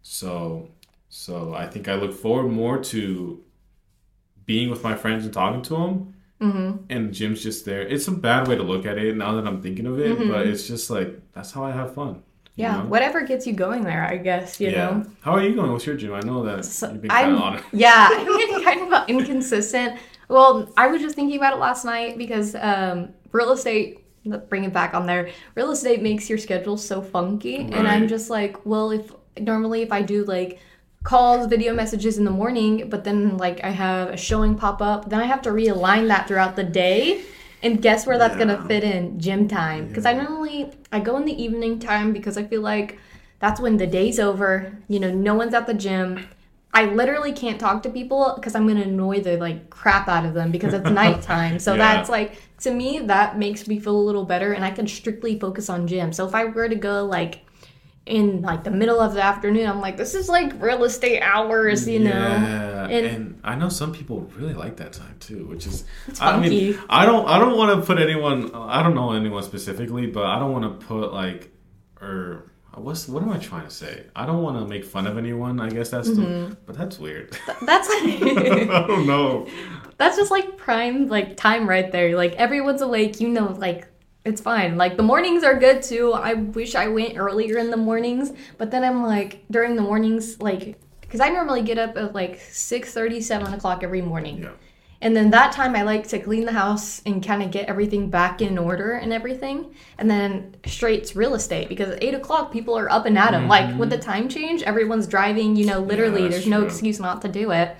So, 0.00 0.68
so 1.10 1.52
I 1.54 1.66
think 1.68 1.86
I 1.86 1.94
look 1.96 2.14
forward 2.14 2.48
more 2.50 2.78
to 2.84 3.42
being 4.46 4.70
with 4.70 4.82
my 4.82 4.94
friends 4.96 5.24
and 5.26 5.34
talking 5.34 5.62
to 5.62 5.74
them. 5.74 6.14
Mm-hmm. 6.42 6.84
And 6.90 7.12
gym's 7.14 7.42
just 7.42 7.64
there. 7.64 7.82
It's 7.82 8.08
a 8.08 8.12
bad 8.12 8.48
way 8.48 8.56
to 8.56 8.62
look 8.62 8.84
at 8.86 8.98
it 8.98 9.16
now 9.16 9.34
that 9.36 9.46
I'm 9.46 9.62
thinking 9.62 9.86
of 9.86 9.98
it, 9.98 10.26
but 10.26 10.46
it's 10.46 10.66
just 10.66 10.90
like 10.90 11.20
that's 11.32 11.52
how 11.52 11.64
I 11.64 11.70
have 11.72 11.94
fun. 11.94 12.22
you 12.56 12.64
Yeah, 12.64 12.72
know? 12.72 12.86
whatever 12.86 13.22
gets 13.22 13.46
you 13.46 13.52
going 13.54 13.84
there, 13.84 14.04
I 14.04 14.16
guess, 14.18 14.60
you 14.60 14.72
know. 14.72 15.04
How 15.20 15.32
are 15.32 15.42
you 15.42 15.54
going 15.54 15.72
with 15.72 15.86
your 15.86 15.96
gym? 15.96 16.12
I 16.14 16.20
know 16.20 16.42
that 16.44 16.64
So 16.64 16.90
you've 16.90 17.02
been 17.02 17.16
kind 17.16 17.36
I'm, 17.36 17.36
of 17.36 17.64
yeah, 17.72 18.08
I'm 18.12 18.36
getting 18.36 18.62
kind 18.62 18.92
of 18.92 19.08
inconsistent. 19.08 19.98
Well, 20.28 20.72
I 20.76 20.86
was 20.88 21.00
just 21.02 21.14
thinking 21.14 21.36
about 21.36 21.54
it 21.54 21.58
last 21.58 21.84
night 21.84 22.16
because 22.18 22.54
um, 22.54 23.14
real 23.32 23.52
estate, 23.52 24.04
bring 24.48 24.64
it 24.64 24.72
back 24.72 24.94
on 24.94 25.06
there, 25.06 25.30
real 25.54 25.70
estate 25.72 26.02
makes 26.02 26.28
your 26.28 26.38
schedule 26.38 26.76
so 26.76 27.02
funky. 27.02 27.68
And 27.72 27.88
I'm 27.88 28.06
just 28.08 28.30
like, 28.30 28.64
well, 28.64 28.90
if 28.90 29.10
normally 29.38 29.82
if 29.82 29.92
I 29.92 30.02
do 30.02 30.24
like 30.24 30.60
calls, 31.02 31.46
video 31.46 31.74
messages 31.74 32.18
in 32.18 32.24
the 32.24 32.30
morning, 32.30 32.88
but 32.88 33.04
then 33.04 33.36
like 33.36 33.62
I 33.64 33.70
have 33.70 34.10
a 34.10 34.16
showing 34.16 34.54
pop 34.56 34.80
up, 34.80 35.08
then 35.08 35.20
I 35.20 35.24
have 35.26 35.42
to 35.42 35.50
realign 35.50 36.08
that 36.08 36.28
throughout 36.28 36.56
the 36.56 36.64
day. 36.64 37.22
And 37.62 37.80
guess 37.80 38.06
where 38.06 38.18
that's 38.18 38.36
gonna 38.36 38.64
fit 38.66 38.82
in? 38.82 39.20
Gym 39.20 39.46
time. 39.48 39.88
Because 39.88 40.04
I 40.06 40.14
normally 40.14 40.72
I 40.90 41.00
go 41.00 41.16
in 41.16 41.24
the 41.24 41.42
evening 41.42 41.78
time 41.78 42.12
because 42.12 42.36
I 42.36 42.44
feel 42.44 42.60
like 42.60 42.98
that's 43.38 43.60
when 43.60 43.76
the 43.76 43.86
day's 43.86 44.18
over. 44.18 44.72
You 44.88 45.00
know, 45.00 45.10
no 45.12 45.34
one's 45.34 45.54
at 45.54 45.66
the 45.66 45.74
gym. 45.74 46.26
I 46.74 46.86
literally 46.86 47.32
can't 47.32 47.60
talk 47.60 47.82
to 47.82 47.90
people 47.90 48.32
because 48.36 48.54
I'm 48.54 48.66
gonna 48.66 48.82
annoy 48.82 49.20
the 49.20 49.36
like 49.36 49.70
crap 49.70 50.08
out 50.08 50.24
of 50.24 50.34
them 50.34 50.50
because 50.50 50.74
it's 50.74 50.90
nighttime. 51.02 51.58
So 51.58 51.74
Yeah. 51.74 51.78
that's 51.96 52.08
like 52.08 52.40
to 52.60 52.72
me 52.72 52.98
that 53.00 53.38
makes 53.38 53.68
me 53.68 53.78
feel 53.78 53.96
a 53.96 54.06
little 54.08 54.24
better, 54.24 54.52
and 54.52 54.64
I 54.64 54.70
can 54.70 54.86
strictly 54.88 55.38
focus 55.38 55.68
on 55.68 55.86
gym. 55.86 56.12
So 56.12 56.26
if 56.26 56.34
I 56.34 56.46
were 56.46 56.68
to 56.68 56.74
go 56.76 57.04
like 57.04 57.44
in 58.04 58.42
like 58.42 58.64
the 58.64 58.70
middle 58.70 59.00
of 59.00 59.14
the 59.14 59.22
afternoon, 59.22 59.68
I'm 59.68 59.80
like, 59.80 59.96
this 59.96 60.14
is 60.14 60.28
like 60.28 60.52
real 60.60 60.82
estate 60.84 61.20
hours, 61.20 61.86
you 61.88 62.00
know. 62.00 62.10
Yeah, 62.10 62.84
And- 62.88 63.06
and, 63.06 63.40
I 63.44 63.54
know 63.54 63.68
some 63.68 63.92
people 63.92 64.22
really 64.36 64.54
like 64.54 64.76
that 64.78 64.92
time 64.92 65.16
too, 65.20 65.46
which 65.46 65.66
is 65.66 65.84
It's 66.08 66.20
I 66.20 66.38
mean, 66.40 66.78
I 66.90 67.06
don't 67.06 67.26
I 67.28 67.38
don't 67.38 67.56
want 67.56 67.78
to 67.80 67.86
put 67.86 67.98
anyone 68.00 68.50
I 68.54 68.82
don't 68.82 68.94
know 68.94 69.12
anyone 69.12 69.42
specifically, 69.42 70.06
but 70.06 70.24
I 70.26 70.38
don't 70.38 70.52
want 70.52 70.80
to 70.80 70.86
put 70.86 71.12
like 71.12 71.50
or 72.00 72.50
what's 72.74 73.06
what 73.06 73.22
am 73.22 73.30
I 73.30 73.38
trying 73.38 73.64
to 73.64 73.70
say? 73.70 74.06
I 74.16 74.26
don't 74.26 74.42
want 74.42 74.58
to 74.58 74.66
make 74.66 74.84
fun 74.84 75.06
of 75.06 75.16
anyone. 75.18 75.60
I 75.60 75.68
guess 75.68 75.90
that's 75.90 76.08
Mm-hmm. 76.08 76.50
the, 76.50 76.56
but 76.66 76.76
that's 76.76 76.98
weird. 76.98 77.36
That's 77.62 77.88
I 77.90 78.84
don't 78.88 79.06
know. 79.06 79.46
that's 79.98 80.16
just 80.16 80.30
like 80.32 80.56
prime 80.56 81.06
like 81.08 81.36
time 81.36 81.68
right 81.68 81.90
there. 81.92 82.16
Like 82.16 82.32
everyone's 82.34 82.80
awake, 82.82 83.20
you 83.20 83.28
know, 83.28 83.54
like 83.58 83.86
it's 84.24 84.40
fine. 84.40 84.76
Like 84.76 84.96
the 84.96 85.02
mornings 85.02 85.42
are 85.42 85.58
good 85.58 85.82
too. 85.82 86.12
I 86.12 86.34
wish 86.34 86.74
I 86.74 86.88
went 86.88 87.16
earlier 87.18 87.58
in 87.58 87.70
the 87.70 87.76
mornings, 87.76 88.32
but 88.56 88.70
then 88.70 88.84
I'm 88.84 89.02
like 89.02 89.44
during 89.50 89.74
the 89.74 89.82
mornings, 89.82 90.40
like 90.40 90.78
because 91.00 91.20
I 91.20 91.28
normally 91.28 91.62
get 91.62 91.78
up 91.78 91.96
at 91.96 92.14
like 92.14 92.40
6 92.40 92.92
7 92.92 93.54
o'clock 93.54 93.82
every 93.82 94.00
morning. 94.00 94.44
Yeah. 94.44 94.52
And 95.02 95.16
then 95.16 95.30
that 95.30 95.50
time 95.50 95.74
I 95.74 95.82
like 95.82 96.06
to 96.08 96.20
clean 96.20 96.44
the 96.44 96.52
house 96.52 97.02
and 97.04 97.26
kind 97.26 97.42
of 97.42 97.50
get 97.50 97.68
everything 97.68 98.08
back 98.08 98.40
in 98.40 98.56
order 98.56 98.92
and 98.92 99.12
everything. 99.12 99.74
And 99.98 100.08
then 100.08 100.54
straight 100.64 101.04
to 101.06 101.18
real 101.18 101.34
estate 101.34 101.68
because 101.68 101.90
at 101.90 102.02
eight 102.04 102.14
o'clock 102.14 102.52
people 102.52 102.78
are 102.78 102.88
up 102.88 103.04
and 103.04 103.18
at 103.18 103.34
'em. 103.34 103.48
Like 103.48 103.76
with 103.76 103.90
the 103.90 103.98
time 103.98 104.28
change, 104.28 104.62
everyone's 104.62 105.08
driving, 105.08 105.56
you 105.56 105.66
know, 105.66 105.80
literally 105.80 106.22
that's 106.22 106.34
there's 106.34 106.46
no 106.46 106.62
excuse 106.62 107.00
not 107.00 107.20
to 107.22 107.28
do 107.28 107.50
it. 107.50 107.76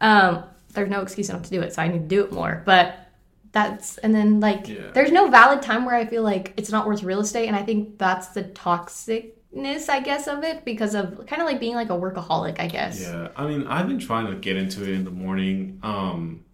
Um, 0.00 0.44
there's 0.74 0.88
no 0.88 1.02
excuse 1.02 1.28
not 1.28 1.42
to 1.44 1.50
do 1.50 1.60
it, 1.60 1.74
so 1.74 1.82
I 1.82 1.88
need 1.88 2.08
to 2.08 2.16
do 2.16 2.24
it 2.24 2.32
more. 2.32 2.62
But 2.64 3.03
that's 3.54 3.96
and 3.98 4.14
then 4.14 4.40
like 4.40 4.68
Yeah. 4.68 4.90
there's 4.92 5.10
no 5.12 5.28
valid 5.30 5.62
time 5.62 5.86
where 5.86 5.94
I 5.94 6.04
feel 6.04 6.22
like 6.22 6.52
it's 6.58 6.70
not 6.70 6.86
worth 6.86 7.02
real 7.02 7.20
estate, 7.20 7.46
and 7.46 7.56
I 7.56 7.62
think 7.62 7.96
that's 7.98 8.28
the 8.28 8.44
toxicness, 8.44 9.88
I 9.88 10.00
guess, 10.00 10.26
of 10.28 10.44
it 10.44 10.64
because 10.64 10.94
of 10.94 11.24
kind 11.26 11.40
of 11.40 11.46
like 11.46 11.60
being 11.60 11.74
like 11.74 11.88
a 11.90 11.94
workaholic, 11.94 12.60
I 12.60 12.66
guess. 12.66 13.00
Yeah, 13.00 13.28
I 13.36 13.46
mean, 13.46 13.66
I've 13.66 13.88
been 13.88 13.98
trying 14.00 14.26
to 14.26 14.34
get 14.34 14.56
into 14.56 14.82
it 14.82 14.90
in 14.90 15.04
the 15.04 15.10
morning. 15.10 15.78
Um, 15.82 16.44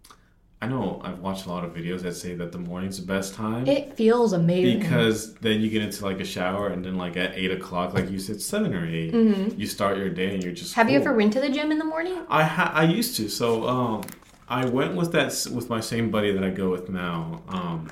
I 0.62 0.68
know 0.68 1.00
I've 1.02 1.20
watched 1.20 1.46
a 1.46 1.48
lot 1.48 1.64
of 1.64 1.72
videos 1.72 2.02
that 2.02 2.14
say 2.14 2.34
that 2.34 2.52
the 2.52 2.58
morning's 2.58 3.00
the 3.00 3.06
best 3.06 3.32
time. 3.34 3.66
It 3.66 3.94
feels 3.96 4.34
amazing. 4.34 4.80
because 4.80 5.32
then 5.36 5.62
you 5.62 5.70
get 5.70 5.80
into 5.80 6.04
like 6.04 6.20
a 6.20 6.24
shower 6.24 6.68
and 6.68 6.84
then 6.84 6.96
like 6.96 7.16
at 7.16 7.32
eight 7.34 7.50
o'clock 7.50 7.94
like 7.94 8.10
you 8.10 8.18
said 8.18 8.42
seven 8.42 8.74
or 8.74 8.84
8 8.86 9.56
you 9.56 9.66
start 9.66 9.96
your 9.96 10.10
day 10.10 10.34
and 10.34 10.44
you're 10.44 10.52
just 10.52 10.72
Mm-hmm. 10.72 10.80
Have 10.82 10.90
you 10.90 10.98
ever 11.00 11.14
went 11.14 11.32
to 11.32 11.40
the 11.40 11.48
gym 11.48 11.72
in 11.72 11.78
the 11.78 11.84
morning? 11.94 12.18
i 12.28 12.42
ha- 12.44 12.72
i 12.74 12.84
used 12.84 13.16
to 13.16 13.30
so 13.30 13.66
um 13.66 14.02
i 14.50 14.64
went 14.66 14.94
with 14.94 15.12
that 15.12 15.28
with 15.54 15.68
my 15.70 15.80
same 15.80 16.10
buddy 16.10 16.32
that 16.32 16.44
i 16.44 16.50
go 16.50 16.70
with 16.70 16.88
now 16.90 17.40
um 17.48 17.88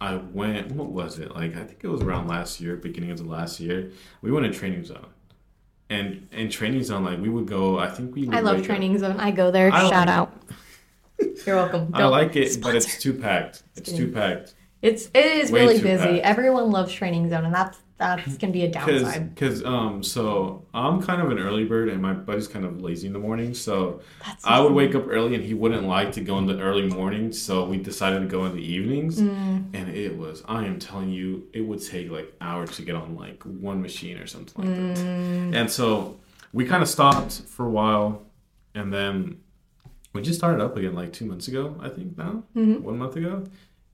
i 0.00 0.16
went 0.16 0.70
what 0.72 0.88
was 0.90 1.18
it 1.18 1.34
like 1.34 1.54
i 1.56 1.62
think 1.64 1.78
it 1.84 1.88
was 1.88 2.02
around 2.02 2.26
last 2.28 2.60
year 2.60 2.76
beginning 2.76 3.10
of 3.10 3.18
the 3.18 3.24
last 3.24 3.60
year 3.60 3.90
we 4.22 4.30
went 4.32 4.50
to 4.52 4.58
training 4.58 4.84
zone 4.84 5.06
and 5.90 6.26
in 6.32 6.48
training 6.50 6.82
zone 6.82 7.04
like 7.04 7.20
we 7.20 7.28
would 7.28 7.46
go 7.46 7.78
i 7.78 7.88
think 7.88 8.14
we 8.14 8.24
would 8.26 8.34
I 8.34 8.40
love 8.40 8.56
wake 8.56 8.62
up- 8.64 8.66
training 8.66 8.98
zone. 8.98 9.16
I 9.20 9.30
go 9.30 9.50
there. 9.50 9.72
I 9.72 9.82
Shout 9.88 9.92
like- 9.92 10.08
out. 10.08 10.42
You're 11.46 11.56
welcome. 11.56 11.90
i 11.94 11.98
Don't- 12.00 12.10
like 12.10 12.34
it 12.36 12.58
but 12.62 12.74
it's 12.74 13.00
too 13.00 13.14
packed 13.14 13.62
it's 13.76 13.92
too 13.92 14.10
packed 14.10 14.54
It's 14.82 15.06
it 15.14 15.24
is 15.40 15.50
Way 15.50 15.60
really 15.60 15.80
busy. 15.80 16.04
packed. 16.20 16.24
Everyone 16.24 16.70
loves 16.70 16.92
training 16.92 17.30
zone, 17.30 17.44
and 17.46 17.54
that's 17.54 17.78
that's 17.98 18.36
gonna 18.36 18.52
be 18.52 18.62
a 18.62 18.70
downside. 18.70 19.34
Because 19.34 19.64
um, 19.64 20.02
so 20.02 20.64
I'm 20.74 21.02
kind 21.02 21.22
of 21.22 21.30
an 21.30 21.38
early 21.38 21.64
bird, 21.64 21.88
and 21.88 22.00
my 22.02 22.12
buddy's 22.12 22.46
kind 22.48 22.64
of 22.64 22.80
lazy 22.82 23.06
in 23.06 23.12
the 23.12 23.18
morning. 23.18 23.54
So 23.54 24.00
That's 24.24 24.44
I 24.44 24.60
would 24.60 24.72
wake 24.72 24.94
up 24.94 25.04
early, 25.08 25.34
and 25.34 25.42
he 25.44 25.54
wouldn't 25.54 25.86
like 25.86 26.12
to 26.12 26.20
go 26.20 26.38
in 26.38 26.46
the 26.46 26.58
early 26.60 26.86
morning. 26.88 27.32
So 27.32 27.64
we 27.64 27.78
decided 27.78 28.20
to 28.20 28.26
go 28.26 28.44
in 28.46 28.54
the 28.54 28.62
evenings, 28.62 29.20
Mm. 29.20 29.70
and 29.74 29.88
it 29.88 30.16
was 30.16 30.42
I 30.46 30.64
am 30.66 30.78
telling 30.78 31.10
you, 31.10 31.46
it 31.52 31.62
would 31.62 31.82
take 31.82 32.10
like 32.10 32.34
hours 32.40 32.76
to 32.76 32.82
get 32.82 32.94
on 32.96 33.16
like 33.16 33.42
one 33.44 33.80
machine 33.82 34.18
or 34.18 34.26
something 34.26 34.64
like 34.64 34.74
that. 34.76 34.96
Mm. 35.04 35.54
And 35.54 35.70
so 35.70 36.16
we 36.52 36.64
kind 36.66 36.82
of 36.82 36.88
stopped 36.88 37.42
for 37.48 37.64
a 37.66 37.70
while, 37.70 38.22
and 38.74 38.92
then 38.92 39.38
we 40.12 40.22
just 40.22 40.38
started 40.38 40.62
up 40.62 40.76
again 40.76 40.94
like 40.94 41.12
two 41.12 41.24
months 41.26 41.48
ago, 41.48 41.76
I 41.80 41.88
think 41.88 42.16
now, 42.16 42.42
Mm-hmm. 42.54 42.82
one 42.82 42.98
month 42.98 43.16
ago, 43.16 43.44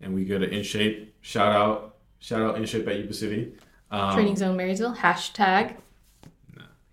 and 0.00 0.14
we 0.14 0.24
go 0.24 0.38
to 0.38 0.48
In 0.48 0.62
Shape. 0.62 1.14
Shout 1.20 1.52
out, 1.54 1.96
shout 2.20 2.42
out 2.42 2.56
In 2.56 2.64
Shape 2.64 2.86
at 2.88 2.96
Yuba 2.98 3.12
City. 3.14 3.52
Um, 3.92 4.14
Training 4.14 4.36
Zone 4.36 4.56
Marysville 4.56 4.94
hashtag. 4.96 5.76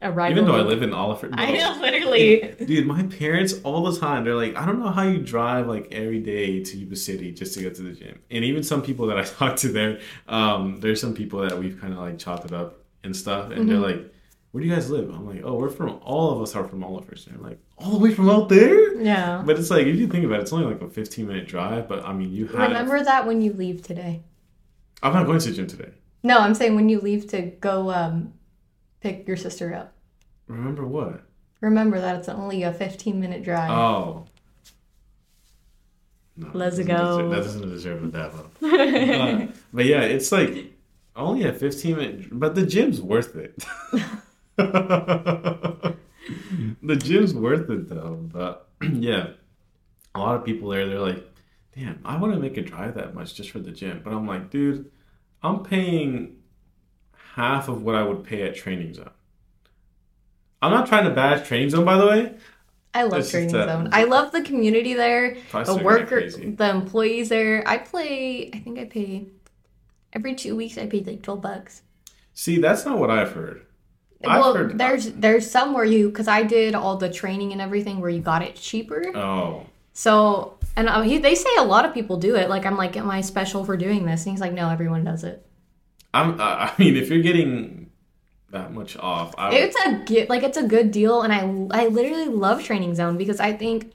A 0.01 0.09
rival. 0.11 0.37
Even 0.37 0.45
though 0.49 0.55
I 0.57 0.61
live 0.61 0.81
in 0.81 0.93
Oliver, 0.93 1.29
I 1.33 1.51
know, 1.51 1.77
literally. 1.81 2.55
dude, 2.65 2.87
my 2.87 3.03
parents 3.03 3.55
all 3.65 3.91
the 3.91 3.99
time 3.99 4.23
they're 4.23 4.33
like, 4.33 4.55
I 4.55 4.65
don't 4.65 4.79
know 4.79 4.91
how 4.91 5.03
you 5.03 5.17
drive 5.17 5.67
like 5.67 5.89
every 5.91 6.21
day 6.21 6.63
to 6.63 6.77
Yuba 6.77 6.95
City 6.95 7.33
just 7.33 7.53
to 7.55 7.63
go 7.63 7.69
to 7.69 7.81
the 7.81 7.91
gym. 7.91 8.17
And 8.31 8.45
even 8.45 8.63
some 8.63 8.81
people 8.81 9.07
that 9.07 9.17
I 9.17 9.23
talk 9.25 9.57
to 9.57 9.67
there, 9.69 9.99
um, 10.29 10.79
there's 10.79 11.01
some 11.01 11.13
people 11.13 11.41
that 11.41 11.57
we've 11.59 11.79
kind 11.81 11.91
of 11.91 11.99
like 11.99 12.17
chopped 12.17 12.45
it 12.45 12.53
up 12.53 12.79
and 13.03 13.13
stuff, 13.15 13.51
and 13.51 13.67
they're 13.67 13.75
Mm-hmm. 13.75 13.83
like, 14.03 14.13
"Where 14.51 14.61
do 14.61 14.69
you 14.69 14.73
guys 14.73 14.89
live?" 14.89 15.09
I'm 15.09 15.25
like, 15.27 15.41
"Oh, 15.43 15.55
we're 15.55 15.69
from. 15.69 15.99
All 16.01 16.31
of 16.31 16.41
us 16.41 16.55
are 16.55 16.65
from 16.65 16.81
Oliver." 16.81 17.15
And 17.27 17.35
they're 17.37 17.49
like, 17.49 17.59
"All 17.77 17.91
the 17.91 17.97
way 17.99 18.13
from 18.13 18.29
out 18.29 18.47
there." 18.47 19.01
Yeah. 19.01 19.43
But 19.45 19.59
it's 19.59 19.69
like 19.69 19.85
if 19.85 19.97
you 19.97 20.07
think 20.07 20.23
about 20.23 20.39
it, 20.39 20.43
it's 20.43 20.53
only 20.53 20.65
like 20.65 20.81
a 20.81 20.89
15 20.89 21.27
minute 21.27 21.45
drive. 21.47 21.89
But 21.89 22.05
I 22.05 22.13
mean, 22.13 22.31
you 22.31 22.47
had. 22.47 22.69
Remember 22.69 23.03
that 23.03 23.27
when 23.27 23.41
you 23.41 23.51
leave 23.51 23.81
today. 23.81 24.21
I'm 25.03 25.11
not 25.13 25.25
going 25.25 25.39
to 25.39 25.49
the 25.49 25.55
gym 25.55 25.67
today. 25.67 25.91
No, 26.23 26.39
I'm 26.39 26.53
saying 26.53 26.75
when 26.75 26.89
you 26.89 26.99
leave 26.99 27.27
to 27.27 27.41
go 27.41 27.91
um, 27.91 28.33
pick 29.01 29.27
your 29.27 29.37
sister 29.37 29.73
up. 29.73 29.93
Remember 30.47 30.85
what? 30.85 31.21
Remember 31.61 31.99
that 31.99 32.17
it's 32.17 32.29
only 32.29 32.63
a 32.63 32.73
15 32.73 33.19
minute 33.19 33.43
drive. 33.43 33.69
Oh. 33.71 34.25
No, 36.37 36.49
Let's 36.53 36.77
that 36.77 36.85
go. 36.85 37.17
deserve- 37.17 37.29
that 37.31 37.43
doesn't 37.43 37.69
deserve 37.69 38.03
a 38.03 38.07
dab 38.07 38.33
up. 38.35 38.51
but, 38.61 39.49
but 39.73 39.85
yeah, 39.85 40.01
it's 40.01 40.31
like 40.31 40.73
only 41.15 41.43
a 41.43 41.53
15 41.53 41.97
minute, 41.97 42.27
but 42.31 42.55
the 42.55 42.65
gym's 42.65 43.01
worth 43.01 43.35
it. 43.35 43.61
the 44.55 45.95
gym's 46.97 47.33
worth 47.33 47.69
it 47.69 47.89
though. 47.89 48.19
But 48.31 48.69
yeah, 48.93 49.31
a 50.15 50.19
lot 50.19 50.35
of 50.35 50.45
people 50.45 50.69
there, 50.69 50.87
they're 50.87 50.99
like, 50.99 51.25
damn, 51.75 51.99
I 52.05 52.17
want 52.17 52.33
to 52.33 52.39
make 52.39 52.55
a 52.57 52.61
drive 52.61 52.95
that 52.95 53.13
much 53.13 53.35
just 53.35 53.51
for 53.51 53.59
the 53.59 53.71
gym. 53.71 54.01
But 54.03 54.13
I'm 54.13 54.25
like, 54.27 54.49
dude, 54.49 54.89
I'm 55.41 55.63
paying 55.63 56.37
half 57.35 57.69
of 57.69 57.83
what 57.83 57.95
I 57.95 58.03
would 58.03 58.23
pay 58.23 58.43
at 58.43 58.55
Training 58.55 58.93
Zone. 58.93 59.09
I'm 60.61 60.71
not 60.71 60.87
trying 60.87 61.05
to 61.05 61.11
bash 61.11 61.47
Training 61.47 61.69
Zone, 61.69 61.85
by 61.85 61.97
the 61.97 62.05
way. 62.05 62.35
I 62.93 63.03
love 63.03 63.19
It's 63.19 63.31
Training 63.31 63.49
Zone. 63.49 63.89
I 63.93 64.03
love 64.03 64.31
the 64.31 64.41
community 64.41 64.93
there, 64.93 65.37
the 65.51 65.57
are 65.59 65.65
kinda 65.65 65.83
worker, 65.83 66.29
the 66.29 66.69
employees 66.69 67.29
there. 67.29 67.63
I 67.65 67.77
play, 67.77 68.49
I 68.53 68.59
think 68.59 68.79
I 68.79 68.85
pay, 68.85 69.27
every 70.11 70.35
two 70.35 70.55
weeks 70.55 70.77
I 70.77 70.87
pay 70.87 71.01
like 71.01 71.21
12 71.21 71.41
bucks. 71.41 71.83
See, 72.33 72.59
that's 72.59 72.85
not 72.85 72.97
what 72.97 73.09
I've 73.09 73.31
heard. 73.31 73.65
I've 74.25 74.41
well, 74.41 74.53
heard- 74.53 74.77
there's 74.77 75.13
there's 75.13 75.49
some 75.49 75.73
where 75.73 75.85
you, 75.85 76.09
because 76.09 76.27
I 76.27 76.43
did 76.43 76.75
all 76.75 76.97
the 76.97 77.09
training 77.09 77.53
and 77.53 77.61
everything 77.61 78.01
where 78.01 78.09
you 78.09 78.19
got 78.21 78.41
it 78.41 78.55
cheaper. 78.55 79.15
Oh, 79.15 79.65
So, 79.93 80.57
and 80.79 80.87
uh, 80.87 81.01
he, 81.01 81.17
they 81.17 81.35
say 81.35 81.49
a 81.57 81.63
lot 81.63 81.83
of 81.83 81.93
people 81.93 82.15
do 82.15 82.35
it. 82.35 82.49
Like, 82.49 82.65
I'm 82.65 82.77
like, 82.77 82.95
am 82.95 83.11
I 83.11 83.19
special 83.19 83.65
for 83.65 83.75
doing 83.75 84.05
this? 84.05 84.25
And 84.25 84.31
he's 84.31 84.39
like, 84.39 84.53
no, 84.53 84.69
everyone 84.69 85.03
does 85.03 85.25
it. 85.25 85.45
I'm. 86.13 86.39
I 86.39 86.71
I 86.71 86.73
mean, 86.79 86.95
if 86.95 87.09
you're 87.09 87.21
getting 87.21 87.91
that 88.51 88.71
much 88.71 88.95
off, 88.97 89.35
I 89.37 89.53
It's 89.53 89.75
a 89.85 90.25
like 90.27 90.43
it's 90.43 90.57
a 90.57 90.63
good 90.63 90.91
deal, 90.91 91.21
and 91.21 91.33
I 91.33 91.83
I 91.83 91.87
literally 91.87 92.29
love 92.29 92.63
Training 92.63 92.95
Zone 92.95 93.17
because 93.17 93.39
I 93.41 93.51
think 93.53 93.93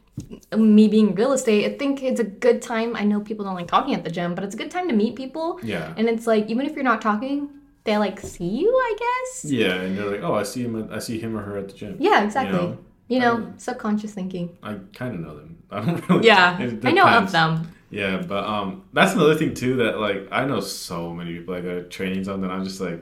me 0.56 0.86
being 0.86 1.14
real 1.14 1.32
estate, 1.32 1.64
I 1.72 1.76
think 1.76 2.02
it's 2.02 2.20
a 2.20 2.24
good 2.24 2.60
time. 2.60 2.94
I 2.94 3.04
know 3.04 3.20
people 3.20 3.44
don't 3.46 3.54
like 3.54 3.66
talking 3.66 3.94
at 3.94 4.04
the 4.04 4.10
gym, 4.10 4.34
but 4.34 4.44
it's 4.44 4.54
a 4.54 4.58
good 4.58 4.70
time 4.70 4.86
to 4.88 4.94
meet 4.94 5.16
people. 5.16 5.58
yeah, 5.62 5.92
And 5.96 6.08
it's 6.08 6.26
like 6.26 6.48
even 6.48 6.66
if 6.66 6.74
you're 6.74 6.84
not 6.84 7.00
talking, 7.00 7.48
they 7.84 7.96
like 7.96 8.20
see 8.20 8.46
you. 8.46 8.70
I 8.70 8.94
guess. 8.98 9.44
yeah, 9.46 9.74
and 9.80 9.96
you're 9.96 10.10
like, 10.10 10.22
oh, 10.22 10.34
I 10.34 10.42
see 10.44 10.62
him. 10.62 10.88
I 10.92 10.98
see 10.98 11.18
him 11.18 11.36
or 11.36 11.42
her 11.42 11.56
at 11.58 11.68
the 11.68 11.74
gym. 11.74 11.96
Yeah, 11.98 12.22
exactly. 12.22 12.58
know? 12.58 12.78
You 13.08 13.20
know, 13.20 13.34
Um, 13.34 13.54
subconscious 13.58 14.14
thinking. 14.14 14.56
I 14.62 14.78
kind 14.94 15.14
of 15.14 15.20
know 15.20 15.36
them. 15.36 15.62
I 15.70 15.84
don't 15.84 16.08
really. 16.08 16.26
Yeah, 16.26 16.56
I 16.84 16.92
know 16.92 17.06
of 17.06 17.30
them. 17.32 17.68
Yeah, 17.90 18.22
but 18.26 18.44
um, 18.44 18.84
that's 18.92 19.12
another 19.14 19.34
thing 19.36 19.54
too. 19.54 19.76
That 19.76 19.98
like 20.00 20.28
I 20.32 20.46
know 20.46 20.60
so 20.60 21.12
many 21.12 21.38
people 21.38 21.54
like 21.54 21.64
to 21.64 21.84
training 21.88 22.24
zone 22.24 22.40
that 22.40 22.50
I'm 22.50 22.64
just 22.64 22.80
like, 22.80 22.98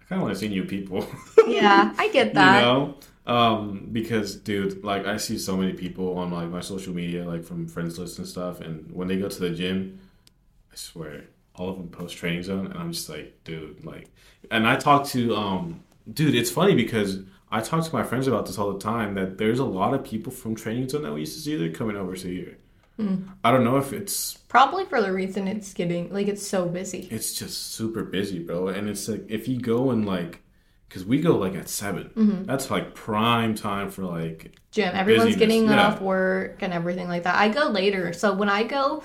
I 0.00 0.04
kind 0.08 0.20
of 0.20 0.22
want 0.22 0.34
to 0.34 0.40
see 0.40 0.48
new 0.48 0.64
people. 0.64 1.06
Yeah, 1.46 1.94
I 1.96 2.08
get 2.08 2.34
that. 2.34 2.58
You 2.58 2.66
know, 2.66 2.94
um, 3.26 3.88
because 3.92 4.34
dude, 4.34 4.82
like 4.82 5.06
I 5.06 5.16
see 5.16 5.38
so 5.38 5.56
many 5.56 5.74
people 5.74 6.18
on 6.18 6.32
like 6.32 6.48
my 6.48 6.60
social 6.60 6.92
media, 6.92 7.24
like 7.24 7.44
from 7.44 7.68
friends 7.68 7.98
list 8.00 8.18
and 8.18 8.26
stuff, 8.26 8.60
and 8.60 8.90
when 8.92 9.06
they 9.06 9.16
go 9.16 9.28
to 9.28 9.40
the 9.40 9.50
gym, 9.50 10.00
I 10.72 10.76
swear 10.76 11.24
all 11.54 11.68
of 11.70 11.76
them 11.76 11.88
post 11.88 12.16
training 12.16 12.42
zone, 12.42 12.66
and 12.66 12.76
I'm 12.76 12.92
just 12.92 13.08
like, 13.08 13.38
dude, 13.44 13.84
like, 13.84 14.10
and 14.50 14.66
I 14.66 14.74
talk 14.76 15.06
to 15.08 15.36
um, 15.36 15.84
dude, 16.12 16.34
it's 16.34 16.50
funny 16.50 16.74
because 16.74 17.20
I 17.50 17.60
talk 17.60 17.84
to 17.84 17.92
my 17.94 18.02
friends 18.02 18.26
about 18.26 18.46
this 18.46 18.58
all 18.58 18.72
the 18.72 18.78
time 18.80 19.14
that 19.14 19.38
there's 19.38 19.58
a 19.60 19.64
lot 19.64 19.94
of 19.94 20.02
people 20.04 20.32
from 20.32 20.54
training 20.56 20.88
zone 20.88 21.02
that 21.02 21.12
we 21.12 21.20
used 21.20 21.34
to 21.34 21.40
see 21.40 21.56
there 21.56 21.70
coming 21.70 21.96
over 21.96 22.16
to 22.16 22.28
here. 22.28 22.58
Hmm. 22.96 23.28
I 23.44 23.50
don't 23.52 23.62
know 23.64 23.76
if 23.76 23.92
it's 23.92 24.34
Probably 24.48 24.84
for 24.86 25.02
the 25.02 25.12
reason 25.12 25.46
it's 25.46 25.72
getting 25.74 26.12
like 26.12 26.28
it's 26.28 26.46
so 26.46 26.66
busy. 26.66 27.08
it's 27.10 27.34
just 27.34 27.72
super 27.74 28.02
busy, 28.04 28.38
bro. 28.38 28.68
And 28.68 28.88
it's 28.88 29.06
like 29.08 29.24
if 29.28 29.46
you 29.48 29.58
go 29.60 29.90
and 29.90 30.06
like, 30.06 30.40
because 30.88 31.04
we 31.04 31.20
go 31.20 31.36
like 31.36 31.54
at 31.54 31.68
7 31.68 32.10
Mm-hmm. 32.16 32.44
that's 32.44 32.70
like 32.70 32.94
prime 32.94 33.54
time 33.54 33.90
for 33.90 34.02
like 34.04 34.52
Gym. 34.70 34.94
Everyone's 34.94 35.34
Busyness, 35.34 35.38
getting 35.38 35.64
yeah. 35.68 35.86
off 35.88 36.00
work 36.00 36.62
and 36.62 36.72
everything 36.72 37.06
like 37.08 37.24
that. 37.24 37.34
I 37.36 37.48
go 37.50 37.68
later, 37.68 38.12
so 38.12 38.32
when 38.34 38.48
I 38.48 38.62
go, 38.64 39.02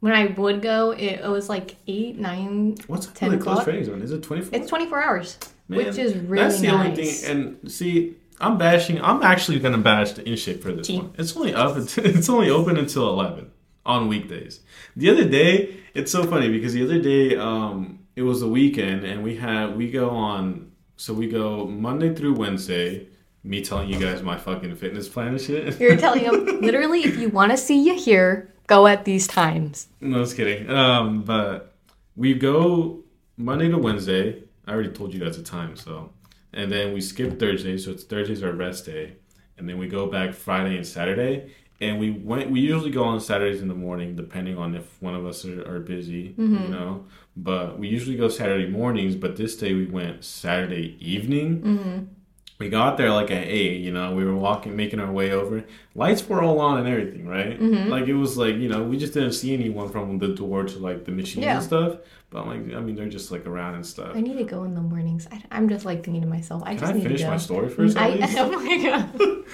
when 0.00 0.12
I 0.12 0.26
would 0.26 0.62
go, 0.62 0.90
it, 0.92 1.20
it 1.20 1.28
was 1.28 1.48
like 1.48 1.76
eight, 1.86 2.18
nine. 2.18 2.76
what's 2.86 3.06
10 3.06 3.14
10 3.14 3.30
the 3.30 3.36
close 3.36 3.52
o'clock? 3.52 3.64
training 3.64 3.84
zone? 3.84 4.02
Is 4.02 4.10
it 4.12 4.22
twenty 4.22 4.42
four? 4.42 4.58
It's 4.58 4.68
twenty 4.68 4.86
four 4.86 5.02
hours, 5.02 5.38
which 5.68 5.98
is 5.98 6.14
really 6.16 6.42
that's 6.42 6.60
the 6.60 6.68
nice. 6.68 6.88
only 6.90 7.04
thing. 7.04 7.30
And 7.30 7.70
see, 7.70 8.16
I'm 8.40 8.58
bashing. 8.58 9.00
I'm 9.00 9.22
actually 9.22 9.58
gonna 9.58 9.78
bash 9.78 10.12
the 10.12 10.28
In-Shape 10.28 10.62
for 10.62 10.72
this 10.72 10.88
one. 10.88 11.12
It's 11.18 11.36
only 11.36 11.54
up. 11.54 11.76
Until, 11.76 12.06
it's 12.16 12.28
only 12.28 12.50
open 12.50 12.76
until 12.76 13.08
eleven 13.08 13.50
on 13.86 14.08
weekdays. 14.08 14.60
The 14.96 15.10
other 15.10 15.28
day, 15.28 15.76
it's 15.94 16.10
so 16.12 16.24
funny 16.24 16.50
because 16.50 16.72
the 16.72 16.84
other 16.84 17.00
day, 17.00 17.36
um, 17.36 18.00
it 18.16 18.22
was 18.22 18.40
the 18.40 18.48
weekend, 18.48 19.04
and 19.04 19.22
we 19.22 19.36
had 19.36 19.76
we 19.76 19.90
go 19.90 20.10
on. 20.10 20.72
So 20.96 21.14
we 21.14 21.28
go 21.28 21.66
Monday 21.66 22.14
through 22.14 22.34
Wednesday. 22.34 23.06
Me 23.42 23.62
telling 23.64 23.88
you 23.88 23.98
guys 23.98 24.22
my 24.22 24.36
fucking 24.36 24.76
fitness 24.76 25.08
plan 25.08 25.28
and 25.28 25.40
shit. 25.40 25.80
You're 25.80 25.96
telling 25.96 26.24
them 26.46 26.60
literally, 26.60 27.04
if 27.04 27.16
you 27.16 27.30
want 27.30 27.52
to 27.52 27.56
see 27.56 27.88
Yahir, 27.88 28.48
go 28.70 28.86
at 28.86 29.04
these 29.04 29.26
times. 29.26 29.88
No, 30.00 30.22
just 30.22 30.36
kidding. 30.36 30.70
Um, 30.70 31.22
but 31.24 31.74
we 32.16 32.34
go 32.34 33.02
Monday 33.36 33.68
to 33.68 33.76
Wednesday. 33.78 34.44
I 34.66 34.72
already 34.72 34.90
told 34.90 35.12
you 35.12 35.20
guys 35.20 35.36
the 35.36 35.42
time, 35.42 35.76
so 35.76 36.12
and 36.52 36.70
then 36.70 36.94
we 36.94 37.00
skip 37.00 37.38
Thursday, 37.38 37.76
so 37.76 37.90
it's 37.90 38.04
Thursday's 38.04 38.42
our 38.42 38.52
rest 38.52 38.86
day, 38.86 39.16
and 39.58 39.68
then 39.68 39.76
we 39.78 39.88
go 39.88 40.06
back 40.06 40.32
Friday 40.32 40.76
and 40.76 40.86
Saturday. 40.86 41.52
And 41.82 41.98
we 41.98 42.10
went. 42.10 42.50
We 42.50 42.60
usually 42.60 42.90
go 42.90 43.04
on 43.04 43.20
Saturdays 43.20 43.62
in 43.62 43.68
the 43.68 43.74
morning, 43.74 44.14
depending 44.14 44.58
on 44.58 44.74
if 44.74 45.00
one 45.00 45.14
of 45.14 45.24
us 45.24 45.46
are, 45.46 45.66
are 45.66 45.80
busy, 45.80 46.34
you 46.36 46.68
know. 46.68 47.06
But 47.36 47.78
we 47.78 47.88
usually 47.88 48.16
go 48.16 48.28
Saturday 48.28 48.68
mornings. 48.68 49.16
But 49.16 49.36
this 49.36 49.56
day 49.56 49.72
we 49.72 49.86
went 49.86 50.22
Saturday 50.22 50.98
evening. 51.00 52.10
We 52.60 52.68
got 52.68 52.96
there 52.98 53.10
like 53.10 53.30
at 53.30 53.46
eight, 53.48 53.80
you 53.80 53.90
know. 53.90 54.14
We 54.14 54.24
were 54.24 54.36
walking, 54.36 54.76
making 54.76 55.00
our 55.00 55.10
way 55.10 55.32
over. 55.32 55.64
Lights 55.94 56.28
were 56.28 56.42
all 56.42 56.60
on 56.60 56.78
and 56.78 56.86
everything, 56.86 57.26
right? 57.26 57.58
Mm-hmm. 57.58 57.88
Like 57.90 58.06
it 58.06 58.12
was 58.14 58.36
like 58.36 58.54
you 58.56 58.68
know, 58.68 58.82
we 58.84 58.98
just 58.98 59.14
didn't 59.14 59.32
see 59.32 59.54
anyone 59.54 59.88
from 59.88 60.18
the 60.18 60.28
door 60.34 60.64
to 60.64 60.78
like 60.78 61.04
the 61.06 61.10
machines 61.10 61.44
Yeah. 61.46 61.54
and 61.56 61.64
stuff. 61.64 61.96
But 62.28 62.42
I'm 62.42 62.48
like, 62.68 62.76
I 62.76 62.80
mean, 62.80 62.94
they're 62.94 63.08
just 63.08 63.32
like 63.32 63.46
around 63.46 63.74
and 63.76 63.84
stuff. 63.84 64.12
I 64.14 64.20
need 64.20 64.36
to 64.36 64.44
go 64.44 64.62
in 64.64 64.74
the 64.74 64.80
mornings. 64.82 65.26
I, 65.32 65.42
I'm 65.50 65.68
just 65.70 65.84
like 65.86 66.04
thinking 66.04 66.20
to 66.22 66.28
myself, 66.28 66.62
I 66.64 66.70
Can 66.74 66.78
just 66.80 66.92
I 66.92 66.94
need 66.96 67.02
finish 67.04 67.20
to 67.22 67.26
go. 67.26 67.30
my 67.32 67.36
story 67.38 67.68
first? 67.70 67.96
I, 67.96 68.18
oh 68.38 68.50
my 68.60 68.76
god, 68.84 69.44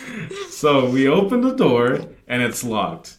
so 0.51 0.91
we 0.91 1.09
open 1.09 1.41
the 1.43 1.55
door 1.55 2.01
and 2.27 2.43
it's 2.43 2.63
locked, 2.65 3.17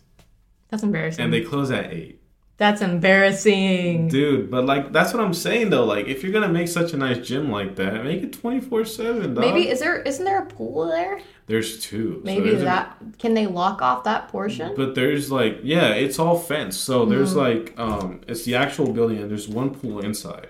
that's 0.70 0.84
embarrassing. 0.84 1.24
and 1.24 1.34
they 1.34 1.42
close 1.42 1.72
at 1.72 1.94
eight. 1.94 2.22
That's 2.58 2.82
embarrassing. 2.82 4.08
Dude, 4.08 4.50
but 4.50 4.66
like 4.66 4.92
that's 4.92 5.14
what 5.14 5.24
I'm 5.24 5.34
saying 5.34 5.70
though. 5.70 5.86
Like 5.86 6.08
if 6.08 6.24
you're 6.24 6.32
gonna 6.32 6.48
make 6.50 6.68
such 6.68 6.94
a 6.94 6.98
nice 6.98 7.26
gym 7.28 7.52
like 7.52 7.76
that, 7.76 8.04
make 8.04 8.24
it 8.24 8.34
24 8.34 8.86
seven. 8.86 9.34
Maybe 9.34 9.70
is 9.70 9.80
there 9.80 10.02
isn't 10.02 10.26
there 10.26 10.42
a 10.42 10.46
pool 10.46 10.88
there? 10.88 11.20
there's 11.48 11.80
two. 11.80 12.16
So 12.16 12.22
Maybe 12.26 12.50
there's 12.50 12.62
a- 12.64 12.66
that 12.66 12.98
can 13.20 13.34
they 13.34 13.48
lock 13.48 13.82
off 13.82 14.04
that 14.04 14.28
portion? 14.28 14.74
But 14.76 14.96
there's 14.96 15.32
like 15.32 15.60
yeah, 15.64 15.90
it's 15.90 16.20
all 16.20 16.38
fenced. 16.38 16.82
So 16.82 17.06
there's 17.06 17.34
Mm-hmm. 17.36 17.40
like 17.40 17.80
um 17.80 18.22
it's 18.28 18.44
the 18.44 18.56
actual 18.56 18.92
building 18.92 19.20
and 19.20 19.30
there's 19.32 19.48
one 19.48 19.70
pool 19.72 20.00
inside. 20.00 20.50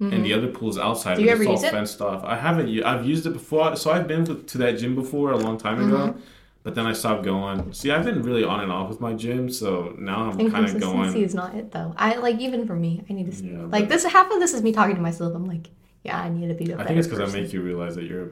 And 0.00 0.24
the 0.24 0.32
other 0.34 0.48
pool 0.48 0.68
is 0.68 0.78
outside. 0.78 1.12
Mm-hmm. 1.12 1.20
Do 1.20 1.24
you 1.26 1.30
ever 1.30 1.42
it's 1.44 1.48
all 1.48 1.54
use 1.54 1.62
it? 1.62 1.70
fenced 1.70 2.00
off. 2.02 2.24
I 2.24 2.34
haven't. 2.34 2.82
I've 2.82 3.06
used 3.06 3.24
it 3.24 3.34
before. 3.34 3.76
So 3.76 3.92
I've 3.92 4.08
been 4.08 4.24
to, 4.24 4.34
to 4.34 4.58
that 4.58 4.72
gym 4.78 4.96
before 4.96 5.30
a 5.30 5.36
long 5.36 5.58
time 5.58 5.78
ago, 5.86 5.96
Mm-hmm. 6.08 6.18
But 6.62 6.74
then 6.74 6.86
I 6.86 6.92
stopped 6.92 7.24
going. 7.24 7.72
See, 7.72 7.90
I've 7.90 8.04
been 8.04 8.22
really 8.22 8.44
on 8.44 8.60
and 8.60 8.70
off 8.70 8.88
with 8.88 9.00
my 9.00 9.14
gym, 9.14 9.50
so 9.50 9.94
now 9.98 10.30
I'm 10.30 10.50
kind 10.50 10.66
of 10.66 10.80
going. 10.80 11.16
is 11.16 11.34
not 11.34 11.54
it 11.54 11.72
though. 11.72 11.94
I 11.96 12.16
like 12.16 12.38
even 12.40 12.66
for 12.66 12.76
me, 12.76 13.04
I 13.08 13.12
need 13.12 13.30
to 13.32 13.44
Yeah, 13.44 13.62
like 13.62 13.88
this. 13.88 14.04
Half 14.04 14.30
of 14.30 14.38
this 14.38 14.54
is 14.54 14.62
me 14.62 14.72
talking 14.72 14.94
to 14.94 15.02
myself. 15.02 15.34
I'm 15.34 15.46
like, 15.46 15.70
Yeah, 16.04 16.20
I 16.20 16.28
need 16.28 16.48
to 16.48 16.54
be 16.54 16.70
a 16.70 16.78
I 16.78 16.84
think 16.84 16.98
it's 16.98 17.08
because 17.08 17.34
I 17.34 17.38
make 17.40 17.52
you 17.52 17.62
realize 17.62 17.96
that 17.96 18.04
you're 18.04 18.30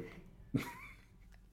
a 0.54 0.60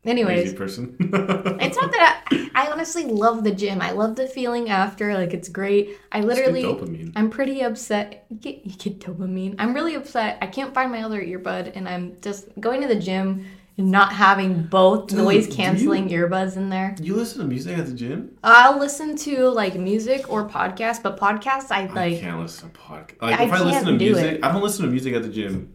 Anyways, 0.06 0.46
lazy 0.46 0.56
person. 0.56 0.96
it's 1.00 1.82
not 1.82 1.92
that 1.92 2.24
I, 2.32 2.50
I 2.54 2.72
honestly 2.72 3.06
love 3.06 3.44
the 3.44 3.52
gym. 3.52 3.82
I 3.82 3.92
love 3.92 4.16
the 4.16 4.28
feeling 4.28 4.70
after. 4.70 5.16
Like 5.16 5.34
it's 5.34 5.50
great. 5.50 5.98
I 6.12 6.22
literally, 6.22 6.64
dopamine. 6.64 7.12
I'm 7.16 7.32
pretty 7.32 7.62
upset. 7.62 8.26
You 8.30 8.38
get, 8.38 8.66
you 8.66 8.76
get 8.78 9.00
dopamine. 9.00 9.56
I'm 9.58 9.74
really 9.74 9.96
upset. 9.96 10.38
I 10.42 10.48
can't 10.48 10.76
find 10.76 10.92
my 10.92 11.02
other 11.02 11.22
earbud, 11.22 11.72
and 11.76 11.90
I'm 11.90 12.18
just 12.22 12.48
going 12.60 12.82
to 12.82 12.88
the 12.88 13.00
gym 13.00 13.48
not 13.86 14.12
having 14.14 14.64
both 14.64 15.08
Dude, 15.08 15.20
noise 15.20 15.48
canceling 15.54 16.10
earbuds 16.10 16.58
in 16.58 16.70
there. 16.70 16.96
you 17.00 17.16
listen 17.16 17.42
to 17.42 17.48
music 17.48 17.78
at 17.78 17.86
the 17.86 17.94
gym? 17.94 18.36
I'll 18.44 18.80
listen 18.80 19.16
to 19.18 19.50
like 19.50 19.76
music 19.76 20.30
or 20.32 20.50
podcasts, 20.50 21.02
but 21.04 21.20
podcasts 21.20 21.70
I 21.72 21.84
I 21.84 21.86
like. 21.94 22.20
can't 22.20 22.40
listen 22.40 22.72
to 22.72 22.78
podcast. 22.80 23.22
Like 23.22 23.40
I 23.40 23.44
if 23.44 23.52
I 23.52 23.62
listen 23.64 23.86
to 23.86 23.92
music, 23.94 24.34
it. 24.38 24.44
I 24.44 24.52
don't 24.52 24.64
listen 24.64 24.86
to 24.86 24.92
music 24.92 25.14
at 25.14 25.22
the 25.22 25.30
gym. 25.30 25.74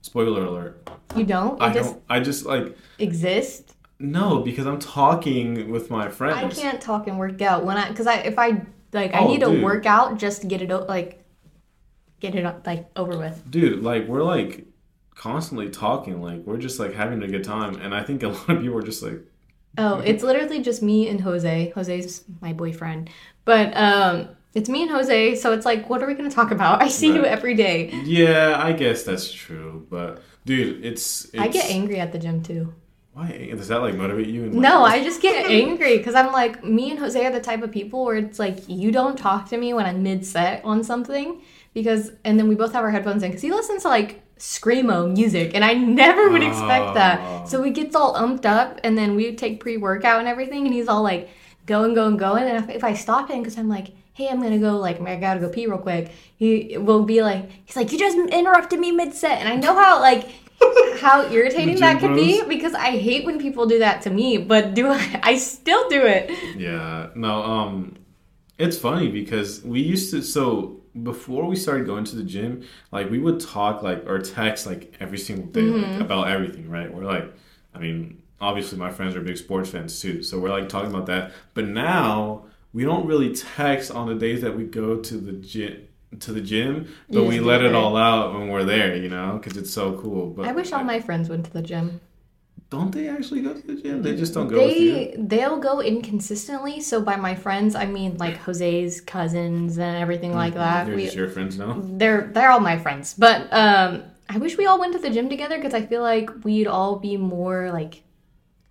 Spoiler 0.00 0.44
alert. 0.46 0.88
You 1.14 1.24
don't? 1.24 1.60
I 1.60 1.72
just 1.72 1.92
don't. 1.92 2.02
I 2.08 2.20
just 2.20 2.46
like 2.46 2.76
exist. 2.98 3.74
no 4.00 4.40
because 4.40 4.66
I'm 4.66 4.78
talking 4.78 5.70
with 5.70 5.90
my 5.90 6.08
friends. 6.08 6.58
I 6.58 6.62
can't 6.62 6.80
talk 6.80 7.06
and 7.06 7.18
work 7.18 7.42
out 7.42 7.64
when 7.66 7.76
I 7.76 7.88
because 7.88 8.06
I 8.06 8.16
if 8.20 8.38
I 8.38 8.62
like 8.94 9.14
I 9.14 9.20
Oh, 9.20 9.28
need 9.28 9.40
to 9.40 9.46
dude. 9.46 9.62
work 9.62 9.84
out 9.84 10.18
just 10.18 10.40
to 10.40 10.46
get 10.46 10.62
it 10.62 10.70
like 10.70 11.22
get 12.18 12.34
it 12.34 12.46
like 12.66 12.88
over 12.96 13.16
with. 13.18 13.42
Dude, 13.50 13.82
like 13.82 14.06
we're 14.08 14.22
like 14.22 14.66
constantly 15.22 15.70
talking. 15.70 16.20
Like 16.20 16.40
we're 16.44 16.58
just 16.58 16.80
like 16.80 16.94
having 16.94 17.22
a 17.22 17.28
good 17.28 17.44
time, 17.44 17.76
and 17.76 17.94
I 17.94 18.02
think 18.02 18.22
a 18.22 18.28
lot 18.36 18.50
of 18.50 18.60
people 18.60 18.76
are 18.76 18.82
just 18.82 19.02
like, 19.02 19.20
Oh, 19.78 19.98
it's 20.04 20.22
literally 20.22 20.60
just 20.60 20.82
me 20.82 21.08
and 21.08 21.20
Jose. 21.20 21.70
Jose's 21.74 22.24
my 22.40 22.52
boyfriend. 22.52 23.10
But 23.44 23.76
um 23.76 24.28
it's 24.54 24.68
me 24.68 24.82
and 24.82 24.90
Jose, 24.90 25.36
so 25.36 25.52
it's 25.52 25.64
like 25.64 25.88
what 25.88 26.02
are 26.02 26.06
we 26.06 26.14
going 26.14 26.28
to 26.28 26.34
talk 26.34 26.50
about? 26.50 26.82
I 26.86 26.88
see 26.88 27.12
you 27.14 27.24
every 27.24 27.54
day. 27.54 27.90
yeah, 28.04 28.60
I 28.62 28.72
guess 28.72 29.04
that's 29.04 29.32
true. 29.32 29.86
But 29.88 30.22
dude, 30.44 30.84
it's, 30.84 31.26
it's 31.26 31.38
I 31.38 31.48
get 31.48 31.70
angry 31.70 32.00
at 32.00 32.12
the 32.12 32.18
gym 32.18 32.42
too. 32.42 32.74
Why 33.14 33.50
does 33.54 33.68
that 33.68 33.80
like 33.82 33.94
motivate 33.94 34.26
you? 34.28 34.44
And, 34.44 34.54
No, 34.54 34.84
I 34.84 35.04
just 35.04 35.20
get 35.22 35.46
angry 35.46 35.98
because 35.98 36.14
I'm 36.14 36.32
like, 36.32 36.64
me 36.64 36.90
and 36.90 36.98
Jose 36.98 37.24
are 37.24 37.30
the 37.30 37.40
type 37.40 37.62
of 37.62 37.70
people 37.70 38.04
where 38.04 38.16
it's 38.16 38.38
like, 38.38 38.58
you 38.68 38.90
don't 38.90 39.18
talk 39.18 39.48
to 39.50 39.56
me 39.58 39.74
when 39.74 39.84
I'm 39.84 40.02
mid 40.02 40.24
set 40.24 40.64
on 40.64 40.82
something 40.82 41.42
because, 41.74 42.12
and 42.24 42.38
then 42.38 42.48
we 42.48 42.54
both 42.54 42.72
have 42.72 42.82
our 42.84 42.90
headphones 42.90 43.22
in 43.22 43.30
because 43.30 43.42
he 43.42 43.50
listens 43.52 43.82
to 43.82 43.88
like 43.88 44.21
screamo 44.38 45.12
music 45.12 45.52
and 45.54 45.64
I 45.64 45.74
never 45.74 46.28
would 46.30 46.42
expect 46.42 46.90
Oh. 46.90 46.94
that. 46.94 47.48
So 47.48 47.62
he 47.62 47.70
gets 47.70 47.94
all 47.94 48.14
umped 48.14 48.44
up 48.46 48.80
and 48.84 48.96
then 48.98 49.14
we 49.14 49.34
take 49.34 49.60
pre 49.60 49.76
workout 49.76 50.18
and 50.18 50.28
everything 50.28 50.66
and 50.66 50.74
he's 50.74 50.88
all 50.88 51.02
like 51.02 51.28
going, 51.66 51.94
going, 51.94 52.16
going. 52.16 52.44
And 52.44 52.64
if, 52.64 52.76
if 52.76 52.84
I 52.84 52.94
stop 52.94 53.30
him 53.30 53.38
because 53.40 53.56
I'm 53.56 53.68
like, 53.68 53.88
hey, 54.14 54.28
I'm 54.28 54.42
gonna 54.42 54.58
go, 54.58 54.76
like, 54.76 55.00
I 55.00 55.16
gotta 55.16 55.40
go 55.40 55.48
pee 55.48 55.66
real 55.66 55.78
quick, 55.78 56.10
he 56.36 56.76
will 56.76 57.04
be 57.04 57.22
like, 57.22 57.48
he's 57.64 57.76
like, 57.76 57.92
you 57.92 57.98
just 57.98 58.18
interrupted 58.18 58.78
me 58.78 58.90
mid 58.92 59.14
set. 59.14 59.38
And 59.38 59.48
I 59.48 59.56
know 59.56 59.74
how, 59.74 60.00
like, 60.00 60.28
how 61.00 61.22
irritating 61.30 61.76
that 61.80 61.98
could 62.00 62.14
be 62.14 62.42
because 62.48 62.74
I 62.74 62.90
hate 62.98 63.24
when 63.24 63.38
people 63.40 63.66
do 63.66 63.78
that 63.78 64.02
to 64.02 64.10
me, 64.10 64.36
but 64.38 64.74
do 64.74 64.88
I, 64.88 65.20
I 65.22 65.38
still 65.38 65.88
do 65.88 66.04
it. 66.04 66.30
Yeah, 66.58 67.08
no, 67.14 67.42
um, 67.42 67.96
it's 68.58 68.76
funny 68.76 69.08
because 69.08 69.62
we 69.64 69.80
used 69.80 70.10
to. 70.12 70.20
So 70.22 70.81
before 71.00 71.46
we 71.46 71.56
started 71.56 71.86
going 71.86 72.04
to 72.04 72.16
the 72.16 72.22
gym, 72.22 72.66
like 72.90 73.10
we 73.10 73.18
would 73.18 73.40
talk 73.40 73.82
like 73.82 74.04
or 74.06 74.18
text 74.18 74.66
like 74.66 74.94
every 75.00 75.18
single 75.18 75.46
day 75.46 75.62
like, 75.62 75.84
mm-hmm. 75.84 76.02
about 76.02 76.28
everything, 76.28 76.68
right? 76.68 76.92
We're 76.92 77.04
like, 77.04 77.32
I 77.74 77.78
mean, 77.78 78.22
obviously 78.40 78.78
my 78.78 78.90
friends 78.90 79.16
are 79.16 79.20
big 79.20 79.38
sports 79.38 79.70
fans 79.70 80.00
too, 80.00 80.22
so 80.22 80.38
we're 80.38 80.50
like 80.50 80.68
talking 80.68 80.90
about 80.90 81.06
that. 81.06 81.32
But 81.54 81.68
now 81.68 82.44
we 82.72 82.84
don't 82.84 83.06
really 83.06 83.34
text 83.34 83.90
on 83.90 84.06
the 84.06 84.14
days 84.14 84.42
that 84.42 84.56
we 84.56 84.64
go 84.64 84.96
to 84.96 85.16
the 85.16 85.32
gym. 85.32 85.88
To 86.20 86.30
the 86.30 86.42
gym, 86.42 86.94
but 87.08 87.24
we 87.24 87.40
let 87.40 87.62
it 87.62 87.68
it. 87.68 87.74
all 87.74 87.96
out 87.96 88.34
when 88.34 88.48
we're 88.48 88.64
there, 88.64 88.94
you 88.94 89.08
know, 89.08 89.40
because 89.42 89.56
it's 89.56 89.72
so 89.72 89.98
cool. 89.98 90.26
But 90.26 90.46
I 90.46 90.52
wish 90.52 90.70
all 90.70 90.84
my 90.84 91.00
friends 91.00 91.30
went 91.30 91.46
to 91.46 91.50
the 91.50 91.62
gym. 91.62 92.02
Don't 92.72 92.90
they 92.90 93.06
actually 93.16 93.42
go 93.42 93.52
to 93.52 93.64
the 93.70 93.76
gym? 93.80 94.02
They 94.02 94.16
just 94.16 94.32
don't 94.34 94.48
go 94.48 94.56
with 94.64 94.76
you. 94.76 94.92
They 94.92 95.14
they'll 95.18 95.60
go 95.70 95.74
inconsistently. 95.82 96.80
So 96.80 97.00
by 97.10 97.16
my 97.16 97.34
friends, 97.34 97.74
I 97.74 97.86
mean 97.96 98.16
like 98.24 98.36
Jose's 98.38 99.00
cousins 99.02 99.78
and 99.78 99.96
everything 100.04 100.32
like 100.42 100.54
that. 100.54 100.86
They're 100.86 100.96
We 100.96 101.04
just 101.04 101.16
your 101.16 101.28
friends 101.28 101.58
now. 101.58 101.72
they're 102.00 102.30
they're 102.34 102.50
all 102.50 102.60
my 102.72 102.78
friends. 102.78 103.14
But 103.26 103.38
um 103.52 104.02
I 104.34 104.38
wish 104.38 104.56
we 104.56 104.64
all 104.66 104.80
went 104.80 104.94
to 104.94 104.98
the 104.98 105.10
gym 105.10 105.28
together 105.28 105.56
because 105.58 105.74
I 105.74 105.84
feel 105.84 106.00
like 106.00 106.30
we'd 106.44 106.66
all 106.66 106.98
be 106.98 107.16
more 107.18 107.70
like 107.70 108.02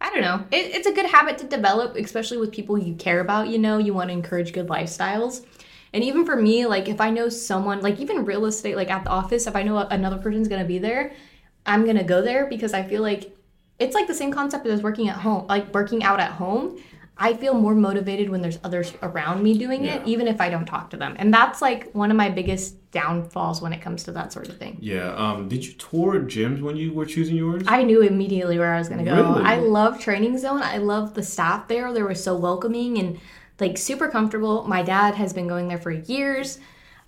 I 0.03 0.09
don't 0.09 0.25
know. 0.29 0.43
It, 0.51 0.65
it's 0.75 0.87
a 0.87 0.93
good 0.93 1.05
habit 1.05 1.37
to 1.37 1.45
develop, 1.57 1.95
especially 1.95 2.39
with 2.39 2.51
people 2.51 2.75
you 2.77 2.95
care 2.95 3.19
about. 3.19 3.49
You 3.49 3.59
know, 3.59 3.77
you 3.77 3.93
want 3.93 4.09
to 4.09 4.13
encourage 4.13 4.51
good 4.51 4.67
lifestyles. 4.67 5.45
And 5.93 6.03
even 6.03 6.25
for 6.25 6.35
me, 6.35 6.65
like 6.65 6.87
if 6.89 6.99
I 6.99 7.11
know 7.11 7.29
someone, 7.29 7.81
like 7.81 7.99
even 7.99 8.25
real 8.25 8.45
estate, 8.47 8.75
like 8.75 8.89
at 8.89 9.03
the 9.03 9.11
office, 9.11 9.45
if 9.45 9.55
I 9.55 9.61
know 9.61 9.77
another 9.77 10.17
person's 10.17 10.47
gonna 10.47 10.65
be 10.65 10.79
there, 10.79 11.13
I'm 11.67 11.85
gonna 11.85 12.03
go 12.15 12.23
there 12.23 12.47
because 12.47 12.73
I 12.73 12.81
feel 12.81 13.03
like 13.03 13.37
it's 13.81 13.95
like 13.95 14.07
the 14.07 14.13
same 14.13 14.31
concept 14.31 14.65
as 14.67 14.81
working 14.81 15.09
at 15.09 15.17
home, 15.17 15.47
like 15.47 15.73
working 15.73 16.03
out 16.03 16.19
at 16.19 16.31
home. 16.31 16.81
I 17.17 17.35
feel 17.35 17.53
more 17.53 17.75
motivated 17.75 18.29
when 18.29 18.41
there's 18.41 18.57
others 18.63 18.93
around 19.03 19.43
me 19.43 19.55
doing 19.55 19.85
it, 19.85 20.01
even 20.07 20.27
if 20.27 20.41
I 20.41 20.49
don't 20.49 20.65
talk 20.65 20.89
to 20.89 20.97
them. 20.97 21.15
And 21.19 21.31
that's 21.31 21.61
like 21.61 21.91
one 21.93 22.09
of 22.09 22.17
my 22.17 22.29
biggest 22.29 22.91
downfalls 22.91 23.61
when 23.61 23.73
it 23.73 23.81
comes 23.81 24.03
to 24.05 24.11
that 24.13 24.33
sort 24.33 24.49
of 24.49 24.57
thing. 24.57 24.77
Yeah. 24.79 25.13
Um. 25.15 25.47
Did 25.47 25.65
you 25.65 25.73
tour 25.73 26.19
gyms 26.21 26.61
when 26.61 26.77
you 26.77 26.93
were 26.93 27.05
choosing 27.05 27.35
yours? 27.35 27.63
I 27.67 27.83
knew 27.83 28.01
immediately 28.01 28.57
where 28.57 28.73
I 28.73 28.79
was 28.79 28.89
gonna 28.89 29.03
go. 29.03 29.33
Really? 29.33 29.43
I 29.43 29.57
love 29.57 29.99
Training 29.99 30.37
Zone. 30.39 30.61
I 30.63 30.77
love 30.77 31.13
the 31.13 31.23
staff 31.23 31.67
there. 31.67 31.93
They 31.93 32.01
were 32.01 32.15
so 32.15 32.35
welcoming 32.35 32.97
and 32.97 33.19
like 33.59 33.77
super 33.77 34.07
comfortable. 34.07 34.63
My 34.67 34.81
dad 34.81 35.15
has 35.15 35.31
been 35.31 35.47
going 35.47 35.67
there 35.67 35.77
for 35.77 35.91
years. 35.91 36.59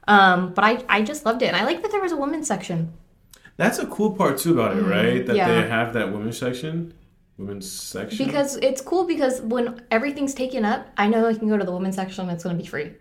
Um, 0.08 0.54
but 0.54 0.64
I, 0.64 0.84
I 0.90 1.02
just 1.02 1.26
loved 1.26 1.42
it. 1.42 1.48
And 1.48 1.56
I 1.56 1.64
like 1.64 1.82
that 1.82 1.92
there 1.92 2.02
was 2.02 2.12
a 2.12 2.18
women's 2.18 2.48
section. 2.48 2.94
That's 3.58 3.80
a 3.80 3.86
cool 3.88 4.12
part 4.16 4.38
too 4.40 4.54
about 4.54 4.78
it, 4.78 4.82
right? 4.82 5.26
That 5.26 5.36
Mm-hmm. 5.36 5.36
yeah. 5.36 5.62
they 5.62 5.68
have 5.70 5.94
that 5.94 6.12
women's 6.12 6.38
section, 6.38 6.94
women's 7.38 7.72
section. 7.72 8.26
Because 8.26 8.56
it's 8.58 8.82
cool 8.82 9.06
because 9.06 9.42
when 9.42 9.82
everything's 9.92 10.34
taken 10.34 10.66
up, 10.66 10.88
I 10.98 11.08
know 11.08 11.28
I 11.28 11.34
can 11.36 11.48
go 11.50 11.58
to 11.58 11.64
the 11.66 11.72
women's 11.74 11.96
section 11.96 12.24
and 12.24 12.32
it's 12.32 12.44
gonna 12.44 12.58
be 12.58 12.66
free. 12.66 12.94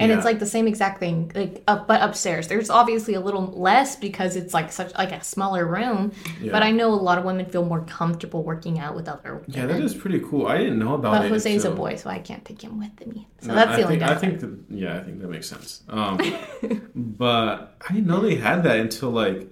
And 0.00 0.10
Yeah. 0.10 0.16
it's 0.16 0.24
like 0.24 0.38
the 0.40 0.46
same 0.46 0.66
exact 0.66 0.98
thing, 0.98 1.30
like 1.34 1.62
up 1.68 1.86
but 1.86 2.02
upstairs. 2.02 2.48
There's 2.48 2.70
obviously 2.70 3.14
a 3.14 3.20
little 3.20 3.46
less 3.68 3.94
because 3.94 4.34
it's 4.34 4.52
like 4.54 4.72
such 4.72 4.92
like 4.96 5.12
a 5.12 5.22
smaller 5.22 5.64
room. 5.66 6.12
Yeah. 6.40 6.50
But 6.50 6.62
I 6.64 6.70
know 6.72 6.88
a 6.88 6.96
lot 6.96 7.18
of 7.18 7.24
women 7.24 7.44
feel 7.46 7.64
more 7.64 7.82
comfortable 7.84 8.42
working 8.42 8.80
out 8.80 8.96
with 8.96 9.06
other 9.08 9.34
women. 9.34 9.44
yeah, 9.48 9.66
that 9.66 9.80
is 9.80 9.94
pretty 9.94 10.20
cool. 10.20 10.46
I 10.48 10.56
didn't 10.58 10.78
know 10.78 10.94
about 10.94 11.12
that. 11.12 11.18
But 11.20 11.26
it. 11.26 11.30
Jose's 11.32 11.64
a 11.66 11.70
boy, 11.70 11.96
so 11.96 12.08
I 12.10 12.18
can't 12.18 12.44
take 12.44 12.62
him 12.64 12.78
with 12.80 13.06
me. 13.06 13.28
So 13.42 13.48
No, 13.48 13.54
that's 13.54 13.72
I 13.72 13.76
the 13.76 13.82
only 13.84 13.98
think, 13.98 14.10
I 14.10 14.14
think 14.16 14.40
that 14.40 14.58
yeah, 14.70 14.96
I 14.98 15.00
think 15.04 15.20
that 15.20 15.28
makes 15.28 15.48
sense. 15.48 15.82
Um, 15.88 16.18
but 16.94 17.76
I 17.88 17.92
didn't 17.92 18.06
know 18.06 18.20
they 18.20 18.36
had 18.36 18.62
that 18.64 18.78
until 18.78 19.10
like 19.10 19.48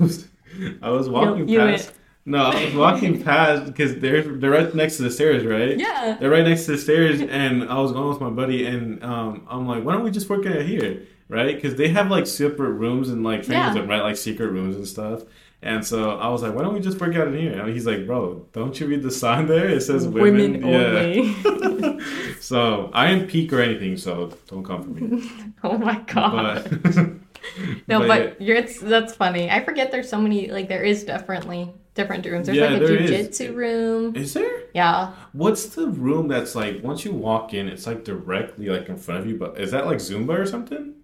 was, 0.00 0.28
I 0.82 0.90
was 0.90 1.08
walking 1.08 1.48
you 1.48 1.58
past. 1.58 1.92
No, 2.26 2.38
I 2.44 2.64
was 2.66 2.74
walking 2.74 3.22
past 3.22 3.64
because 3.66 3.96
they're 3.96 4.22
they're 4.22 4.50
right 4.50 4.74
next 4.74 4.96
to 4.98 5.02
the 5.04 5.10
stairs, 5.10 5.44
right? 5.44 5.78
Yeah. 5.78 6.16
They're 6.20 6.30
right 6.30 6.44
next 6.44 6.66
to 6.66 6.72
the 6.72 6.78
stairs, 6.78 7.20
and 7.20 7.64
I 7.64 7.78
was 7.80 7.92
going 7.92 8.08
with 8.10 8.20
my 8.20 8.30
buddy, 8.30 8.66
and 8.66 9.02
um, 9.02 9.46
I'm 9.48 9.66
like, 9.66 9.84
why 9.84 9.94
don't 9.94 10.04
we 10.04 10.10
just 10.10 10.28
work 10.28 10.44
out 10.46 10.62
here, 10.62 11.02
right? 11.28 11.54
Because 11.54 11.76
they 11.76 11.88
have 11.88 12.10
like 12.10 12.26
separate 12.26 12.72
rooms 12.72 13.08
and 13.08 13.24
like 13.24 13.44
trainers 13.44 13.74
Yeah. 13.74 13.80
and 13.80 13.88
right 13.88 14.02
like 14.02 14.16
secret 14.16 14.48
rooms 14.50 14.76
and 14.76 14.86
stuff. 14.86 15.22
And 15.62 15.84
so 15.84 16.16
I 16.18 16.28
was 16.28 16.42
like, 16.42 16.54
why 16.54 16.62
don't 16.62 16.72
we 16.72 16.80
just 16.80 16.98
work 17.00 17.14
out 17.16 17.28
in 17.28 17.36
here? 17.36 17.52
And 17.60 17.70
he's 17.72 17.84
like, 17.86 18.06
bro, 18.06 18.46
don't 18.52 18.78
you 18.80 18.86
read 18.86 19.02
the 19.02 19.10
sign 19.10 19.46
there? 19.46 19.68
It 19.68 19.82
says 19.82 20.08
women. 20.08 20.62
Women 20.62 20.66
Yeah. 20.66 21.58
only. 21.58 22.00
So 22.40 22.90
I 22.94 23.06
didn't 23.08 23.28
peek 23.28 23.52
or 23.52 23.60
anything, 23.60 23.96
so 23.98 24.32
don't 24.48 24.64
come 24.64 24.82
for 24.82 24.88
me. 24.90 25.30
oh 25.62 25.76
my 25.78 25.98
god. 26.06 26.80
But 26.82 27.29
no, 27.88 28.00
but 28.00 28.08
but, 28.08 28.40
you're 28.40 28.56
it's 28.56 28.80
that's 28.80 29.14
funny. 29.14 29.50
I 29.50 29.64
forget 29.64 29.90
there's 29.90 30.08
so 30.08 30.20
many 30.20 30.50
like 30.50 30.68
there 30.68 30.82
is 30.82 31.04
definitely 31.04 31.72
different 31.94 32.24
rooms. 32.26 32.46
There's 32.46 32.58
Yeah, 32.58 32.68
like 32.68 32.82
a 32.82 32.86
there 32.86 32.96
is. 32.96 33.10
jujitsu 33.10 33.54
room. 33.54 34.16
is 34.16 34.34
there? 34.34 34.62
Yeah. 34.74 35.12
What's 35.32 35.66
the 35.66 35.88
room 35.88 36.28
that's 36.28 36.54
like 36.54 36.82
once 36.82 37.04
you 37.04 37.12
walk 37.12 37.54
in, 37.54 37.68
it's 37.68 37.86
like 37.86 38.04
directly 38.04 38.66
like 38.66 38.88
in 38.88 38.96
front 38.96 39.20
of 39.20 39.26
you? 39.26 39.36
But 39.36 39.58
is 39.60 39.70
that 39.72 39.86
like 39.86 39.98
Zumba 39.98 40.38
or 40.38 40.46
something? 40.46 40.94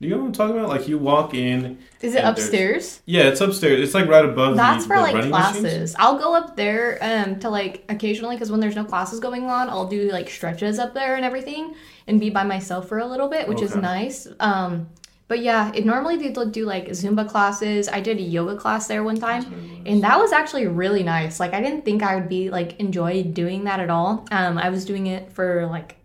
Do 0.00 0.08
you 0.08 0.14
know 0.16 0.20
what 0.22 0.26
I'm 0.26 0.32
talking 0.32 0.56
about? 0.56 0.68
Like 0.68 0.88
you 0.88 0.98
walk 0.98 1.32
in. 1.32 1.78
Is 2.00 2.16
it 2.16 2.24
upstairs? 2.24 3.02
Yeah, 3.06 3.28
it's 3.28 3.40
upstairs. 3.40 3.80
It's 3.80 3.94
like 3.94 4.08
right 4.08 4.24
above. 4.24 4.56
That's 4.56 4.82
the, 4.82 4.88
for 4.88 4.96
the 4.96 5.02
like 5.02 5.28
classes. 5.28 5.62
machines. 5.62 5.94
I'll 5.96 6.18
go 6.18 6.34
up 6.34 6.56
there 6.56 6.98
um 7.00 7.38
to 7.38 7.48
like 7.48 7.84
occasionally 7.88 8.34
because 8.34 8.50
when 8.50 8.58
there's 8.58 8.74
no 8.74 8.84
classes 8.84 9.20
going 9.20 9.44
on, 9.44 9.70
I'll 9.70 9.86
do 9.86 10.10
like 10.10 10.28
stretches 10.28 10.80
up 10.80 10.92
there 10.92 11.14
and 11.14 11.24
everything 11.24 11.76
and 12.08 12.18
be 12.18 12.30
by 12.30 12.42
myself 12.42 12.88
for 12.88 12.98
a 12.98 13.06
little 13.06 13.28
bit, 13.28 13.46
which 13.46 13.62
is 13.62 13.76
nice. 13.76 14.26
Um 14.40 14.88
but 15.28 15.40
yeah, 15.40 15.72
it 15.74 15.86
normally 15.86 16.16
they 16.16 16.32
do 16.50 16.64
like 16.66 16.88
Zumba 16.88 17.28
classes. 17.28 17.88
I 17.88 18.00
did 18.00 18.18
a 18.18 18.22
yoga 18.22 18.56
class 18.56 18.86
there 18.86 19.02
one 19.02 19.16
time, 19.16 19.82
and 19.86 20.02
that 20.02 20.18
was 20.18 20.32
actually 20.32 20.66
really 20.66 21.02
nice. 21.02 21.40
Like 21.40 21.54
I 21.54 21.60
didn't 21.60 21.84
think 21.84 22.02
I 22.02 22.14
would 22.16 22.28
be 22.28 22.50
like 22.50 22.78
enjoy 22.80 23.22
doing 23.22 23.64
that 23.64 23.80
at 23.80 23.90
all. 23.90 24.26
Um, 24.30 24.58
I 24.58 24.68
was 24.68 24.84
doing 24.84 25.06
it 25.06 25.32
for 25.32 25.66
like 25.66 25.96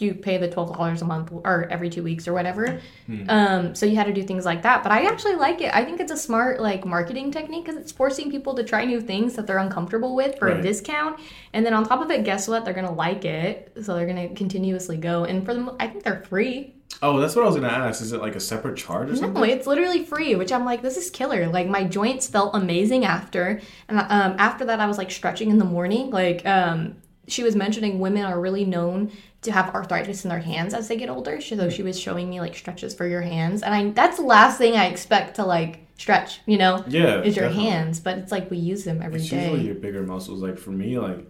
you 0.00 0.14
pay 0.14 0.38
the 0.38 0.48
twelve 0.48 0.72
dollars 0.74 1.02
a 1.02 1.04
month 1.04 1.30
or 1.32 1.66
every 1.70 1.90
two 1.90 2.02
weeks 2.02 2.28
or 2.28 2.32
whatever. 2.32 2.80
Um, 3.28 3.74
so 3.74 3.84
you 3.86 3.96
had 3.96 4.06
to 4.06 4.12
do 4.12 4.22
things 4.22 4.44
like 4.44 4.62
that. 4.62 4.82
But 4.82 4.92
I 4.92 5.06
actually 5.06 5.34
like 5.36 5.60
it. 5.60 5.74
I 5.74 5.84
think 5.84 6.00
it's 6.00 6.12
a 6.12 6.16
smart 6.16 6.60
like 6.60 6.84
marketing 6.84 7.30
technique 7.32 7.64
because 7.64 7.80
it's 7.80 7.90
forcing 7.92 8.30
people 8.30 8.54
to 8.54 8.62
try 8.62 8.84
new 8.84 9.00
things 9.00 9.34
that 9.34 9.46
they're 9.46 9.58
uncomfortable 9.58 10.14
with 10.14 10.38
for 10.38 10.48
a 10.48 10.62
discount. 10.62 11.18
And 11.52 11.64
then 11.66 11.74
on 11.74 11.84
top 11.84 12.00
of 12.00 12.10
it, 12.10 12.24
guess 12.24 12.46
what? 12.48 12.64
They're 12.64 12.74
gonna 12.74 12.94
like 12.94 13.24
it, 13.24 13.72
so 13.82 13.94
they're 13.94 14.06
gonna 14.06 14.28
continuously 14.30 14.96
go. 14.96 15.24
And 15.24 15.44
for 15.44 15.54
them, 15.54 15.70
I 15.80 15.86
think 15.88 16.04
they're 16.04 16.22
free. 16.22 16.74
Oh, 17.02 17.20
that's 17.20 17.36
what 17.36 17.44
I 17.44 17.46
was 17.46 17.56
gonna 17.56 17.68
ask. 17.68 18.00
Is 18.00 18.12
it 18.12 18.20
like 18.20 18.34
a 18.34 18.40
separate 18.40 18.76
charge 18.76 19.08
or 19.08 19.12
No, 19.12 19.18
something? 19.20 19.42
No, 19.42 19.48
it's 19.48 19.66
literally 19.66 20.04
free, 20.04 20.34
which 20.34 20.50
I'm 20.52 20.64
like, 20.64 20.82
this 20.82 20.96
is 20.96 21.10
killer. 21.10 21.46
Like 21.48 21.68
my 21.68 21.84
joints 21.84 22.26
felt 22.28 22.54
amazing 22.54 23.04
after, 23.04 23.60
and 23.88 23.98
um, 23.98 24.34
after 24.38 24.64
that, 24.66 24.80
I 24.80 24.86
was 24.86 24.98
like 24.98 25.10
stretching 25.10 25.50
in 25.50 25.58
the 25.58 25.64
morning. 25.64 26.10
Like 26.10 26.44
um, 26.46 26.96
she 27.28 27.42
was 27.42 27.54
mentioning, 27.56 28.00
women 28.00 28.24
are 28.24 28.40
really 28.40 28.64
known 28.64 29.12
to 29.42 29.52
have 29.52 29.74
arthritis 29.74 30.24
in 30.24 30.30
their 30.30 30.40
hands 30.40 30.74
as 30.74 30.88
they 30.88 30.96
get 30.96 31.08
older. 31.08 31.40
So 31.40 31.70
she 31.70 31.82
was 31.82 31.98
showing 31.98 32.28
me 32.28 32.40
like 32.40 32.56
stretches 32.56 32.94
for 32.94 33.06
your 33.06 33.22
hands, 33.22 33.62
and 33.62 33.74
I 33.74 33.90
that's 33.90 34.16
the 34.16 34.24
last 34.24 34.58
thing 34.58 34.74
I 34.76 34.86
expect 34.86 35.36
to 35.36 35.44
like 35.44 35.86
stretch. 35.96 36.40
You 36.46 36.58
know, 36.58 36.84
Yeah, 36.88 37.22
is 37.22 37.36
your 37.36 37.46
definitely. 37.48 37.70
hands, 37.70 38.00
but 38.00 38.18
it's 38.18 38.32
like 38.32 38.50
we 38.50 38.56
use 38.58 38.84
them 38.84 39.00
every 39.02 39.20
It's 39.20 39.30
day. 39.30 39.36
usually 39.36 39.66
your 39.66 39.74
bigger 39.76 40.02
muscles. 40.02 40.42
Like 40.42 40.58
for 40.58 40.70
me, 40.70 40.98
like 40.98 41.26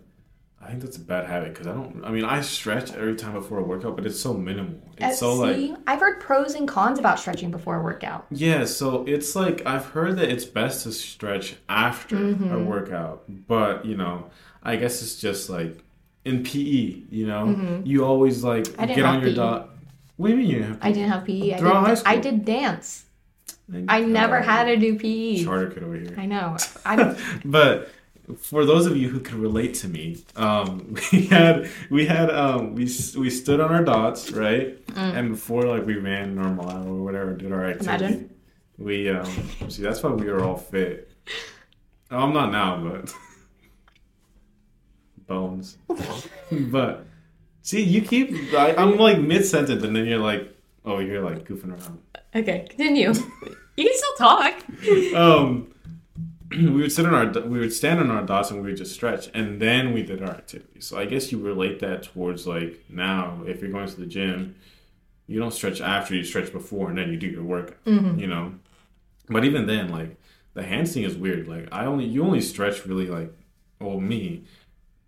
I 0.60 0.68
think 0.70 0.82
that's 0.82 0.96
a 0.96 1.00
bad 1.00 1.26
habit 1.26 1.52
because 1.54 1.66
I 1.68 1.72
don't. 1.72 2.04
I 2.04 2.10
mean, 2.10 2.24
I 2.24 2.40
stretch 2.40 2.92
every 2.92 3.14
time 3.14 3.32
before 3.34 3.58
a 3.58 3.62
workout, 3.62 3.94
but 3.96 4.04
it's 4.06 4.18
so 4.20 4.34
minimal. 4.34 4.80
It's 4.96 5.22
Uh, 5.22 5.26
so 5.26 5.34
like 5.34 5.76
I've 5.86 6.00
heard 6.00 6.20
pros 6.20 6.54
and 6.54 6.66
cons 6.66 6.98
about 6.98 7.20
stretching 7.20 7.50
before 7.50 7.76
a 7.78 7.82
workout. 7.82 8.26
yeah. 8.30 8.64
So 8.64 9.04
it's 9.06 9.36
like 9.36 9.64
I've 9.66 9.86
heard 9.86 10.16
that 10.18 10.28
it's 10.30 10.44
best 10.44 10.82
to 10.84 10.92
stretch 10.92 11.56
after 11.68 12.16
Mm-hmm. 12.16 12.52
a 12.52 12.58
workout, 12.64 13.24
but 13.46 13.84
you 13.84 13.96
know, 13.96 14.30
I 14.62 14.76
guess 14.76 15.00
it's 15.02 15.20
just 15.20 15.48
like 15.48 15.84
in 16.24 16.42
PE. 16.42 17.02
You 17.10 17.26
know, 17.26 17.82
you 17.84 18.04
always 18.04 18.44
like 18.44 18.64
Mm-hmm. 18.64 18.80
I 18.80 18.86
didn't 18.86 18.96
get 18.96 19.04
on 19.04 19.20
your 19.20 19.30
PE. 19.30 19.36
dot. 19.36 19.70
What 20.16 20.28
do 20.28 20.32
you 20.34 20.38
mean 20.40 20.50
you 20.50 20.62
have? 20.64 20.78
I 20.82 20.92
didn't 20.92 21.10
have 21.10 21.24
PE. 21.24 21.54
I 21.54 21.58
Throughout 21.58 21.80
did, 21.80 21.88
high 21.88 21.94
school. 21.94 22.12
I 22.12 22.16
did 22.16 22.44
dance. 22.44 23.04
I 23.88 24.00
never 24.00 24.40
had 24.40 24.64
to 24.64 24.76
do 24.76 24.98
PE. 24.98 25.44
charter 25.44 25.70
kid 25.70 25.82
over 25.82 25.94
here. 25.96 26.14
I 26.16 26.26
know. 26.26 26.56
I 26.86 27.16
but 27.44 27.90
for 28.40 28.64
those 28.64 28.86
of 28.86 28.96
you 28.96 29.08
who 29.08 29.20
can 29.20 29.40
relate 29.40 29.74
to 29.74 29.88
me, 29.88 30.24
um, 30.36 30.94
we 31.12 31.26
had 31.26 31.68
we 31.90 32.06
had 32.06 32.30
um, 32.30 32.74
we 32.74 32.84
we 33.16 33.30
stood 33.30 33.60
on 33.60 33.70
our 33.72 33.84
dots, 33.84 34.32
right? 34.32 34.84
Mm. 34.88 35.14
And 35.14 35.30
before 35.30 35.62
like 35.64 35.84
we 35.86 35.96
ran 35.96 36.34
normal 36.34 36.68
hour 36.70 36.88
or 36.88 37.02
whatever, 37.04 37.34
did 37.34 37.52
our 37.52 37.64
activity. 37.66 38.04
Imagine. 38.04 38.34
We 38.78 39.10
um, 39.10 39.30
see 39.68 39.82
that's 39.82 40.02
why 40.02 40.10
we 40.10 40.26
were 40.30 40.42
all 40.42 40.56
fit. 40.56 41.10
Oh, 42.10 42.18
I'm 42.20 42.32
not 42.32 42.50
now, 42.52 42.82
but 42.82 43.12
bones. 45.28 45.78
but 46.50 47.06
see, 47.62 47.82
you 47.82 48.02
keep. 48.02 48.32
I, 48.54 48.74
I'm 48.74 48.96
like 48.96 49.20
mid 49.20 49.44
sentence, 49.44 49.84
and 49.84 49.94
then 49.94 50.06
you're 50.06 50.18
like, 50.18 50.52
oh, 50.84 50.98
you're 50.98 51.22
like 51.22 51.46
goofing 51.46 51.70
around. 51.70 52.00
Okay, 52.34 52.66
continue. 52.68 53.12
you 53.76 53.84
can 53.84 53.94
still 53.94 54.14
talk. 54.18 55.14
um, 55.14 55.72
we 56.50 56.70
would 56.70 56.92
sit 56.92 57.06
on 57.06 57.14
our 57.14 57.42
we 57.46 57.58
would 57.58 57.72
stand 57.72 58.00
on 58.00 58.10
our 58.10 58.24
dots 58.24 58.50
and 58.50 58.62
we 58.62 58.70
would 58.70 58.78
just 58.78 58.92
stretch, 58.92 59.28
and 59.34 59.60
then 59.60 59.92
we 59.92 60.02
did 60.02 60.22
our 60.22 60.30
activities. 60.30 60.86
So 60.86 60.98
I 60.98 61.04
guess 61.04 61.30
you 61.30 61.38
relate 61.38 61.78
that 61.80 62.02
towards 62.02 62.46
like 62.46 62.84
now, 62.88 63.42
if 63.46 63.60
you're 63.60 63.70
going 63.70 63.88
to 63.88 64.00
the 64.00 64.06
gym, 64.06 64.56
you 65.26 65.38
don't 65.38 65.52
stretch 65.52 65.80
after 65.80 66.14
you 66.14 66.24
stretch 66.24 66.52
before, 66.52 66.88
and 66.88 66.98
then 66.98 67.10
you 67.10 67.16
do 67.16 67.28
your 67.28 67.44
workout. 67.44 67.76
You 68.18 68.26
know, 68.26 68.54
but 69.28 69.44
even 69.44 69.66
then, 69.66 69.90
like 69.90 70.16
the 70.54 70.62
hands 70.62 70.94
thing 70.94 71.04
is 71.04 71.16
weird. 71.16 71.46
Like 71.48 71.68
I 71.70 71.84
only 71.84 72.04
you 72.04 72.24
only 72.24 72.40
stretch 72.40 72.86
really 72.86 73.06
like, 73.06 73.32
well 73.80 74.00
me. 74.00 74.44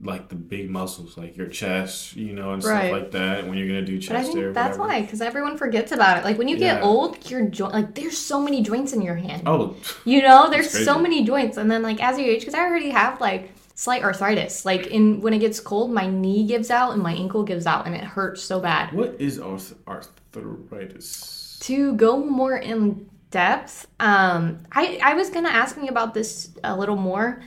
Like 0.03 0.31
the 0.31 0.35
big 0.35 0.71
muscles, 0.71 1.19
like 1.19 1.37
your 1.37 1.49
chest, 1.49 2.17
you 2.17 2.33
know, 2.33 2.53
and 2.55 2.65
Right. 2.65 2.87
stuff 2.89 2.93
like 3.03 3.11
that. 3.11 3.47
When 3.47 3.59
you're 3.59 3.67
gonna 3.69 3.83
do 3.85 3.99
chest 3.99 4.09
But 4.09 4.17
I 4.17 4.23
day 4.23 4.33
think 4.33 4.55
that's 4.55 4.79
whatever. 4.79 4.95
why, 5.01 5.03
because 5.03 5.21
everyone 5.21 5.59
forgets 5.59 5.93
about 5.93 6.17
it. 6.19 6.25
Like 6.25 6.39
when 6.39 6.49
you 6.49 6.57
get 6.57 6.79
Yeah. 6.79 6.83
old, 6.89 7.31
your 7.31 7.43
joint, 7.43 7.75
like 7.75 7.95
there's 7.95 8.17
so 8.17 8.41
many 8.41 8.63
joints 8.63 8.95
in 8.95 9.03
your 9.03 9.17
hand. 9.17 9.43
Oh, 9.47 9.77
You 10.07 10.23
know, 10.23 10.49
there's 10.49 10.71
so 10.71 10.99
many 10.99 11.23
joints, 11.25 11.59
and 11.59 11.71
then 11.71 11.83
like 11.83 12.03
as 12.03 12.19
you 12.19 12.25
age, 12.25 12.41
because 12.41 12.55
I 12.55 12.61
already 12.61 12.89
have 12.91 13.21
like 13.21 13.53
slight 13.75 14.03
arthritis. 14.03 14.65
Like 14.65 14.87
in 14.87 15.21
when 15.21 15.35
it 15.35 15.41
gets 15.41 15.61
cold, 15.61 15.91
my 15.93 16.07
knee 16.07 16.45
gives 16.47 16.71
out 16.71 16.93
and 16.95 17.03
my 17.03 17.13
ankle 17.13 17.43
gives 17.43 17.67
out, 17.67 17.85
and 17.87 17.95
it 17.95 18.03
hurts 18.05 18.43
so 18.43 18.59
bad. 18.59 18.93
what 18.95 19.17
is 19.19 19.39
arth- 19.39 19.75
arthritis? 19.87 21.59
to 21.61 21.93
go 21.95 22.17
more 22.25 22.57
in 22.57 23.07
depth, 23.31 23.87
um, 24.01 24.59
I, 24.73 24.99
I 25.05 25.13
was 25.15 25.29
gonna 25.31 25.51
ask 25.51 25.77
me 25.77 25.89
about 25.89 26.15
this 26.15 26.51
a 26.65 26.75
little 26.77 26.97
more 26.97 27.43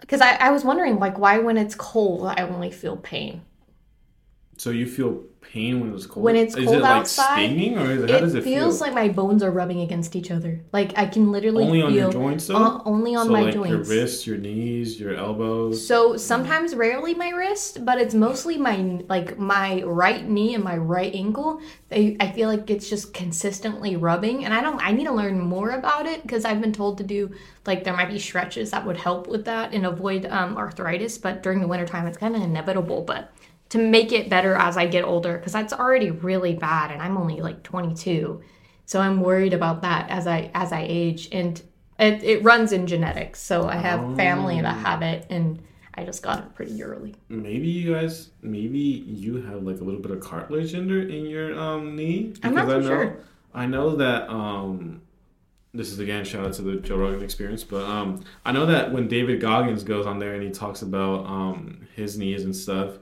because 0.00 0.20
I, 0.20 0.34
I 0.34 0.50
was 0.50 0.64
wondering 0.64 0.98
like 0.98 1.18
why 1.18 1.38
when 1.38 1.56
it's 1.56 1.74
cold 1.74 2.26
I 2.26 2.42
only 2.42 2.70
feel 2.70 2.96
pain. 2.96 3.42
So 4.58 4.70
you 4.70 4.86
feel 4.86 5.22
pain 5.40 5.80
when 5.80 5.94
it's 5.94 6.06
cold? 6.06 6.24
When 6.24 6.34
it's 6.34 6.54
cold 6.54 6.66
is 6.66 6.72
it 6.72 6.80
like 6.80 7.00
outside, 7.00 7.46
stinging 7.46 7.78
or 7.78 7.90
is 7.92 8.02
it, 8.02 8.10
how 8.10 8.20
does 8.20 8.34
It 8.34 8.38
it 8.38 8.44
feels 8.44 8.78
feel? 8.78 8.86
like 8.86 8.94
my 8.94 9.08
bones 9.08 9.42
are 9.42 9.50
rubbing 9.50 9.80
against 9.80 10.16
each 10.16 10.30
other. 10.30 10.60
Like 10.72 10.96
I 10.98 11.06
can 11.06 11.30
literally 11.30 11.64
only 11.64 11.82
on 11.82 11.94
your 11.94 12.10
joints 12.10 12.46
though. 12.46 12.56
uh, 12.56 12.82
only 12.84 13.14
on 13.14 13.26
so 13.26 13.32
my 13.32 13.42
like 13.42 13.54
joints. 13.54 13.70
your 13.70 13.82
wrists, 13.82 14.26
your 14.26 14.38
knees, 14.38 14.98
your 14.98 15.14
elbows. 15.14 15.86
So 15.86 16.16
sometimes, 16.16 16.74
rarely 16.74 17.14
my 17.14 17.30
wrist, 17.30 17.84
but 17.84 18.00
it's 18.00 18.14
mostly 18.14 18.56
my 18.56 19.00
like 19.08 19.38
my 19.38 19.82
right 19.82 20.26
knee 20.28 20.54
and 20.54 20.64
my 20.64 20.76
right 20.76 21.14
ankle. 21.14 21.60
They, 21.88 22.16
I 22.18 22.32
feel 22.32 22.48
like 22.48 22.68
it's 22.70 22.88
just 22.90 23.14
consistently 23.14 23.94
rubbing, 23.94 24.44
and 24.44 24.52
I 24.52 24.60
don't. 24.62 24.80
I 24.84 24.92
need 24.92 25.04
to 25.04 25.12
learn 25.12 25.38
more 25.38 25.70
about 25.70 26.06
it 26.06 26.22
because 26.22 26.44
I've 26.44 26.60
been 26.60 26.72
told 26.72 26.98
to 26.98 27.04
do 27.04 27.30
like 27.66 27.84
there 27.84 27.94
might 27.94 28.08
be 28.10 28.18
stretches 28.18 28.70
that 28.70 28.84
would 28.86 28.96
help 28.96 29.28
with 29.28 29.44
that 29.44 29.72
and 29.72 29.86
avoid 29.86 30.26
um, 30.26 30.56
arthritis. 30.56 31.18
But 31.18 31.42
during 31.42 31.60
the 31.60 31.68
wintertime, 31.68 32.06
it's 32.06 32.16
kind 32.18 32.34
of 32.34 32.42
inevitable. 32.42 33.02
But 33.02 33.30
to 33.70 33.78
make 33.78 34.12
it 34.12 34.28
better 34.28 34.54
as 34.54 34.76
I 34.76 34.86
get 34.86 35.04
older, 35.04 35.36
because 35.38 35.52
that's 35.52 35.72
already 35.72 36.10
really 36.10 36.54
bad, 36.54 36.90
and 36.90 37.02
I'm 37.02 37.16
only 37.16 37.40
like 37.40 37.62
22, 37.62 38.40
so 38.84 39.00
I'm 39.00 39.20
worried 39.20 39.52
about 39.54 39.82
that 39.82 40.08
as 40.10 40.26
I 40.26 40.50
as 40.54 40.72
I 40.72 40.84
age 40.88 41.28
and. 41.32 41.60
It, 41.98 42.22
it 42.22 42.44
runs 42.44 42.72
in 42.72 42.86
genetics, 42.86 43.40
so 43.40 43.66
I 43.66 43.76
have 43.76 44.16
family 44.16 44.60
that 44.60 44.76
have 44.76 45.00
it, 45.00 45.24
and 45.30 45.62
I 45.94 46.04
just 46.04 46.22
got 46.22 46.40
it 46.40 46.54
pretty 46.54 46.82
early. 46.82 47.14
maybe 47.30 47.68
you 47.68 47.94
guys, 47.94 48.28
maybe 48.42 48.78
you 48.78 49.40
have 49.40 49.62
like 49.62 49.80
a 49.80 49.84
little 49.84 50.00
bit 50.00 50.10
of 50.10 50.20
cartilage 50.20 50.74
in 50.74 50.88
your 50.90 51.08
in 51.08 51.24
your 51.24 51.58
um 51.58 51.96
knee. 51.96 52.34
I'm 52.42 52.54
not 52.54 52.66
I 52.68 52.78
know, 52.78 52.82
sure. 52.82 53.16
I 53.54 53.66
know 53.66 53.96
that 53.96 54.28
um. 54.28 55.00
This 55.72 55.90
is 55.90 55.98
again 55.98 56.24
shout 56.24 56.44
out 56.44 56.52
to 56.54 56.62
the 56.62 56.76
Joe 56.76 56.96
Rogan 56.96 57.22
experience, 57.22 57.62
but 57.64 57.84
um, 57.84 58.24
I 58.44 58.52
know 58.52 58.66
that 58.66 58.92
when 58.92 59.08
David 59.08 59.40
Goggins 59.40 59.82
goes 59.84 60.06
on 60.06 60.18
there 60.18 60.34
and 60.34 60.42
he 60.42 60.50
talks 60.50 60.82
about 60.82 61.24
um 61.26 61.86
his 61.94 62.18
knees 62.18 62.44
and 62.44 62.54
stuff, 62.54 62.98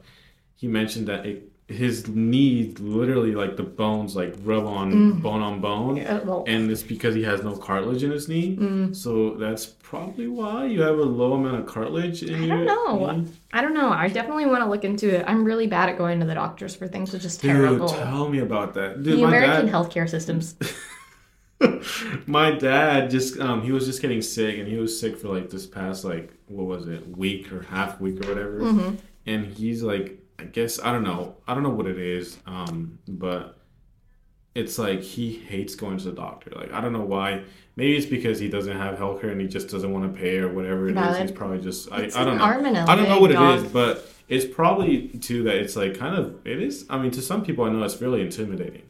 he 0.65 0.69
mentioned 0.81 1.07
that 1.13 1.23
it, 1.31 1.39
his 1.83 1.97
knees 2.09 2.79
literally 2.79 3.35
like 3.43 3.55
the 3.57 3.63
bones 3.83 4.11
like 4.21 4.33
rub 4.51 4.67
on 4.79 4.89
bone 5.27 5.43
on 5.49 5.61
bone, 5.61 5.95
Uh, 5.99 6.21
well, 6.29 6.45
and 6.47 6.71
it's 6.73 6.83
because 6.95 7.15
he 7.15 7.23
has 7.31 7.39
no 7.49 7.53
cartilage 7.69 8.03
in 8.07 8.11
his 8.11 8.29
knee. 8.33 8.49
Mm. 8.57 8.95
So 8.95 9.11
that's 9.45 9.65
probably 9.91 10.29
why 10.39 10.67
you 10.73 10.81
have 10.89 10.99
a 10.99 11.09
low 11.21 11.33
amount 11.39 11.57
of 11.61 11.67
cartilage 11.75 12.23
in 12.23 12.35
I 12.35 12.39
your 12.47 12.57
don't 12.65 12.67
know. 12.73 13.11
knee. 13.13 13.29
I 13.57 13.59
don't 13.63 13.75
know. 13.81 13.91
I 14.05 14.09
definitely 14.09 14.47
want 14.53 14.63
to 14.65 14.69
look 14.73 14.85
into 14.91 15.07
it. 15.17 15.25
I'm 15.31 15.43
really 15.51 15.67
bad 15.77 15.87
at 15.91 15.97
going 16.03 16.19
to 16.21 16.27
the 16.27 16.35
doctors 16.35 16.75
for 16.77 16.87
things, 16.95 17.13
which 17.15 17.25
is 17.25 17.37
Dude, 17.39 17.51
terrible. 17.53 17.89
tell 17.89 18.29
me 18.35 18.41
about 18.49 18.75
that. 18.75 19.03
Dude, 19.03 19.19
the 19.19 19.25
American 19.25 19.67
dad, 19.67 19.75
healthcare 19.75 20.09
systems. 20.17 20.57
my 22.27 22.51
dad 22.51 23.11
just 23.11 23.39
um 23.41 23.63
he 23.63 23.73
was 23.73 23.87
just 23.87 24.03
getting 24.03 24.21
sick 24.21 24.59
and 24.59 24.69
he 24.69 24.77
was 24.77 24.99
sick 25.01 25.17
for 25.17 25.29
like 25.29 25.49
this 25.51 25.67
past 25.67 26.05
like 26.05 26.33
what 26.49 26.67
was 26.67 26.89
it 26.89 27.07
week 27.17 27.51
or 27.53 27.63
half 27.63 28.01
week 28.01 28.23
or 28.25 28.29
whatever 28.29 28.59
Mm-hmm. 28.61 28.95
and 29.27 29.47
he's 29.47 29.83
like 29.83 30.19
i 30.39 30.45
guess 30.45 30.79
i 30.81 30.91
don't 30.93 31.05
know. 31.05 31.37
I 31.47 31.55
don't 31.55 31.63
know 31.63 31.71
what 31.71 31.87
it 31.87 31.99
is 31.99 32.39
um 32.47 32.99
but 33.09 33.59
it's 34.55 34.79
like 34.79 35.01
he 35.03 35.33
hates 35.33 35.75
going 35.75 35.99
to 35.99 36.05
the 36.05 36.13
doctor. 36.13 36.51
Like 36.55 36.73
i 36.73 36.81
don't 36.81 36.93
know 36.93 37.05
why. 37.05 37.43
Maybe 37.77 37.97
it's 37.97 38.07
because 38.07 38.39
he 38.39 38.49
doesn't 38.49 38.77
have 38.77 38.97
healthcare 38.99 39.33
and 39.33 39.41
he 39.41 39.49
just 39.49 39.69
doesn't 39.69 39.93
want 39.93 40.13
to 40.13 40.17
pay 40.21 40.39
or 40.39 40.49
whatever 40.53 40.89
it 40.89 40.97
is. 40.97 41.19
He's 41.19 41.33
probably 41.33 41.61
just 41.61 41.91
i, 41.91 42.05
I 42.05 42.25
don't 42.25 42.39
know. 42.39 42.45
arm 42.45 42.65
and 42.65 42.77
a 42.77 42.83
i 42.89 42.95
don't 42.95 43.09
know 43.09 43.19
what 43.21 43.31
it 43.33 43.35
dog. 43.35 43.65
is 43.65 43.73
but 43.73 44.09
it's 44.29 44.45
probably 44.45 45.09
too 45.09 45.43
that 45.45 45.57
it's 45.57 45.75
like 45.77 45.99
kind 45.99 46.15
of 46.17 46.47
it 46.47 46.63
is 46.63 46.87
i 46.89 46.97
mean 46.99 47.11
to 47.11 47.21
some 47.23 47.45
people 47.45 47.65
i 47.65 47.69
know 47.69 47.83
it's 47.83 48.01
really 48.01 48.21
intimidating 48.21 48.83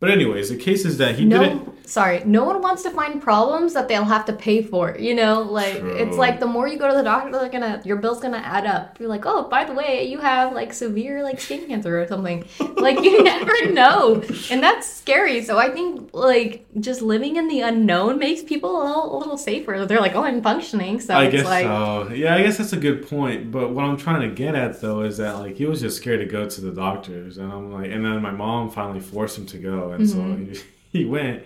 but 0.00 0.10
anyways 0.10 0.48
the 0.48 0.56
case 0.56 0.84
is 0.84 0.98
that 0.98 1.16
he 1.16 1.24
no, 1.24 1.42
didn't 1.42 1.76
sorry. 1.86 2.22
No 2.24 2.44
one 2.44 2.60
wants 2.60 2.82
to 2.82 2.90
find 2.90 3.22
problems 3.22 3.72
that 3.74 3.88
they'll 3.88 4.04
have 4.04 4.24
to 4.26 4.32
pay 4.32 4.62
for. 4.62 4.96
You 4.98 5.14
know, 5.14 5.42
like 5.42 5.76
it's 5.76 6.16
like 6.16 6.40
the 6.40 6.46
more 6.46 6.68
you 6.68 6.78
go 6.78 6.88
to 6.88 6.94
the 6.94 7.02
doctor, 7.02 7.32
they're 7.32 7.48
gonna 7.48 7.80
your 7.84 7.96
bill's 7.96 8.20
gonna 8.20 8.38
add 8.38 8.66
up. 8.66 8.98
You're 9.00 9.08
like, 9.08 9.24
oh, 9.24 9.48
by 9.48 9.64
the 9.64 9.72
way, 9.72 10.04
you 10.04 10.18
have 10.18 10.52
like 10.52 10.72
severe 10.72 11.22
like 11.22 11.40
skin 11.40 11.66
cancer 11.66 12.00
or 12.00 12.06
something. 12.06 12.44
like 12.76 13.00
you 13.00 13.22
never 13.22 13.72
know, 13.72 14.22
and 14.50 14.62
that's 14.62 14.86
scary. 14.88 15.42
So 15.42 15.58
I 15.58 15.70
think 15.70 16.10
like 16.12 16.66
just 16.80 17.02
living 17.02 17.36
in 17.36 17.48
the 17.48 17.60
unknown 17.60 18.18
makes 18.18 18.42
people 18.42 18.82
a 18.82 18.84
little, 18.84 19.16
a 19.16 19.18
little 19.18 19.38
safer. 19.38 19.86
They're 19.86 20.00
like, 20.00 20.14
oh, 20.14 20.24
I'm 20.24 20.42
functioning, 20.42 21.00
so 21.00 21.14
I 21.14 21.24
it's 21.24 21.32
guess 21.32 21.44
like. 21.44 21.64
so. 21.64 22.12
Yeah, 22.12 22.34
I 22.34 22.42
guess 22.42 22.58
that's 22.58 22.72
a 22.72 22.78
good 22.78 23.08
point. 23.08 23.50
But 23.50 23.70
what 23.70 23.84
I'm 23.84 23.96
trying 23.96 24.28
to 24.28 24.34
get 24.34 24.54
at 24.54 24.80
though 24.80 25.02
is 25.02 25.16
that 25.18 25.38
like 25.38 25.56
he 25.56 25.66
was 25.66 25.80
just 25.80 25.96
scared 25.96 26.20
to 26.20 26.26
go 26.26 26.48
to 26.48 26.60
the 26.60 26.72
doctors, 26.72 27.38
and 27.38 27.52
I'm 27.52 27.72
like, 27.72 27.90
and 27.90 28.04
then 28.04 28.20
my 28.20 28.32
mom 28.32 28.70
finally 28.70 29.00
forced 29.00 29.38
him 29.38 29.46
to 29.46 29.58
go, 29.58 29.85
and 29.92 30.08
so 30.08 30.36
he, 30.36 30.60
he 30.98 31.04
went. 31.04 31.44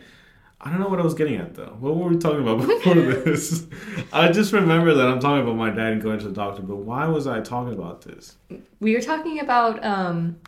I 0.62 0.68
don't 0.68 0.80
know 0.80 0.88
what 0.88 1.00
I 1.00 1.04
was 1.04 1.14
getting 1.14 1.36
at 1.36 1.54
though. 1.54 1.74
What 1.80 1.96
were 1.96 2.08
we 2.08 2.18
talking 2.18 2.42
about 2.42 2.58
before 2.66 2.94
this? 2.94 3.66
I 4.12 4.30
just 4.30 4.52
remember 4.52 4.92
that 4.92 5.08
I'm 5.08 5.18
talking 5.18 5.42
about 5.42 5.56
my 5.56 5.70
dad 5.70 6.02
going 6.02 6.18
to 6.18 6.28
the 6.28 6.34
doctor, 6.34 6.60
but 6.60 6.76
why 6.76 7.06
was 7.06 7.26
I 7.26 7.40
talking 7.40 7.72
about 7.72 8.02
this? 8.02 8.36
we 8.78 8.94
were 8.94 9.00
talking 9.00 9.40
about 9.40 9.82
um 9.84 10.38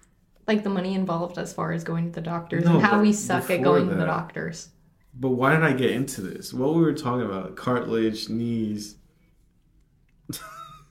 like 0.47 0.64
the 0.64 0.70
money 0.70 0.95
involved 0.95 1.38
as 1.38 1.53
far 1.53 1.72
as 1.72 1.84
going 1.84 2.07
to 2.07 2.12
the 2.12 2.20
doctors 2.20 2.64
No, 2.64 2.74
and 2.74 2.82
how 2.82 3.01
we 3.01 3.12
suck 3.12 3.51
at 3.51 3.62
going 3.62 3.88
to 3.88 3.95
the 3.95 4.05
doctors. 4.05 4.68
But 5.14 5.30
why 5.30 5.55
did 5.55 5.62
I 5.62 5.72
get 5.72 5.90
into 5.90 6.20
this? 6.20 6.53
What 6.53 6.74
we 6.74 6.82
were 6.82 6.95
talking 6.95 7.26
about? 7.26 7.55
Cartilage, 7.55 8.28
knees. 8.28 8.97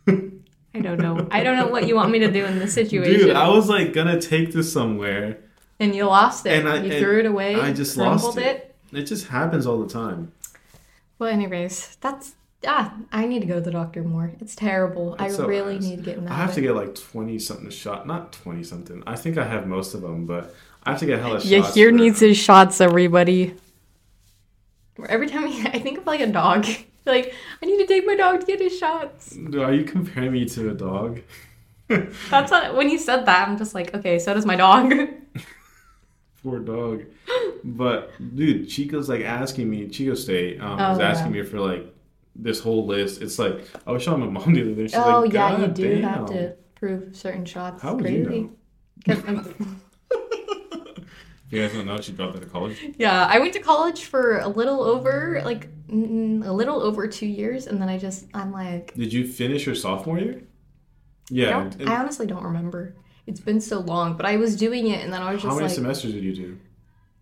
I 0.08 0.80
don't 0.80 1.00
know. 1.00 1.28
I 1.32 1.44
don't 1.44 1.58
know 1.58 1.68
what 1.68 1.88
you 1.88 1.96
want 1.96 2.12
me 2.12 2.20
to 2.20 2.32
do 2.32 2.46
in 2.46 2.60
this 2.60 2.74
situation. 2.74 3.14
Dude, 3.28 3.36
I 3.36 3.50
was 3.50 3.68
like 3.68 3.94
gonna 3.94 4.20
take 4.22 4.54
this 4.54 4.72
somewhere. 4.72 5.44
And 5.82 5.96
you 5.96 6.06
lost 6.06 6.46
it. 6.46 6.54
And 6.60 6.70
I- 6.70 6.78
you 6.84 6.92
and 6.92 7.00
threw 7.02 7.20
it 7.20 7.26
away. 7.26 7.56
I 7.56 7.74
just 7.74 7.98
lost 7.98 8.24
crumbled 8.24 8.44
it. 8.44 8.76
It 8.94 9.04
just 9.04 9.28
happens 9.28 9.66
all 9.66 9.82
the 9.82 9.92
time. 9.92 10.32
Well, 11.20 11.30
anyways, 11.30 11.98
that's 12.02 12.34
ah. 12.68 12.94
I 13.12 13.26
need 13.26 13.40
to 13.42 13.46
go 13.48 13.56
to 13.56 13.62
the 13.62 13.72
doctor 13.72 14.04
more. 14.04 14.32
It's 14.40 14.56
terrible. 14.56 15.14
It's 15.16 15.24
I 15.24 15.30
so 15.30 15.46
really 15.48 15.78
ass. 15.78 15.84
need 15.84 15.98
to 15.98 16.02
get 16.04 16.18
in 16.18 16.26
that. 16.26 16.32
I 16.34 16.36
have 16.36 16.54
to 16.56 16.62
get 16.62 16.76
like 16.76 16.96
twenty 16.96 17.40
something 17.40 17.70
shot, 17.70 18.06
not 18.08 18.34
twenty 18.34 18.64
something. 18.64 19.02
I 19.08 19.16
think 19.16 19.38
I 19.38 19.46
have 19.46 19.68
most 19.68 19.94
of 19.94 20.02
them, 20.02 20.26
but 20.26 20.54
I 20.84 20.92
have 20.92 21.00
to 21.00 21.06
get 21.06 21.20
hella 21.20 21.40
Yeah, 21.44 21.62
shots. 21.62 21.76
here 21.76 21.90
for- 21.90 21.96
needs 21.98 22.20
his 22.20 22.38
shots, 22.38 22.82
everybody. 22.82 23.56
Every 25.10 25.28
time 25.28 25.46
I 25.46 25.80
think 25.80 26.00
of 26.00 26.06
like 26.06 26.20
a 26.22 26.28
dog, 26.28 26.66
like 27.06 27.34
I 27.62 27.66
need 27.66 27.78
to 27.78 27.88
take 27.88 28.06
my 28.06 28.16
dog 28.16 28.42
to 28.42 28.46
get 28.46 28.60
his 28.60 28.78
shots. 28.78 29.36
Are 29.56 29.74
you 29.74 29.84
comparing 29.84 30.34
me 30.34 30.46
to 30.46 30.70
a 30.72 30.74
dog? 30.74 31.22
That's 31.88 32.52
what, 32.52 32.76
when 32.76 32.90
you 32.90 32.98
said 32.98 33.26
that, 33.26 33.48
I'm 33.48 33.58
just 33.58 33.74
like, 33.76 33.94
okay, 33.96 34.18
so 34.20 34.34
does 34.34 34.46
my 34.46 34.56
dog. 34.56 34.94
Poor 36.44 36.60
dog. 36.60 37.04
But 37.64 38.12
dude, 38.36 38.68
Chico's 38.70 39.08
like 39.10 39.22
asking 39.22 39.70
me. 39.70 39.88
Chico 39.88 40.16
State 40.16 40.60
um, 40.60 40.80
Oh, 40.80 40.90
was 40.92 41.00
asking 41.00 41.36
yeah. 41.36 41.42
me 41.44 41.48
for 41.48 41.60
like 41.60 41.94
this 42.36 42.60
whole 42.60 42.86
list. 42.88 43.22
It's 43.22 43.38
like 43.38 43.64
I 43.86 43.92
was 43.92 44.02
showing 44.02 44.20
my 44.22 44.28
mom 44.28 44.54
the 44.54 44.62
other 44.62 44.74
day. 44.74 44.88
She's 44.88 44.96
oh 44.96 45.22
like, 45.22 45.34
yeah, 45.34 45.52
you 45.52 45.58
"God 45.68 45.74
do 45.76 46.02
have 46.02 46.26
to 46.28 46.56
prove 46.76 47.16
certain 47.16 47.46
shots. 47.46 47.82
How 47.84 47.94
would 47.94 48.10
you 48.10 48.26
Crazy. 48.26 48.42
know? 48.42 48.52
'Cause 49.06 49.24
I'm- 49.26 49.82
You 51.50 51.62
guys 51.62 51.74
don't 51.74 51.86
know 51.86 52.00
she 52.00 52.14
dropped 52.14 52.38
out 52.38 52.44
of 52.44 52.52
college. 52.52 52.78
yeah, 52.98 53.28
I 53.30 53.40
went 53.40 53.52
to 53.54 53.60
college 53.60 54.06
for 54.06 54.40
a 54.40 54.48
little 54.48 54.82
over 54.84 55.42
like 55.44 55.68
mm, 55.88 56.46
a 56.48 56.52
little 56.52 56.82
over 56.82 57.08
two 57.08 57.26
years, 57.28 57.68
and 57.68 57.82
then 57.82 57.90
I 57.90 57.98
just 57.98 58.26
I'm 58.34 58.54
like, 58.54 58.94
Did 58.94 59.12
you 59.12 59.28
finish 59.28 59.66
your 59.66 59.76
sophomore 59.76 60.18
year? 60.18 60.44
Yeah. 61.30 61.50
don't, 61.70 61.90
I 61.90 61.98
honestly 61.98 62.26
don't 62.26 62.44
remember. 62.44 62.96
It's 63.28 63.40
been 63.40 63.62
so 63.62 63.80
long, 63.80 64.18
but 64.18 64.26
I 64.26 64.38
was 64.38 64.56
doing 64.56 64.88
it, 64.88 65.04
and 65.04 65.14
then 65.14 65.22
I 65.22 65.32
was 65.34 65.42
just. 65.42 65.50
How 65.52 65.56
many 65.56 65.68
like, 65.68 65.76
semesters 65.76 66.14
did 66.14 66.24
you 66.24 66.36
do? 66.36 66.58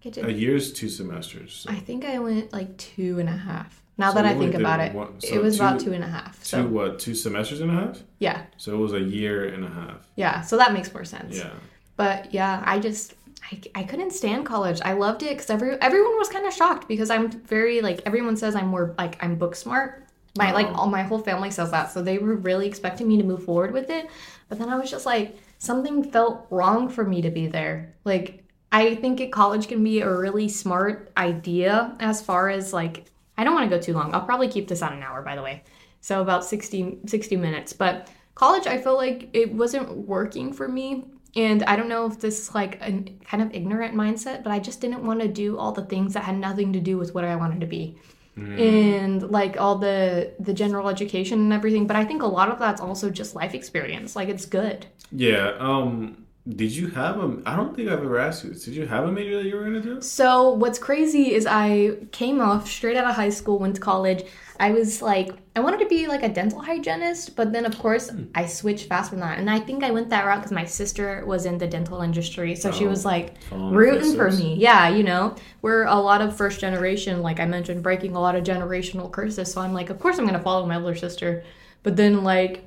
get 0.01 0.17
A 0.17 0.31
year's 0.31 0.71
two 0.73 0.87
semesters. 0.89 1.53
So 1.53 1.69
I 1.71 1.75
think 1.75 2.05
I 2.05 2.19
went 2.19 2.53
like 2.53 2.77
two 2.77 3.19
and 3.19 3.27
a 3.27 3.33
half. 3.33 3.81
Now 3.97 4.11
So 4.11 4.15
that 4.15 4.25
I 4.25 4.37
think 4.37 4.53
about 4.55 4.79
it, 4.79 4.93
one- 4.93 5.19
so 5.19 5.27
it 5.35 5.41
was 5.41 5.57
about 5.57 5.79
two- 5.79 5.87
two 5.87 5.93
and 5.93 6.03
a 6.05 6.07
half. 6.07 6.41
two 6.43 6.65
what? 6.69 6.99
Two 6.99 7.13
semesters 7.13 7.59
and 7.59 7.69
a 7.69 7.73
half. 7.73 7.99
yeah, 8.19 8.43
So 8.55 8.73
it 8.73 8.77
was 8.77 8.93
a 8.93 8.99
year 9.01 9.49
and 9.49 9.65
a 9.65 9.69
half. 9.69 10.07
yeah. 10.15 10.39
So 10.41 10.55
that 10.55 10.71
makes 10.71 10.93
more 10.93 11.03
sense. 11.03 11.37
Yeah. 11.37 11.49
But 11.97 12.33
yeah, 12.33 12.63
I 12.65 12.79
just 12.79 13.15
I, 13.51 13.59
I 13.75 13.83
couldn't 13.83 14.11
stand 14.11 14.45
college. 14.45 14.79
I 14.85 14.93
loved 14.93 15.21
it 15.23 15.29
because 15.31 15.49
every 15.49 15.75
everyone 15.81 16.17
was 16.17 16.29
kind 16.29 16.45
of 16.45 16.53
shocked 16.53 16.87
because 16.87 17.09
I'm 17.09 17.29
very 17.29 17.81
like 17.81 18.01
everyone 18.05 18.37
says 18.37 18.55
I'm 18.55 18.67
more 18.67 18.95
like 18.97 19.21
I'm 19.21 19.35
book 19.35 19.53
smart. 19.53 20.05
My 20.37 20.53
like 20.53 20.67
Oh. 20.67 20.75
all 20.75 20.87
my 20.87 21.03
whole 21.03 21.19
family 21.19 21.51
says 21.51 21.71
that, 21.71 21.91
so 21.91 22.01
they 22.01 22.19
were 22.19 22.35
really 22.35 22.67
expecting 22.67 23.05
me 23.05 23.17
to 23.17 23.23
move 23.23 23.43
forward 23.43 23.71
with 23.73 23.89
it. 23.89 24.07
But 24.47 24.59
then 24.59 24.69
I 24.69 24.75
was 24.79 24.89
just 24.89 25.05
like 25.05 25.35
something 25.59 26.09
felt 26.09 26.47
wrong 26.49 26.89
for 26.89 27.03
me 27.03 27.21
to 27.21 27.29
be 27.29 27.47
there. 27.47 27.95
Like 28.03 28.43
I 28.71 28.95
think 28.95 29.21
at 29.21 29.31
college 29.31 29.67
can 29.67 29.83
be 29.83 30.01
a 30.01 30.11
really 30.11 30.47
smart 30.47 31.11
idea 31.17 31.95
as 31.99 32.21
far 32.21 32.49
as 32.49 32.73
like 32.73 33.05
I 33.37 33.43
don't 33.43 33.53
want 33.53 33.69
to 33.69 33.75
go 33.75 33.81
too 33.81 33.93
long. 33.93 34.13
I'll 34.13 34.25
probably 34.25 34.49
keep 34.49 34.67
this 34.67 34.81
on 34.81 34.93
an 34.93 35.03
hour 35.03 35.21
by 35.21 35.35
the 35.35 35.43
way. 35.43 35.63
So 36.01 36.21
about 36.21 36.43
60 36.43 37.01
60 37.05 37.35
minutes. 37.35 37.73
But 37.73 38.09
college 38.33 38.65
I 38.65 38.79
felt 38.79 38.97
like 38.97 39.29
it 39.33 39.53
wasn't 39.53 39.89
working 40.07 40.51
for 40.51 40.67
me 40.67 41.05
and 41.35 41.63
I 41.63 41.75
don't 41.75 41.89
know 41.89 42.07
if 42.07 42.19
this 42.19 42.39
is 42.39 42.55
like 42.55 42.81
a 42.81 43.03
kind 43.23 43.43
of 43.43 43.53
ignorant 43.53 43.93
mindset, 43.93 44.43
but 44.43 44.51
I 44.51 44.59
just 44.59 44.81
didn't 44.81 45.05
want 45.05 45.19
to 45.21 45.27
do 45.27 45.57
all 45.57 45.71
the 45.71 45.85
things 45.85 46.13
that 46.13 46.23
had 46.23 46.37
nothing 46.37 46.73
to 46.73 46.79
do 46.79 46.97
with 46.97 47.13
what 47.13 47.23
I 47.23 47.35
wanted 47.35 47.61
to 47.61 47.67
be. 47.67 47.97
And 48.39 49.31
like 49.31 49.59
all 49.59 49.77
the 49.77 50.33
the 50.39 50.53
general 50.53 50.89
education 50.89 51.39
and 51.39 51.53
everything, 51.53 51.87
but 51.87 51.95
I 51.95 52.05
think 52.05 52.21
a 52.21 52.27
lot 52.27 52.49
of 52.49 52.59
that's 52.59 52.81
also 52.81 53.09
just 53.09 53.35
life 53.35 53.53
experience. 53.53 54.15
Like 54.15 54.29
it's 54.29 54.45
good. 54.45 54.85
Yeah. 55.11 55.53
Um. 55.59 56.25
Did 56.55 56.75
you 56.75 56.87
have 56.87 57.17
a? 57.19 57.41
I 57.45 57.55
don't 57.55 57.75
think 57.75 57.89
I've 57.89 57.99
ever 58.03 58.17
asked 58.17 58.43
you 58.43 58.51
this. 58.51 58.65
Did 58.65 58.73
you 58.75 58.87
have 58.87 59.05
a 59.05 59.11
major 59.11 59.37
that 59.37 59.45
you 59.45 59.55
were 59.55 59.63
gonna 59.63 59.81
do? 59.81 60.01
So 60.01 60.51
what's 60.53 60.79
crazy 60.79 61.33
is 61.33 61.45
I 61.45 61.97
came 62.11 62.41
off 62.41 62.67
straight 62.67 62.97
out 62.97 63.05
of 63.05 63.15
high 63.15 63.29
school, 63.29 63.59
went 63.59 63.75
to 63.75 63.81
college. 63.81 64.23
I 64.59 64.71
was 64.71 65.01
like, 65.01 65.31
I 65.55 65.59
wanted 65.61 65.79
to 65.81 65.85
be 65.87 66.07
like 66.07 66.23
a 66.23 66.29
dental 66.29 66.61
hygienist, 66.61 67.35
but 67.35 67.51
then 67.53 67.65
of 67.65 67.77
course 67.77 68.09
hmm. 68.09 68.25
I 68.33 68.45
switched 68.45 68.87
fast 68.87 69.09
from 69.11 69.19
that, 69.19 69.37
and 69.37 69.49
I 69.49 69.59
think 69.59 69.83
I 69.83 69.91
went 69.91 70.09
that 70.09 70.25
route 70.25 70.39
because 70.39 70.51
my 70.51 70.65
sister 70.65 71.23
was 71.25 71.45
in 71.45 71.57
the 71.57 71.67
dental 71.67 72.01
industry, 72.01 72.55
so 72.55 72.71
she 72.71 72.85
Oh, 72.85 72.89
was 72.89 73.05
like 73.05 73.35
rooting 73.51 74.15
for 74.15 74.31
me. 74.31 74.55
Yeah, 74.55 74.89
you 74.89 75.03
know, 75.03 75.35
we're 75.61 75.83
a 75.83 75.95
lot 75.95 76.21
of 76.21 76.35
first 76.35 76.59
generation, 76.59 77.21
like 77.21 77.39
I 77.39 77.45
mentioned, 77.45 77.83
breaking 77.83 78.15
a 78.15 78.19
lot 78.21 78.35
of 78.35 78.43
generational 78.43 79.11
curses. 79.11 79.51
So 79.51 79.61
I'm 79.61 79.73
like, 79.73 79.89
of 79.89 79.99
course 79.99 80.17
I'm 80.17 80.25
gonna 80.25 80.41
follow 80.41 80.65
my 80.65 80.77
older 80.77 80.95
sister, 80.95 81.43
but 81.83 81.95
then 81.95 82.23
like, 82.23 82.65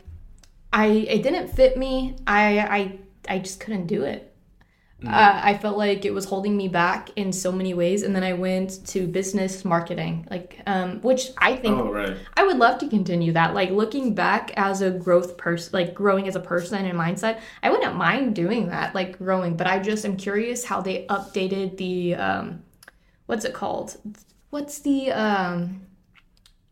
I 0.72 0.86
it 0.86 1.22
didn't 1.22 1.48
fit 1.48 1.76
me. 1.76 2.16
I 2.26 2.58
I 2.60 2.98
I 3.28 3.38
just 3.38 3.60
couldn't 3.60 3.86
do 3.86 4.02
it 4.02 4.32
uh, 5.06 5.40
I 5.42 5.58
felt 5.58 5.76
like 5.76 6.04
it 6.04 6.14
was 6.14 6.24
holding 6.26 6.56
me 6.56 6.68
back 6.68 7.10
in 7.16 7.32
so 7.32 7.50
many 7.50 7.74
ways. 7.74 8.02
And 8.02 8.14
then 8.14 8.22
I 8.22 8.34
went 8.34 8.86
to 8.88 9.06
business 9.06 9.64
marketing, 9.64 10.26
like, 10.30 10.60
um, 10.66 11.00
which 11.00 11.30
I 11.38 11.56
think 11.56 11.78
Oh 11.78 11.90
right. 11.90 12.16
I 12.36 12.44
would 12.44 12.58
love 12.58 12.78
to 12.80 12.88
continue 12.88 13.32
that. 13.32 13.54
Like 13.54 13.70
looking 13.70 14.14
back 14.14 14.52
as 14.56 14.80
a 14.80 14.90
growth 14.90 15.36
person, 15.36 15.70
like 15.72 15.94
growing 15.94 16.28
as 16.28 16.36
a 16.36 16.40
person 16.40 16.84
and 16.84 16.98
mindset, 16.98 17.40
I 17.62 17.70
wouldn't 17.70 17.96
mind 17.96 18.36
doing 18.36 18.68
that, 18.68 18.94
like 18.94 19.18
growing. 19.18 19.56
But 19.56 19.66
I 19.66 19.80
just 19.80 20.04
am 20.04 20.16
curious 20.16 20.64
how 20.64 20.80
they 20.80 21.06
updated 21.06 21.76
the, 21.78 22.14
um, 22.14 22.62
what's 23.26 23.44
it 23.44 23.54
called? 23.54 23.96
What's 24.50 24.80
the, 24.80 25.10
um, 25.10 25.80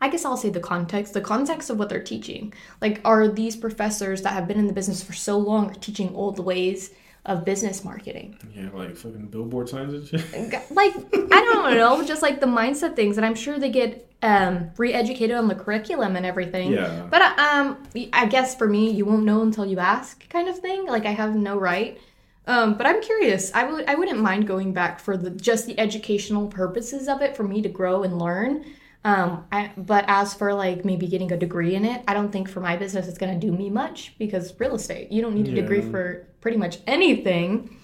I 0.01 0.09
guess 0.09 0.25
I'll 0.25 0.37
say 0.37 0.49
the 0.49 0.61
context, 0.61 1.13
the 1.13 1.21
context 1.21 1.69
of 1.69 1.79
what 1.79 1.89
they're 1.89 2.03
teaching. 2.03 2.55
Like, 2.81 3.01
are 3.05 3.29
these 3.29 3.55
professors 3.55 4.23
that 4.23 4.33
have 4.33 4.49
been 4.49 4.59
in 4.59 4.67
the 4.67 4.73
business 4.73 5.03
for 5.03 5.13
so 5.13 5.37
long 5.39 5.75
teaching 5.75 6.15
old 6.15 6.39
ways 6.39 6.91
of 7.27 7.45
business 7.45 7.85
marketing? 7.85 8.39
Yeah, 8.55 8.71
like 8.73 8.97
fucking 8.97 9.27
billboard 9.27 9.69
signs 9.69 9.93
and 9.93 10.07
shit. 10.07 10.71
like 10.71 10.95
I 10.97 11.41
don't 11.45 11.75
know, 11.75 12.03
just 12.05 12.23
like 12.23 12.41
the 12.41 12.47
mindset 12.47 12.97
things, 12.97 13.19
and 13.19 13.27
I'm 13.27 13.35
sure 13.35 13.59
they 13.59 13.71
get 13.71 14.11
um, 14.23 14.71
re-educated 14.77 15.37
on 15.37 15.49
the 15.49 15.55
curriculum 15.55 16.17
and 16.17 16.25
everything. 16.25 16.73
Yeah. 16.73 17.07
But 17.11 17.23
um, 17.39 17.83
I 18.13 18.27
guess 18.27 18.55
for 18.55 18.69
me, 18.69 18.91
you 18.91 19.05
won't 19.05 19.25
know 19.25 19.43
until 19.43 19.67
you 19.67 19.79
ask, 19.79 20.29
kind 20.29 20.49
of 20.49 20.59
thing. 20.59 20.87
Like 20.87 21.07
I 21.07 21.13
have 21.13 21.35
no 21.35 21.59
right. 21.59 22.01
Um, 22.47 22.75
but 22.75 22.87
I'm 22.87 23.03
curious. 23.03 23.53
I 23.55 23.65
would 23.71 23.89
I 23.89 23.95
wouldn't 23.95 24.19
mind 24.19 24.47
going 24.47 24.73
back 24.73 24.99
for 24.99 25.17
the 25.17 25.31
just 25.31 25.67
the 25.67 25.79
educational 25.79 26.49
purposes 26.49 27.07
of 27.07 27.21
it 27.23 27.37
for 27.37 27.45
me 27.45 27.63
to 27.63 27.69
grow 27.69 28.03
and 28.03 28.19
learn. 28.19 28.65
Um, 29.03 29.47
I, 29.51 29.71
but 29.77 30.05
as 30.09 30.35
for 30.35 30.53
like 30.53 30.85
maybe 30.85 31.07
getting 31.07 31.33
a 31.33 31.37
degree 31.37 31.75
in 31.75 31.85
it, 31.85 32.03
I 32.07 32.13
don't 32.13 32.31
think 32.31 32.49
for 32.51 32.61
my 32.61 32.77
business 32.77 33.09
it's 33.09 33.17
gonna 33.19 33.39
do 33.39 33.51
me 33.51 33.71
much 33.71 34.15
because 34.19 34.53
real 34.61 34.75
estate, 34.75 35.11
you 35.11 35.23
don't 35.23 35.35
need 35.35 35.49
a 35.49 35.55
degree 35.55 35.81
for 35.81 36.27
pretty 36.41 36.59
much 36.59 36.79
anything. 36.87 37.77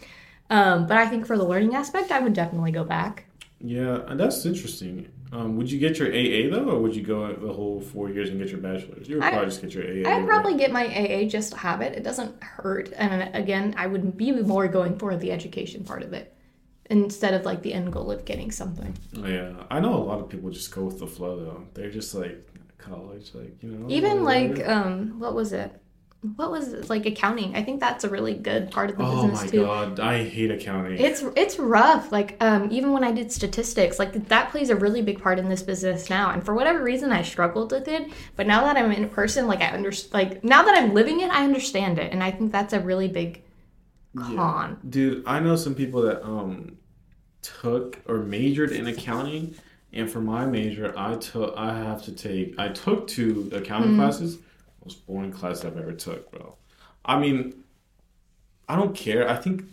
Um, 0.50 0.86
but 0.86 0.96
I 0.98 1.06
think 1.06 1.26
for 1.26 1.36
the 1.36 1.44
learning 1.44 1.74
aspect, 1.74 2.12
I 2.12 2.20
would 2.20 2.34
definitely 2.34 2.70
go 2.70 2.84
back. 2.84 3.24
Yeah, 3.60 4.02
that's 4.10 4.44
interesting. 4.44 5.10
Um, 5.32 5.56
would 5.56 5.70
you 5.70 5.78
get 5.80 5.98
your 5.98 6.08
AA 6.08 6.50
though, 6.50 6.70
or 6.70 6.80
would 6.80 6.94
you 6.94 7.02
go 7.02 7.32
the 7.32 7.52
whole 7.52 7.80
four 7.80 8.10
years 8.10 8.28
and 8.28 8.38
get 8.38 8.50
your 8.50 8.60
bachelor's? 8.60 9.08
You 9.08 9.16
would 9.16 9.24
I- 9.24 9.30
probably 9.30 9.48
just 9.48 9.62
get 9.62 9.72
your 9.74 9.84
AA. 9.84 10.08
I'd 10.08 10.26
probably 10.26 10.56
get 10.56 10.70
my 10.70 10.84
AA 10.86 11.26
just 11.26 11.52
to 11.52 11.58
have 11.58 11.80
it. 11.80 11.94
It 11.96 12.04
doesn't 12.04 12.40
hurt. 12.42 12.92
And 12.96 13.34
again, 13.34 13.74
I 13.76 13.86
would 13.86 14.16
be 14.16 14.32
more 14.32 14.68
going 14.68 14.98
for 14.98 15.16
the 15.16 15.32
education 15.32 15.82
part 15.82 16.02
of 16.02 16.12
it 16.12 16.36
instead 16.91 17.34
of 17.34 17.45
like 17.45 17.62
the 17.62 17.74
end 17.74 17.93
goal 17.93 18.11
of 18.11 18.24
getting 18.24 18.51
something. 18.51 18.97
Yeah, 19.12 19.53
I 19.70 19.80
know 19.80 19.95
a 19.95 20.05
lot 20.05 20.20
of 20.20 20.28
people 20.28 20.51
just 20.51 20.72
go 20.72 20.84
with 20.84 20.99
the 20.99 21.07
flow 21.07 21.39
though. 21.39 21.64
They're 21.74 21.91
just 21.91 22.14
like 22.14 22.47
college, 22.78 23.32
like 23.34 23.62
you 23.62 23.70
know. 23.70 23.87
Even 23.89 24.24
whatever. 24.24 24.55
like 24.55 24.68
um, 24.68 25.18
what 25.18 25.34
was 25.34 25.53
it? 25.53 25.80
What 26.34 26.51
was 26.51 26.72
it? 26.72 26.89
like 26.89 27.07
accounting? 27.07 27.55
I 27.55 27.62
think 27.62 27.78
that's 27.78 28.03
a 28.03 28.09
really 28.09 28.34
good 28.34 28.70
part 28.70 28.91
of 28.91 28.97
the 28.97 29.05
business. 29.05 29.51
too. 29.51 29.64
Oh 29.64 29.66
my 29.66 29.95
god, 29.95 30.01
I 30.01 30.24
hate 30.24 30.51
accounting. 30.51 30.99
It's 30.99 31.22
it's 31.37 31.59
rough. 31.59 32.11
Like 32.11 32.37
um, 32.41 32.68
even 32.72 32.93
when 32.93 33.05
I 33.05 33.12
did 33.12 33.30
statistics, 33.30 33.99
like 33.99 34.28
that 34.28 34.51
plays 34.51 34.70
a 34.70 34.76
really 34.76 35.03
big 35.03 35.22
part 35.22 35.39
in 35.39 35.49
this 35.49 35.62
business 35.62 36.11
now. 36.11 36.30
And 36.30 36.45
for 36.45 36.55
whatever 36.55 36.82
reason, 36.82 37.12
I 37.12 37.22
struggled 37.22 37.70
with 37.70 37.87
it. 37.87 38.11
But 38.34 38.47
now 38.47 38.62
that 38.64 38.76
I'm 38.76 38.91
in 38.91 39.09
person, 39.09 39.47
like 39.47 39.61
I 39.61 39.68
understand. 39.68 40.14
Like 40.14 40.43
now 40.43 40.62
that 40.64 40.76
I'm 40.76 40.95
living 40.95 41.20
it, 41.20 41.30
I 41.30 41.45
understand 41.45 41.99
it, 41.99 42.12
and 42.12 42.22
I 42.22 42.30
think 42.30 42.51
that's 42.51 42.72
a 42.72 42.80
really 42.80 43.09
big 43.09 43.43
con. 44.16 44.78
Dude, 44.88 45.22
I 45.26 45.40
know 45.40 45.56
some 45.56 45.74
people 45.74 46.02
that 46.02 46.24
um 46.24 46.76
took 47.42 47.98
or 48.06 48.18
majored 48.18 48.72
in 48.72 48.86
accounting, 48.88 49.54
and 49.92 50.10
for 50.10 50.20
my 50.20 50.44
major, 50.46 50.92
I 50.96 51.14
took 51.16 51.54
I 51.56 51.76
have 51.76 52.04
to 52.04 52.12
take 52.12 52.58
I 52.58 52.68
took 52.68 53.06
two 53.06 53.50
accounting 53.52 53.90
Mm-hmm. 53.90 54.00
classes. 54.00 54.38
Most 54.84 55.06
boring 55.06 55.32
class 55.32 55.64
I've 55.64 55.76
ever 55.76 55.92
took, 55.92 56.30
bro. 56.30 56.56
I 57.04 57.18
mean, 57.18 57.64
I 58.68 58.76
don't 58.76 58.94
care. 58.94 59.28
I 59.28 59.36
think 59.36 59.64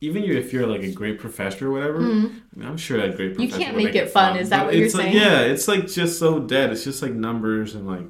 even 0.00 0.24
if 0.24 0.52
you're 0.52 0.66
like 0.66 0.82
a 0.82 0.92
great 0.92 1.18
professor 1.18 1.68
or 1.68 1.72
whatever, 1.72 1.98
I 1.98 2.02
mean, 2.02 2.42
I'm 2.62 2.76
sure 2.76 2.98
that 2.98 3.16
great 3.16 3.32
Mm-hmm. 3.32 3.40
You 3.42 3.48
professor 3.48 3.64
can't 3.64 3.76
will 3.76 3.84
make 3.84 3.94
it 3.94 4.10
fun, 4.10 4.36
is 4.36 4.50
that 4.50 4.58
But 4.58 4.66
what 4.66 4.74
you're 4.76 4.84
like, 4.88 4.92
saying? 4.92 5.16
Yeah, 5.16 5.40
it's 5.40 5.68
like 5.68 5.86
just 5.88 6.18
so 6.18 6.38
dead. 6.40 6.70
It's 6.70 6.84
just 6.84 7.00
like 7.02 7.12
numbers 7.12 7.74
and 7.74 7.86
like 7.86 8.06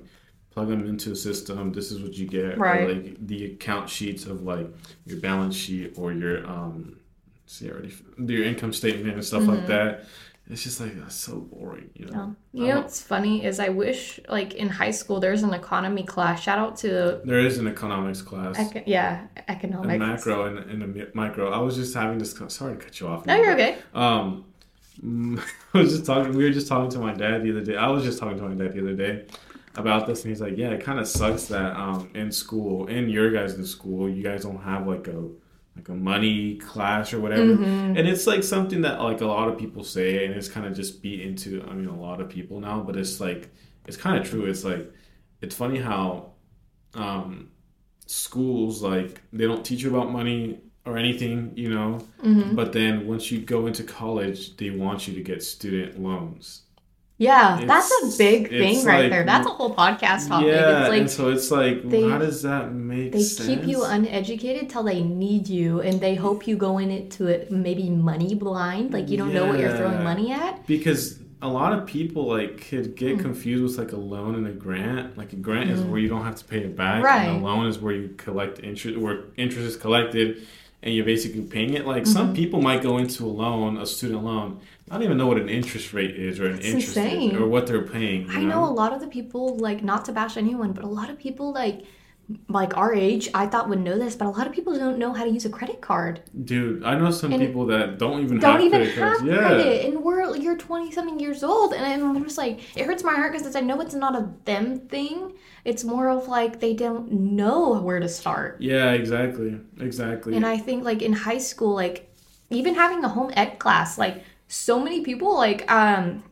plug 0.56 0.68
them 0.68 0.86
into 0.86 1.12
a 1.12 1.16
system. 1.16 1.70
This 1.70 1.92
is 1.92 2.00
what 2.00 2.14
you 2.14 2.26
get. 2.26 2.56
Right. 2.56 2.80
Or 2.80 2.94
like 2.94 3.26
the 3.26 3.44
account 3.52 3.90
sheets 3.90 4.24
of 4.24 4.42
like 4.42 4.66
your 5.04 5.20
balance 5.20 5.54
sheet 5.54 5.92
or 5.98 6.14
your 6.14 6.46
um, 6.46 6.96
see 7.44 7.70
already 7.70 7.92
your 8.18 8.42
income 8.42 8.72
statement 8.72 9.14
and 9.14 9.24
stuff 9.24 9.46
like 9.46 9.66
that. 9.66 10.06
It's 10.48 10.62
just 10.62 10.80
like 10.80 10.98
that's 10.98 11.14
so 11.14 11.40
boring, 11.40 11.90
you 11.94 12.06
know. 12.06 12.12
Mm-hmm. 12.12 12.58
You 12.58 12.68
know 12.68 12.80
what's 12.80 13.02
funny 13.02 13.44
is 13.44 13.60
I 13.60 13.68
wish 13.68 14.18
like 14.30 14.54
in 14.54 14.70
high 14.70 14.92
school 14.92 15.20
there's 15.20 15.42
an 15.42 15.52
economy 15.52 16.04
class. 16.04 16.40
Shout 16.40 16.58
out 16.58 16.76
to 16.78 17.20
There 17.24 17.40
is 17.40 17.58
an 17.58 17.66
economics 17.66 18.22
class. 18.22 18.58
ec- 18.58 18.84
yeah 18.86 19.26
a 19.36 19.50
economics. 19.50 19.98
macro 19.98 20.46
and, 20.46 20.58
and 20.70 20.82
a 20.82 21.08
micro. 21.14 21.50
I 21.50 21.58
was 21.58 21.76
just 21.76 21.92
having 21.92 22.16
this. 22.16 22.34
Sorry 22.48 22.76
to 22.78 22.82
cut 22.82 22.98
you 22.98 23.08
off. 23.08 23.26
No, 23.26 23.36
you're 23.36 23.52
okay. 23.52 23.76
Um, 23.92 24.46
I 25.74 25.78
was 25.80 25.92
just 25.92 26.06
talking. 26.06 26.34
We 26.34 26.44
were 26.44 26.50
just 26.50 26.68
talking 26.68 26.90
to 26.92 26.98
my 26.98 27.12
dad 27.12 27.42
the 27.42 27.50
other 27.50 27.64
day. 27.64 27.76
I 27.76 27.88
was 27.88 28.04
just 28.04 28.18
talking 28.18 28.38
to 28.38 28.48
my 28.48 28.54
dad 28.54 28.72
the 28.72 28.80
other 28.80 28.94
day 28.94 29.26
about 29.76 30.06
this, 30.06 30.24
and 30.24 30.30
he's 30.30 30.40
like, 30.40 30.56
"Yeah, 30.56 30.70
it 30.70 30.84
kind 30.84 30.98
of 30.98 31.06
sucks 31.06 31.46
that 31.46 31.76
um 31.76 32.10
in 32.14 32.30
school, 32.30 32.86
in 32.86 33.08
your 33.08 33.30
guys' 33.30 33.70
school, 33.70 34.08
you 34.08 34.22
guys 34.22 34.42
don't 34.42 34.62
have 34.62 34.86
like 34.86 35.08
a 35.08 35.28
like 35.74 35.88
a 35.88 35.94
money 35.94 36.56
class 36.56 37.12
or 37.12 37.20
whatever." 37.20 37.54
Mm-hmm. 37.54 37.96
And 37.96 38.08
it's 38.08 38.26
like 38.26 38.42
something 38.42 38.82
that 38.82 39.00
like 39.00 39.20
a 39.20 39.26
lot 39.26 39.48
of 39.48 39.58
people 39.58 39.84
say, 39.84 40.24
and 40.24 40.34
it's 40.34 40.48
kind 40.48 40.66
of 40.66 40.74
just 40.74 41.02
beat 41.02 41.20
into. 41.20 41.62
I 41.68 41.74
mean, 41.74 41.88
a 41.88 42.00
lot 42.00 42.20
of 42.20 42.28
people 42.28 42.60
now, 42.60 42.80
but 42.80 42.96
it's 42.96 43.20
like 43.20 43.48
it's 43.86 43.96
kind 43.96 44.18
of 44.18 44.28
true. 44.28 44.46
It's 44.46 44.64
like 44.64 44.92
it's 45.40 45.54
funny 45.54 45.78
how 45.78 46.32
um 46.94 47.50
schools 48.06 48.82
like 48.82 49.20
they 49.32 49.44
don't 49.46 49.64
teach 49.64 49.82
you 49.82 49.90
about 49.90 50.10
money 50.10 50.60
or 50.86 50.96
anything, 50.96 51.52
you 51.56 51.68
know. 51.68 51.98
Mm-hmm. 52.22 52.54
But 52.54 52.72
then 52.72 53.06
once 53.06 53.30
you 53.30 53.40
go 53.40 53.66
into 53.66 53.82
college, 53.82 54.56
they 54.56 54.70
want 54.70 55.08
you 55.08 55.14
to 55.14 55.22
get 55.22 55.42
student 55.42 56.00
loans. 56.00 56.62
Yeah, 57.18 57.64
that's 57.66 57.90
a 58.02 58.18
big 58.18 58.50
thing 58.50 58.84
right 58.84 59.02
like- 59.02 59.10
there. 59.10 59.24
That's 59.24 59.46
a 59.46 59.50
whole 59.50 59.74
podcast 59.74 60.28
topic. 60.28 60.48
yeah, 60.48 60.80
it's 60.82 60.90
and 60.90 60.98
like 61.00 61.08
so 61.08 61.30
it's 61.30 61.50
like, 61.50 61.88
they- 61.88 62.02
how 62.08 62.18
does 62.18 62.42
that 62.42 62.72
make 62.74 63.12
they 63.12 63.22
sense? 63.22 63.48
keep 63.48 63.66
you 63.66 63.84
uneducated 63.84 64.68
till 64.68 64.82
they 64.82 65.02
need 65.02 65.48
you, 65.48 65.80
and 65.80 65.98
they 66.00 66.14
hope 66.14 66.46
you 66.46 66.56
go 66.56 66.76
in 66.76 66.90
it 66.90 67.10
to 67.12 67.26
it 67.28 67.50
maybe 67.50 67.88
money 67.88 68.34
blind, 68.34 68.92
like 68.92 69.08
you 69.08 69.16
don't 69.16 69.32
know 69.32 69.46
what 69.46 69.58
you're 69.58 69.74
throwing 69.76 70.04
money 70.04 70.30
at. 70.32 70.66
because 70.66 71.18
a 71.42 71.48
lot 71.48 71.72
of 71.72 71.86
people 71.86 72.26
like 72.28 72.68
could 72.68 72.86
Hmm. 72.86 72.92
get 72.94 73.18
confused 73.18 73.62
with 73.62 73.78
like 73.78 73.92
a 73.92 73.96
loan 73.96 74.34
and 74.34 74.46
a 74.46 74.52
grant. 74.52 75.16
Like 75.16 75.32
a 75.32 75.36
grant 75.36 75.70
is 75.70 75.80
where 75.82 75.98
you 76.00 76.08
don't 76.08 76.24
have 76.24 76.36
to 76.36 76.44
pay 76.44 76.58
it 76.58 76.76
back, 76.76 76.98
Hmm. 77.00 77.04
Right. 77.06 77.28
and 77.28 77.42
a 77.42 77.44
loan 77.46 77.66
is 77.66 77.78
where 77.78 77.94
you 77.94 78.10
collect 78.18 78.60
interest, 78.62 78.98
where 78.98 79.20
interest 79.38 79.66
is 79.66 79.76
collected, 79.76 80.46
and 80.82 80.94
you're 80.94 81.04
basically 81.06 81.42
paying 81.42 81.72
it. 81.74 81.86
Like 81.86 82.06
some 82.06 82.26
Mm-hmm. 82.28 82.36
people 82.36 82.60
might 82.62 82.82
go 82.82 82.98
into 82.98 83.24
a 83.24 83.32
loan, 83.42 83.76
a 83.78 83.86
student 83.86 84.22
loan, 84.24 84.58
not 84.90 85.02
even 85.02 85.16
know 85.16 85.26
what 85.26 85.38
an 85.38 85.48
interest 85.48 85.92
rate 85.92 86.16
is 86.16 86.38
or 86.38 86.46
an 86.46 86.58
It's 86.58 86.66
interest 86.66 86.96
is, 86.96 87.32
or 87.34 87.46
what 87.46 87.66
they're 87.66 87.86
paying. 87.86 88.30
I 88.30 88.42
know 88.42 88.64
a 88.64 88.70
lot 88.70 88.92
of 88.92 89.00
the 89.00 89.08
people, 89.08 89.56
like 89.58 89.82
not 89.82 90.04
to 90.06 90.12
bash 90.12 90.36
anyone, 90.36 90.72
but 90.72 90.84
a 90.84 90.88
lot 90.88 91.10
of 91.10 91.18
people 91.18 91.52
like 91.52 91.84
like 92.48 92.76
our 92.76 92.92
age, 92.92 93.28
I 93.34 93.46
thought 93.46 93.68
would 93.68 93.80
know 93.80 93.98
this, 93.98 94.16
but 94.16 94.26
a 94.26 94.30
lot 94.30 94.48
of 94.48 94.52
people 94.52 94.76
don't 94.76 94.98
know 94.98 95.12
how 95.12 95.22
to 95.22 95.30
use 95.30 95.44
a 95.44 95.48
credit 95.48 95.80
card. 95.80 96.22
Dude, 96.44 96.82
I 96.82 96.98
know 96.98 97.12
some 97.12 97.32
And 97.32 97.40
people 97.40 97.66
that 97.66 97.98
don't 97.98 98.20
even 98.20 98.40
Don't 98.40 98.54
have 98.54 98.60
even 98.62 98.80
credit 98.80 98.94
have 98.96 99.18
cards. 99.18 99.22
Yeah. 99.22 99.36
credit, 99.36 99.86
and 99.86 100.02
we're 100.02 100.36
you're 100.36 100.56
twenty 100.56 100.90
something 100.90 101.20
years 101.20 101.44
old, 101.44 101.72
and 101.72 101.84
I'm 101.84 102.24
just 102.24 102.38
like 102.38 102.60
it 102.76 102.84
hurts 102.84 103.04
my 103.04 103.14
heart 103.14 103.32
because 103.32 103.54
I 103.54 103.60
know 103.60 103.80
it's 103.80 103.94
not 103.94 104.16
a 104.16 104.28
them 104.44 104.80
thing. 104.88 105.34
It's 105.64 105.84
more 105.84 106.08
of 106.08 106.26
like 106.28 106.60
they 106.60 106.74
don't 106.74 107.10
know 107.12 107.80
where 107.80 108.00
to 108.00 108.08
start. 108.08 108.60
Yeah, 108.60 108.92
exactly. 108.92 109.60
Exactly. 109.78 110.36
And 110.36 110.44
I 110.44 110.58
think 110.58 110.84
like 110.84 111.02
in 111.02 111.12
high 111.12 111.38
school, 111.38 111.74
like 111.74 112.12
even 112.50 112.74
having 112.74 113.04
a 113.04 113.08
home 113.08 113.30
ec 113.36 113.58
class, 113.58 113.98
like 113.98 114.24
so 114.48 114.78
many 114.80 115.02
people 115.02 115.34
like 115.34 115.70
um 115.70 116.22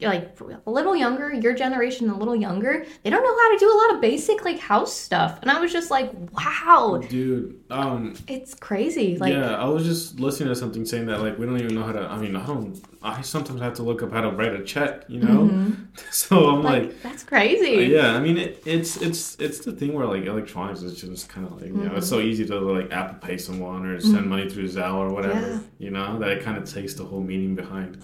like 0.00 0.38
a 0.66 0.70
little 0.70 0.94
younger, 0.96 1.32
your 1.32 1.54
generation 1.54 2.08
a 2.10 2.16
little 2.18 2.36
younger, 2.36 2.84
they 3.02 3.10
don't 3.10 3.22
know 3.22 3.36
how 3.36 3.52
to 3.52 3.58
do 3.58 3.66
a 3.72 3.76
lot 3.76 3.94
of 3.94 4.00
basic 4.00 4.44
like 4.44 4.58
house 4.58 4.92
stuff. 4.94 5.38
And 5.42 5.50
I 5.50 5.60
was 5.60 5.72
just 5.72 5.90
like, 5.90 6.12
wow, 6.32 7.02
Dude, 7.08 7.60
um, 7.70 8.14
it's 8.28 8.54
crazy. 8.54 9.16
Like 9.16 9.32
yeah, 9.32 9.54
I 9.56 9.64
was 9.66 9.84
just 9.84 10.20
listening 10.20 10.48
to 10.50 10.54
something 10.56 10.84
saying 10.84 11.06
that 11.06 11.20
like 11.20 11.38
we 11.38 11.46
don't 11.46 11.58
even 11.58 11.74
know 11.74 11.82
how 11.84 11.92
to. 11.92 12.00
I 12.00 12.16
mean, 12.18 12.36
I 12.36 12.46
don't. 12.46 12.80
I 13.02 13.22
sometimes 13.22 13.60
have 13.62 13.74
to 13.74 13.82
look 13.82 14.02
up 14.02 14.12
how 14.12 14.20
to 14.20 14.30
write 14.30 14.52
a 14.54 14.62
check, 14.62 15.04
you 15.08 15.20
know. 15.20 15.74
So 16.10 16.48
I'm 16.48 16.56
Mm-hmm. 16.60 16.64
like, 16.66 16.82
like, 16.84 17.02
that's 17.02 17.24
crazy. 17.24 17.86
yeah. 17.92 18.14
I 18.14 18.20
mean, 18.20 18.36
it, 18.38 18.62
it's 18.66 18.96
it's 19.02 19.36
it's 19.40 19.58
the 19.60 19.72
thing 19.72 19.92
where 19.92 20.06
like 20.06 20.24
electronics 20.24 20.82
is 20.82 21.00
just 21.00 21.28
kind 21.28 21.46
of 21.46 21.52
like 21.60 21.66
you 21.68 21.74
know 21.74 21.94
it's 21.96 22.08
so 22.08 22.20
easy 22.20 22.46
to 22.46 22.58
like 22.60 22.90
Apple 22.92 23.18
Pay 23.26 23.36
someone 23.38 23.84
or 23.86 24.00
send 24.00 24.26
money 24.28 24.48
through 24.48 24.68
Zelle 24.68 24.94
or 24.94 25.10
whatever, 25.12 25.34
Mm-hmm. 25.40 25.52
Yeah. 25.54 25.60
you 25.78 25.90
know. 25.90 26.18
That 26.18 26.30
it 26.30 26.42
kind 26.44 26.56
of 26.58 26.70
takes 26.72 26.94
the 26.94 27.04
whole 27.04 27.20
meaning 27.22 27.54
behind 27.54 28.02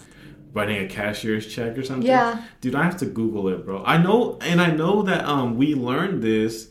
writing 0.57 0.77
a 0.85 0.87
cashier's 0.87 1.45
check 1.55 1.77
or 1.77 1.83
something. 1.83 2.07
Yeah. 2.07 2.43
Dude, 2.61 2.75
I 2.75 2.83
have 2.83 2.97
to 2.97 3.05
Google 3.05 3.47
it, 3.53 3.59
bro. 3.65 3.83
I 3.85 3.97
know, 4.05 4.37
and 4.41 4.59
I 4.67 4.71
know 4.71 5.03
that 5.03 5.23
um 5.25 5.55
we 5.61 5.75
learned 5.75 6.21
this 6.23 6.69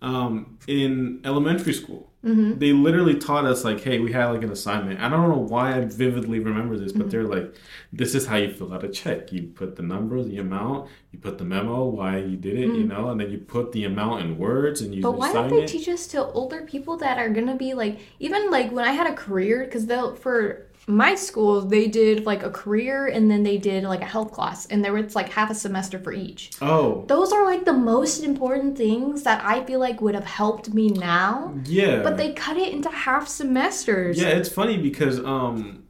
um 0.00 0.58
in 0.66 1.20
elementary 1.24 1.72
school. 1.72 2.08
Mm-hmm. 2.24 2.58
They 2.60 2.72
literally 2.72 3.16
taught 3.16 3.46
us 3.46 3.64
like, 3.64 3.80
hey, 3.80 3.98
we 3.98 4.12
had 4.12 4.26
like 4.26 4.44
an 4.44 4.52
assignment. 4.52 5.00
I 5.00 5.08
don't 5.08 5.28
know 5.28 5.44
why 5.54 5.76
I 5.76 5.80
vividly 5.80 6.38
remember 6.38 6.76
this, 6.78 6.92
Mm-hmm. 6.92 7.00
but 7.02 7.10
they're 7.10 7.24
like, 7.24 7.52
this 7.92 8.14
is 8.14 8.26
how 8.26 8.36
you 8.36 8.48
fill 8.52 8.72
out 8.72 8.84
a 8.84 8.88
check. 8.88 9.32
You 9.32 9.42
put 9.60 9.74
the 9.74 9.82
number, 9.82 10.22
the 10.22 10.38
amount, 10.38 10.88
you 11.10 11.18
put 11.18 11.38
the 11.38 11.44
memo, 11.44 11.84
why 11.98 12.18
you 12.18 12.36
did 12.36 12.56
it, 12.64 12.70
you 12.78 12.84
know, 12.92 13.10
and 13.10 13.20
then 13.20 13.28
you 13.32 13.38
put 13.38 13.72
the 13.72 13.84
amount 13.84 14.22
in 14.24 14.38
words 14.38 14.82
and 14.82 14.94
you. 14.94 15.02
But 15.02 15.18
why 15.18 15.32
don't 15.32 15.50
they 15.50 15.64
it. 15.64 15.68
teach 15.68 15.88
us 15.88 16.06
to 16.08 16.24
older 16.40 16.62
people 16.62 16.96
that 16.98 17.18
are 17.18 17.28
gonna 17.28 17.56
be 17.56 17.74
like 17.74 17.98
even 18.20 18.50
like 18.52 18.70
when 18.70 18.84
I 18.84 18.92
had 18.92 19.08
a 19.08 19.14
career 19.14 19.64
because 19.64 19.86
they'll 19.86 20.14
for 20.14 20.68
my 20.86 21.14
school 21.14 21.60
they 21.60 21.86
did 21.86 22.26
like 22.26 22.42
a 22.42 22.50
career 22.50 23.06
and 23.06 23.30
then 23.30 23.42
they 23.42 23.56
did 23.56 23.84
like 23.84 24.00
a 24.00 24.06
health 24.06 24.32
class 24.32 24.66
and 24.66 24.84
there 24.84 24.92
was 24.92 25.14
like 25.14 25.28
half 25.28 25.50
a 25.50 25.54
semester 25.54 25.98
for 25.98 26.12
each. 26.12 26.50
oh, 26.60 27.04
Those 27.06 27.32
are 27.32 27.44
like 27.44 27.64
the 27.64 27.72
most 27.72 28.22
important 28.22 28.76
things 28.76 29.22
that 29.22 29.44
I 29.44 29.64
feel 29.64 29.80
like 29.80 30.00
would 30.00 30.14
have 30.14 30.24
helped 30.24 30.74
me 30.74 30.88
now, 30.88 31.54
yeah. 31.64 32.02
but 32.02 32.16
they 32.16 32.32
cut 32.32 32.56
it 32.56 32.72
into 32.72 32.90
half 32.90 33.28
semesters. 33.28 34.20
Yeah, 34.20 34.28
it's 34.28 34.48
funny 34.48 34.76
because 34.76 35.18
um, 35.20 35.81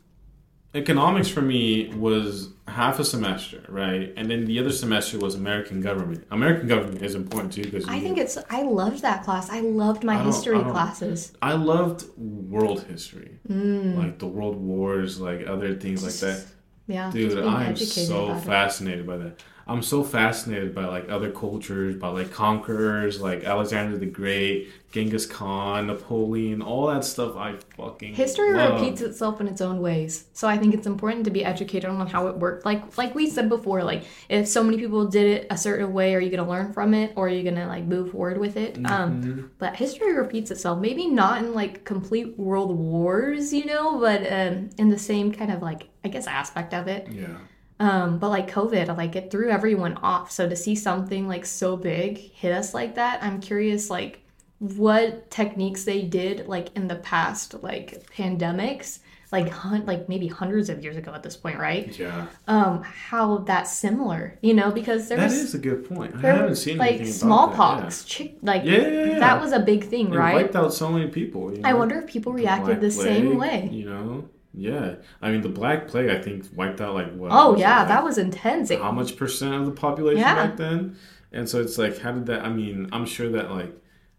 economics 0.75 1.29
for 1.29 1.43
me 1.43 1.93
was 1.95 2.49
half 2.67 2.99
a 2.99 3.05
semester, 3.05 3.63
right? 3.69 4.13
And 4.17 4.31
then 4.31 4.47
the 4.47 4.59
other 4.59 4.73
semester 4.73 5.19
was 5.19 5.35
American 5.35 5.81
government. 5.81 6.25
American 6.31 6.69
government 6.69 7.03
is 7.03 7.15
important 7.15 7.53
too 7.53 7.65
because 7.65 7.87
I 7.89 8.01
think 8.01 8.17
it's 8.19 8.39
I 8.51 8.63
loved 8.63 9.03
that 9.03 9.25
class. 9.25 9.51
I 9.51 9.61
loved 9.61 10.03
my 10.05 10.19
I 10.19 10.23
history 10.23 10.57
I 10.59 10.63
classes. 10.63 11.33
I 11.43 11.53
loved 11.53 12.07
world 12.17 12.83
history, 12.85 13.39
Mm. 13.49 13.97
like 13.99 14.19
the 14.19 14.27
world 14.27 14.57
wars, 14.57 15.21
like 15.21 15.47
other 15.47 15.75
things 15.75 16.03
like 16.03 16.15
that. 16.15 16.47
Yeah, 16.89 17.11
Dude, 17.11 17.39
I 17.39 17.65
am 17.67 17.77
so 17.77 18.27
about 18.27 18.39
it. 18.39 18.45
fascinated 18.47 19.07
by 19.07 19.17
that. 19.19 19.43
I'm 19.73 19.83
so 19.83 20.05
fascinated 20.05 20.75
by 20.75 20.85
like 20.85 21.09
other 21.09 21.31
cultures, 21.31 21.97
by 21.97 22.09
like 22.09 22.31
conquerors, 22.31 23.21
like 23.21 23.45
Alexander 23.45 23.97
the 23.97 24.07
Great, 24.07 24.71
Genghis 24.93 25.25
Khan, 25.25 25.87
Napoleon, 25.87 26.61
all 26.61 26.89
that 26.89 27.05
stuff. 27.05 27.37
I 27.37 27.57
fucking 27.77 28.15
History 28.15 28.53
love. 28.53 28.81
repeats 28.81 29.01
itself 29.01 29.41
in 29.41 29.49
its 29.49 29.63
own 29.63 29.81
ways. 29.81 30.27
So 30.35 30.47
I 30.47 30.59
think 30.59 30.75
it's 30.75 30.87
important 30.87 31.25
to 31.25 31.31
be 31.31 31.45
educated 31.45 31.89
on 31.89 32.07
how 32.07 32.27
it 32.27 32.37
worked. 32.37 32.67
Like 32.67 32.99
like 32.99 33.15
we 33.15 33.31
said 33.31 33.49
before, 33.49 33.83
like 33.83 34.05
if 34.29 34.47
so 34.47 34.63
many 34.63 34.77
people 34.77 35.07
did 35.07 35.27
it 35.27 35.47
a 35.51 35.57
certain 35.57 35.93
way, 35.95 36.15
are 36.15 36.21
you 36.21 36.31
gonna 36.31 36.49
learn 36.49 36.73
from 36.75 36.93
it 36.93 37.15
or 37.17 37.27
are 37.27 37.31
you 37.31 37.43
gonna 37.43 37.67
like 37.67 37.85
move 37.85 38.13
forward 38.13 38.39
with 38.39 38.57
it? 38.57 38.75
Mm-hmm. 38.75 38.87
Um 38.87 39.51
but 39.59 39.77
history 39.77 40.13
repeats 40.13 40.51
itself. 40.51 40.79
Maybe 40.79 41.07
not 41.09 41.43
in 41.43 41.55
like 41.55 41.85
complete 41.85 42.39
world 42.39 42.77
wars, 42.77 43.53
you 43.55 43.65
know, 43.65 43.99
but 43.99 44.31
um 44.31 44.69
in 44.77 44.91
the 44.91 44.99
same 44.99 45.33
kind 45.33 45.51
of 45.51 45.63
like 45.63 45.89
I 46.05 46.09
guess 46.09 46.27
aspect 46.27 46.75
of 46.75 46.87
it. 46.89 47.09
Yeah. 47.11 47.39
Um, 47.81 48.19
but 48.19 48.29
like 48.29 48.51
COVID, 48.51 48.97
like 48.97 49.17
it 49.17 49.31
threw 49.31 49.51
everyone 49.51 49.95
off. 50.03 50.31
So 50.31 50.49
to 50.49 50.55
see 50.57 50.77
something 50.77 51.27
like 51.27 51.45
so 51.45 51.77
big 51.77 52.19
hit 52.19 52.53
us 52.53 52.75
like 52.75 52.95
that, 52.95 53.23
I'm 53.23 53.41
curious 53.41 53.91
like 53.91 54.21
what 54.59 55.31
techniques 55.31 55.85
they 55.85 56.03
did 56.03 56.47
like 56.47 56.69
in 56.77 56.87
the 56.87 56.95
past 56.97 57.61
like 57.65 58.07
pandemics, 58.17 59.01
like 59.33 59.49
hun- 59.49 59.85
like 59.87 60.09
maybe 60.09 60.29
hundreds 60.29 60.69
of 60.69 60.85
years 60.85 60.97
ago 60.97 61.13
at 61.13 61.25
this 61.25 61.37
point, 61.37 61.59
right? 61.59 61.99
Yeah. 61.99 62.27
Um, 62.47 62.83
how 62.85 63.39
that's 63.39 63.73
similar, 63.77 64.39
you 64.43 64.55
know, 64.55 64.71
because 64.71 65.09
there 65.09 65.17
That 65.19 65.25
was 65.25 65.33
is 65.35 65.55
a 65.55 65.59
good 65.59 65.89
point. 65.89 66.15
I 66.17 66.21
haven't 66.21 66.57
seen 66.57 66.79
like 66.79 66.91
anything 66.97 67.13
smallpox, 67.13 68.05
chick, 68.05 68.37
like 68.43 68.63
Yeah, 68.65 68.79
yeah, 68.87 69.05
yeah. 69.07 69.19
that 69.19 69.41
was 69.41 69.51
a 69.53 69.59
big 69.59 69.85
thing, 69.89 70.13
It 70.13 70.17
right? 70.17 70.35
wiped 70.35 70.55
out 70.55 70.73
so 70.73 70.91
many 70.91 71.09
people. 71.11 71.53
You 71.53 71.63
know? 71.63 71.69
I 71.69 71.73
wonder 71.75 71.97
if 71.99 72.07
people 72.07 72.33
The 72.33 72.37
reacted 72.43 72.81
the 72.81 72.91
same 72.93 73.39
way. 73.39 73.69
You 73.73 73.87
know? 73.91 74.29
Yeah. 74.55 74.97
I 75.21 75.31
mean, 75.31 75.41
the 75.41 75.49
Black 75.49 75.89
Plague, 75.89 76.11
I 76.11 76.21
think, 76.21 76.45
wiped 76.55 76.81
out 76.81 76.95
like 76.95 77.13
what? 77.15 77.31
Oh 77.33 77.57
yeah, 77.57 77.81
like, 77.81 77.89
that 77.89 78.05
was 78.05 78.19
intense. 78.19 78.71
How 78.71 78.93
much 78.93 79.17
percent 79.17 79.55
of 79.55 79.67
the 79.67 79.73
population 79.73 80.21
Yeah. 80.21 80.35
back 80.47 80.57
then? 80.57 80.97
And 81.33 81.49
so 81.49 81.61
it's 81.61 81.79
like, 81.79 81.99
how 81.99 82.13
did 82.13 82.27
that? 82.27 82.45
I 82.45 82.51
mean, 82.51 82.89
I'm 82.93 83.07
sure 83.07 83.31
that 83.31 83.51
like 83.51 83.71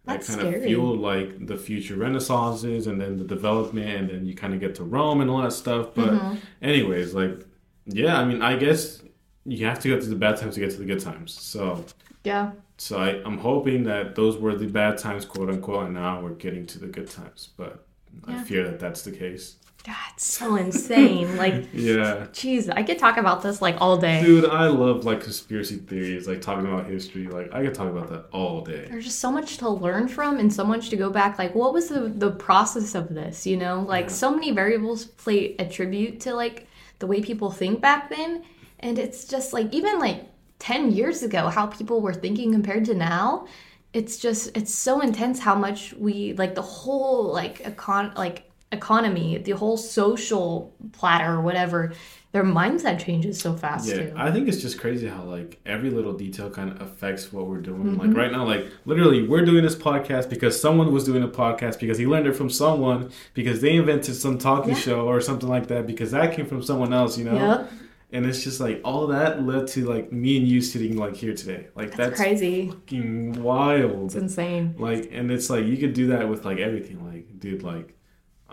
that 0.06 0.22
That's 0.22 0.36
kind 0.36 0.54
of 0.56 0.64
fueled 0.64 1.00
like 1.00 1.46
the 1.46 1.56
future 1.56 1.96
renaissances 1.96 2.88
and 2.88 3.00
then 3.00 3.18
the 3.18 3.24
development, 3.24 3.90
and 3.90 4.10
then 4.10 4.26
you 4.26 4.34
kind 4.36 4.54
of 4.54 4.60
get 4.60 4.76
to 4.76 4.84
Rome 4.84 5.22
and 5.22 5.30
all 5.30 5.42
that 5.44 5.54
stuff. 5.54 5.90
But 5.96 6.10
Mm-hmm. 6.14 6.36
anyways, 6.62 7.14
like, 7.14 7.46
yeah, 7.86 8.20
I 8.20 8.26
mean, 8.26 8.42
I 8.42 8.56
guess 8.58 9.02
you 9.46 9.66
have 9.66 9.80
to 9.80 9.90
go 9.90 10.00
through 10.00 10.10
the 10.10 10.16
bad 10.16 10.38
times 10.38 10.56
to 10.56 10.62
get 10.62 10.72
to 10.72 10.78
the 10.78 10.86
good 10.86 11.00
times. 11.02 11.32
So. 11.34 11.86
yeah. 12.24 12.52
So 12.80 12.98
I, 12.98 13.22
I'm 13.24 13.38
hoping 13.38 13.84
that 13.84 14.16
those 14.16 14.38
were 14.38 14.56
the 14.56 14.66
bad 14.66 14.98
times, 14.98 15.26
quote 15.26 15.50
unquote, 15.50 15.86
and 15.86 15.94
now 15.94 16.20
we're 16.22 16.32
getting 16.32 16.66
to 16.68 16.80
the 16.80 16.88
good 16.88 17.10
times. 17.10 17.50
But 17.56 17.86
I 18.28 18.44
fear 18.44 18.64
that 18.68 18.80
that's 18.80 19.04
the 19.04 19.12
case. 19.12 19.58
That's 19.84 20.26
so 20.26 20.56
insane. 20.56 21.38
Like, 21.44 21.70
yeah. 21.74 22.28
Jeez, 22.32 22.72
I 22.74 22.84
could 22.84 23.00
talk 23.00 23.18
about 23.18 23.42
this 23.42 23.62
like 23.62 23.76
all 23.82 23.98
day. 23.98 24.22
Dude, 24.24 24.46
I 24.46 24.68
love 24.68 25.04
like 25.04 25.22
conspiracy 25.22 25.78
theories, 25.78 26.28
like 26.28 26.42
talking 26.42 26.66
about 26.66 26.86
history. 26.86 27.28
Like 27.28 27.54
I 27.54 27.64
could 27.64 27.74
talk 27.74 27.90
about 27.90 28.10
that 28.10 28.26
all 28.32 28.62
day. 28.62 28.88
There's 28.90 29.06
just 29.06 29.20
so 29.20 29.32
much 29.32 29.58
to 29.58 29.70
learn 29.70 30.08
from 30.08 30.38
and 30.40 30.54
so 30.54 30.64
much 30.64 30.90
to 30.92 30.96
go 30.96 31.10
back. 31.10 31.38
Like, 31.38 31.54
what 31.56 31.74
was 31.74 31.90
the 31.90 32.02
the 32.02 32.32
process 32.32 32.96
of 32.96 33.10
this? 33.10 33.46
You 33.46 33.58
know, 33.58 33.82
like 33.82 34.06
yeah. 34.06 34.12
so 34.12 34.32
many 34.32 34.52
variables 34.52 35.06
play 35.06 35.56
a 35.60 35.68
tribute 35.68 36.22
to 36.22 36.34
like 36.34 36.68
the 37.00 37.08
way 37.08 37.22
people 37.22 37.52
think 37.52 37.82
back 37.82 38.10
then, 38.10 38.44
and 38.80 38.98
it's 38.98 39.26
just 39.26 39.52
like 39.52 39.74
even 39.74 40.00
like 40.00 40.26
ten 40.60 40.92
years 40.92 41.24
ago, 41.24 41.50
how 41.50 41.66
people 41.66 42.00
were 42.00 42.14
thinking 42.14 42.54
compared 42.54 42.86
to 42.86 42.94
now. 42.94 43.48
It's 43.92 44.18
just 44.18 44.56
it's 44.56 44.74
so 44.74 45.02
intense 45.02 45.40
how 45.40 45.56
much 45.56 45.94
we 45.94 46.34
like 46.34 46.56
the 46.56 46.62
whole 46.62 47.34
like 47.34 47.64
econ 47.64 48.16
like 48.16 48.50
economy, 48.74 49.38
the 49.38 49.52
whole 49.52 49.78
social 49.78 50.74
platter 50.92 51.34
or 51.34 51.42
whatever, 51.42 51.94
their 52.34 52.44
mindset 52.44 53.00
changes 53.00 53.40
so 53.40 53.56
fast 53.56 53.88
yeah, 53.88 53.96
too. 53.96 54.14
I 54.18 54.32
think 54.32 54.48
it's 54.48 54.60
just 54.60 54.80
crazy 54.80 55.08
how 55.08 55.22
like 55.24 55.60
every 55.68 55.92
little 55.92 56.14
detail 56.14 56.50
kind 56.50 56.72
of 56.72 56.82
affects 56.82 57.32
what 57.32 57.46
we're 57.46 57.62
doing. 57.62 57.84
Mm-hmm. 57.84 58.08
Like 58.08 58.18
right 58.18 58.32
now, 58.32 58.44
like 58.44 58.66
literally 58.86 59.28
we're 59.28 59.46
doing 59.46 59.64
this 59.64 59.76
podcast 59.76 60.30
because 60.32 60.60
someone 60.60 60.92
was 60.92 61.04
doing 61.04 61.22
a 61.22 61.28
podcast 61.28 61.80
because 61.80 62.00
he 62.00 62.08
learned 62.08 62.26
it 62.26 62.34
from 62.34 62.50
someone 62.50 63.12
because 63.36 63.62
they 63.62 63.76
invented 63.76 64.16
some 64.16 64.40
talking 64.40 64.72
yeah. 64.72 64.80
show 64.80 65.08
or 65.08 65.22
something 65.22 65.48
like 65.48 65.68
that 65.68 65.86
because 65.86 66.10
that 66.10 66.36
came 66.36 66.48
from 66.48 66.64
someone 66.64 66.92
else, 66.92 67.20
you 67.20 67.26
know? 67.26 67.36
Yep. 67.36 67.72
And 68.14 68.26
it's 68.26 68.44
just 68.44 68.60
like 68.60 68.82
all 68.84 69.08
that 69.08 69.44
led 69.44 69.68
to 69.70 69.86
like 69.86 70.12
me 70.12 70.38
and 70.38 70.48
you 70.48 70.62
sitting 70.62 70.98
like 70.98 71.16
here 71.16 71.36
today. 71.36 71.68
Like 71.76 71.96
that's, 71.96 72.18
that's 72.18 72.20
crazy. 72.20 72.70
Fucking 72.70 73.44
wild. 73.44 74.06
It's 74.06 74.16
insane. 74.16 74.74
Like 74.80 75.10
and 75.12 75.32
it's 75.32 75.52
like 75.52 75.66
you 75.66 75.78
could 75.78 75.94
do 75.94 76.08
that 76.08 76.28
with 76.28 76.46
like 76.46 76.58
everything. 76.58 77.04
Like, 77.06 77.40
dude, 77.40 77.62
like 77.62 77.96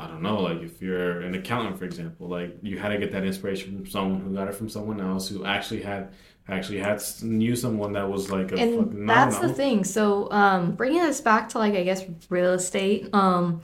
I 0.00 0.06
don't 0.06 0.22
know, 0.22 0.40
like 0.40 0.62
if 0.62 0.80
you're 0.80 1.20
an 1.20 1.34
accountant, 1.34 1.78
for 1.78 1.84
example, 1.84 2.26
like 2.28 2.56
you 2.62 2.78
had 2.78 2.88
to 2.88 2.98
get 2.98 3.12
that 3.12 3.24
inspiration 3.24 3.76
from 3.76 3.86
someone 3.86 4.20
who 4.22 4.34
got 4.34 4.48
it 4.48 4.54
from 4.54 4.70
someone 4.70 5.00
else 5.00 5.28
who 5.28 5.44
actually 5.44 5.82
had 5.82 6.12
actually 6.48 6.78
had 6.78 7.02
knew 7.22 7.54
someone 7.54 7.92
that 7.92 8.08
was 8.08 8.30
like 8.30 8.50
a 8.52 8.56
and 8.56 9.08
that's 9.08 9.38
the 9.38 9.52
thing. 9.52 9.84
So 9.84 10.30
um, 10.30 10.72
bringing 10.72 11.02
this 11.02 11.20
back 11.20 11.50
to 11.50 11.58
like 11.58 11.74
I 11.74 11.84
guess 11.84 12.04
real 12.30 12.54
estate, 12.54 13.10
um, 13.12 13.60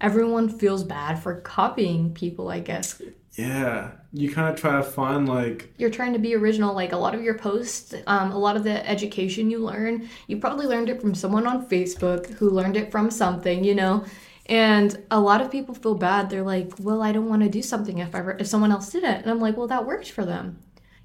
everyone 0.00 0.50
feels 0.50 0.84
bad 0.84 1.22
for 1.22 1.40
copying 1.40 2.12
people. 2.12 2.50
I 2.50 2.60
guess. 2.60 3.00
Yeah, 3.32 3.92
you 4.12 4.32
kind 4.32 4.52
of 4.52 4.60
try 4.60 4.76
to 4.76 4.82
find 4.82 5.26
like 5.26 5.72
you're 5.78 5.90
trying 5.90 6.12
to 6.12 6.18
be 6.18 6.34
original. 6.34 6.74
Like 6.74 6.92
a 6.92 6.98
lot 6.98 7.14
of 7.14 7.22
your 7.22 7.38
posts, 7.38 7.94
um, 8.06 8.32
a 8.32 8.38
lot 8.38 8.56
of 8.56 8.64
the 8.64 8.86
education 8.86 9.50
you 9.50 9.58
learn, 9.60 10.08
you 10.26 10.36
probably 10.36 10.66
learned 10.66 10.90
it 10.90 11.00
from 11.00 11.14
someone 11.14 11.46
on 11.46 11.66
Facebook 11.66 12.28
who 12.34 12.50
learned 12.50 12.76
it 12.76 12.90
from 12.90 13.10
something. 13.10 13.64
You 13.64 13.74
know 13.74 14.04
and 14.48 15.04
a 15.10 15.20
lot 15.20 15.40
of 15.40 15.50
people 15.50 15.74
feel 15.74 15.94
bad. 15.94 16.30
They're 16.30 16.42
like, 16.42 16.72
"Well, 16.80 17.02
I 17.02 17.12
don't 17.12 17.28
want 17.28 17.42
to 17.42 17.48
do 17.48 17.62
something 17.62 17.98
if 17.98 18.14
ever 18.14 18.36
if 18.38 18.46
someone 18.46 18.72
else 18.72 18.90
did 18.90 19.04
it." 19.04 19.22
And 19.22 19.30
I'm 19.30 19.40
like, 19.40 19.56
"Well, 19.56 19.68
that 19.68 19.86
worked 19.86 20.10
for 20.10 20.24
them." 20.24 20.58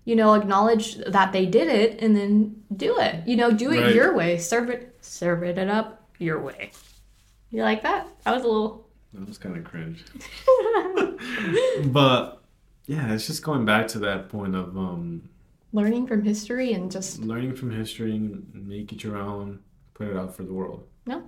You 0.05 0.15
know, 0.15 0.33
acknowledge 0.33 0.95
that 0.95 1.31
they 1.31 1.45
did 1.45 1.69
it 1.69 2.01
and 2.01 2.15
then 2.15 2.63
do 2.75 2.97
it. 2.99 3.25
You 3.27 3.37
know, 3.37 3.51
do 3.51 3.71
it 3.71 3.81
right. 3.81 3.95
your 3.95 4.13
way. 4.13 4.37
Serve 4.37 4.69
it 4.69 4.97
serve 5.01 5.43
it 5.43 5.57
up 5.57 6.07
your 6.19 6.41
way. 6.41 6.71
You 7.51 7.63
like 7.63 7.83
that? 7.83 8.07
That 8.23 8.35
was 8.35 8.43
a 8.43 8.47
little 8.47 8.87
That 9.13 9.27
was 9.27 9.37
kind 9.37 9.57
of 9.57 9.63
cringe. 9.63 10.03
but 11.91 12.41
yeah, 12.85 13.13
it's 13.13 13.27
just 13.27 13.43
going 13.43 13.65
back 13.65 13.87
to 13.89 13.99
that 13.99 14.29
point 14.29 14.55
of 14.55 14.77
um 14.77 15.29
learning 15.71 16.07
from 16.07 16.23
history 16.23 16.73
and 16.73 16.91
just 16.91 17.19
learning 17.19 17.55
from 17.55 17.71
history 17.71 18.15
and 18.15 18.67
make 18.67 18.91
it 18.91 19.03
your 19.03 19.17
own, 19.17 19.59
put 19.93 20.07
it 20.07 20.15
out 20.15 20.35
for 20.35 20.43
the 20.43 20.53
world. 20.53 20.87
No. 21.05 21.23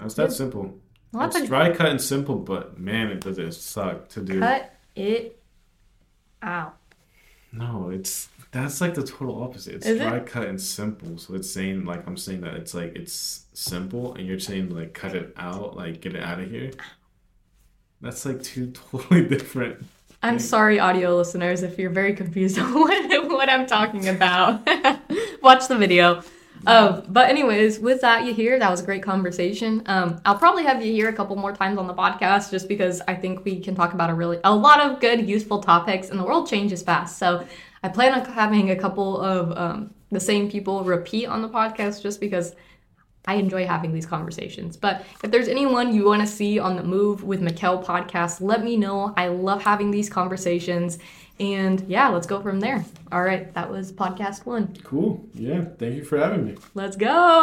It's 0.00 0.14
that 0.14 0.30
yeah. 0.30 0.36
simple. 0.36 0.80
Well, 1.14 1.28
it's 1.28 1.46
dry, 1.46 1.72
cut, 1.72 1.88
and 1.88 2.00
simple, 2.00 2.36
but 2.36 2.78
man, 2.78 3.08
it 3.08 3.20
does 3.20 3.38
it 3.38 3.52
suck 3.52 4.08
to 4.10 4.20
do. 4.20 4.40
Cut 4.40 4.74
it 4.96 5.40
out. 6.42 6.76
No, 7.52 7.90
it's 7.90 8.28
that's 8.50 8.80
like 8.80 8.94
the 8.94 9.02
total 9.04 9.42
opposite. 9.42 9.74
It's 9.76 9.86
Is 9.86 10.00
dry, 10.00 10.16
it? 10.16 10.26
cut, 10.26 10.46
and 10.48 10.60
simple. 10.60 11.18
So 11.18 11.34
it's 11.34 11.50
saying 11.50 11.84
like 11.84 12.06
I'm 12.06 12.16
saying 12.16 12.40
that 12.42 12.54
it's 12.54 12.74
like 12.74 12.96
it's 12.96 13.44
simple, 13.54 14.14
and 14.14 14.26
you're 14.26 14.40
saying 14.40 14.74
like 14.74 14.92
cut 14.92 15.14
it 15.14 15.32
out, 15.36 15.76
like 15.76 16.00
get 16.00 16.14
it 16.14 16.22
out 16.22 16.40
of 16.40 16.50
here. 16.50 16.72
That's 18.00 18.26
like 18.26 18.42
two 18.42 18.70
totally 18.90 19.26
different. 19.26 19.84
I'm 20.22 20.38
sorry, 20.38 20.80
audio 20.80 21.16
listeners, 21.16 21.62
if 21.62 21.78
you're 21.78 21.90
very 21.90 22.14
confused 22.14 22.58
on 22.60 22.72
what, 22.74 23.28
what 23.30 23.50
I'm 23.50 23.66
talking 23.66 24.08
about. 24.08 24.66
Watch 25.42 25.68
the 25.68 25.76
video. 25.76 26.22
Um, 26.66 27.04
but 27.08 27.28
anyways, 27.28 27.78
with 27.78 28.00
that, 28.00 28.24
Yahir 28.24 28.58
that 28.58 28.70
was 28.70 28.80
a 28.80 28.84
great 28.84 29.02
conversation. 29.02 29.82
Um, 29.86 30.20
I'll 30.24 30.38
probably 30.38 30.64
have 30.64 30.84
you 30.84 30.92
here 30.92 31.08
a 31.08 31.12
couple 31.12 31.36
more 31.36 31.52
times 31.52 31.78
on 31.78 31.86
the 31.86 31.94
podcast 31.94 32.50
just 32.50 32.68
because 32.68 33.00
I 33.06 33.14
think 33.14 33.44
we 33.44 33.60
can 33.60 33.74
talk 33.74 33.94
about 33.94 34.10
a 34.10 34.14
really 34.14 34.38
a 34.44 34.54
lot 34.54 34.80
of 34.80 35.00
good, 35.00 35.28
useful 35.28 35.60
topics, 35.60 36.10
and 36.10 36.18
the 36.18 36.24
world 36.24 36.48
changes 36.48 36.82
fast. 36.82 37.18
So 37.18 37.46
I 37.82 37.88
plan 37.88 38.18
on 38.18 38.24
having 38.24 38.70
a 38.70 38.76
couple 38.76 39.20
of 39.20 39.56
um, 39.56 39.94
the 40.10 40.20
same 40.20 40.50
people 40.50 40.84
repeat 40.84 41.26
on 41.26 41.42
the 41.42 41.48
podcast 41.48 42.02
just 42.02 42.20
because 42.20 42.54
I 43.26 43.34
enjoy 43.34 43.66
having 43.66 43.92
these 43.92 44.06
conversations. 44.06 44.76
But 44.76 45.04
if 45.22 45.30
there's 45.30 45.48
anyone 45.48 45.94
you 45.94 46.04
want 46.04 46.20
to 46.20 46.26
see 46.26 46.58
on 46.58 46.76
the 46.76 46.82
Move 46.82 47.24
with 47.24 47.40
Mikell 47.40 47.82
podcast, 47.82 48.40
let 48.40 48.62
me 48.62 48.76
know. 48.76 49.14
I 49.16 49.28
love 49.28 49.62
having 49.62 49.90
these 49.90 50.10
conversations. 50.10 50.98
And 51.40 51.84
yeah, 51.88 52.08
let's 52.08 52.26
go 52.26 52.40
from 52.40 52.60
there. 52.60 52.84
All 53.10 53.22
right, 53.22 53.52
that 53.54 53.70
was 53.70 53.92
podcast 53.92 54.46
one. 54.46 54.76
Cool. 54.84 55.26
Yeah, 55.34 55.64
thank 55.78 55.96
you 55.96 56.04
for 56.04 56.18
having 56.18 56.44
me. 56.44 56.56
Let's 56.74 56.96
go. 56.96 57.42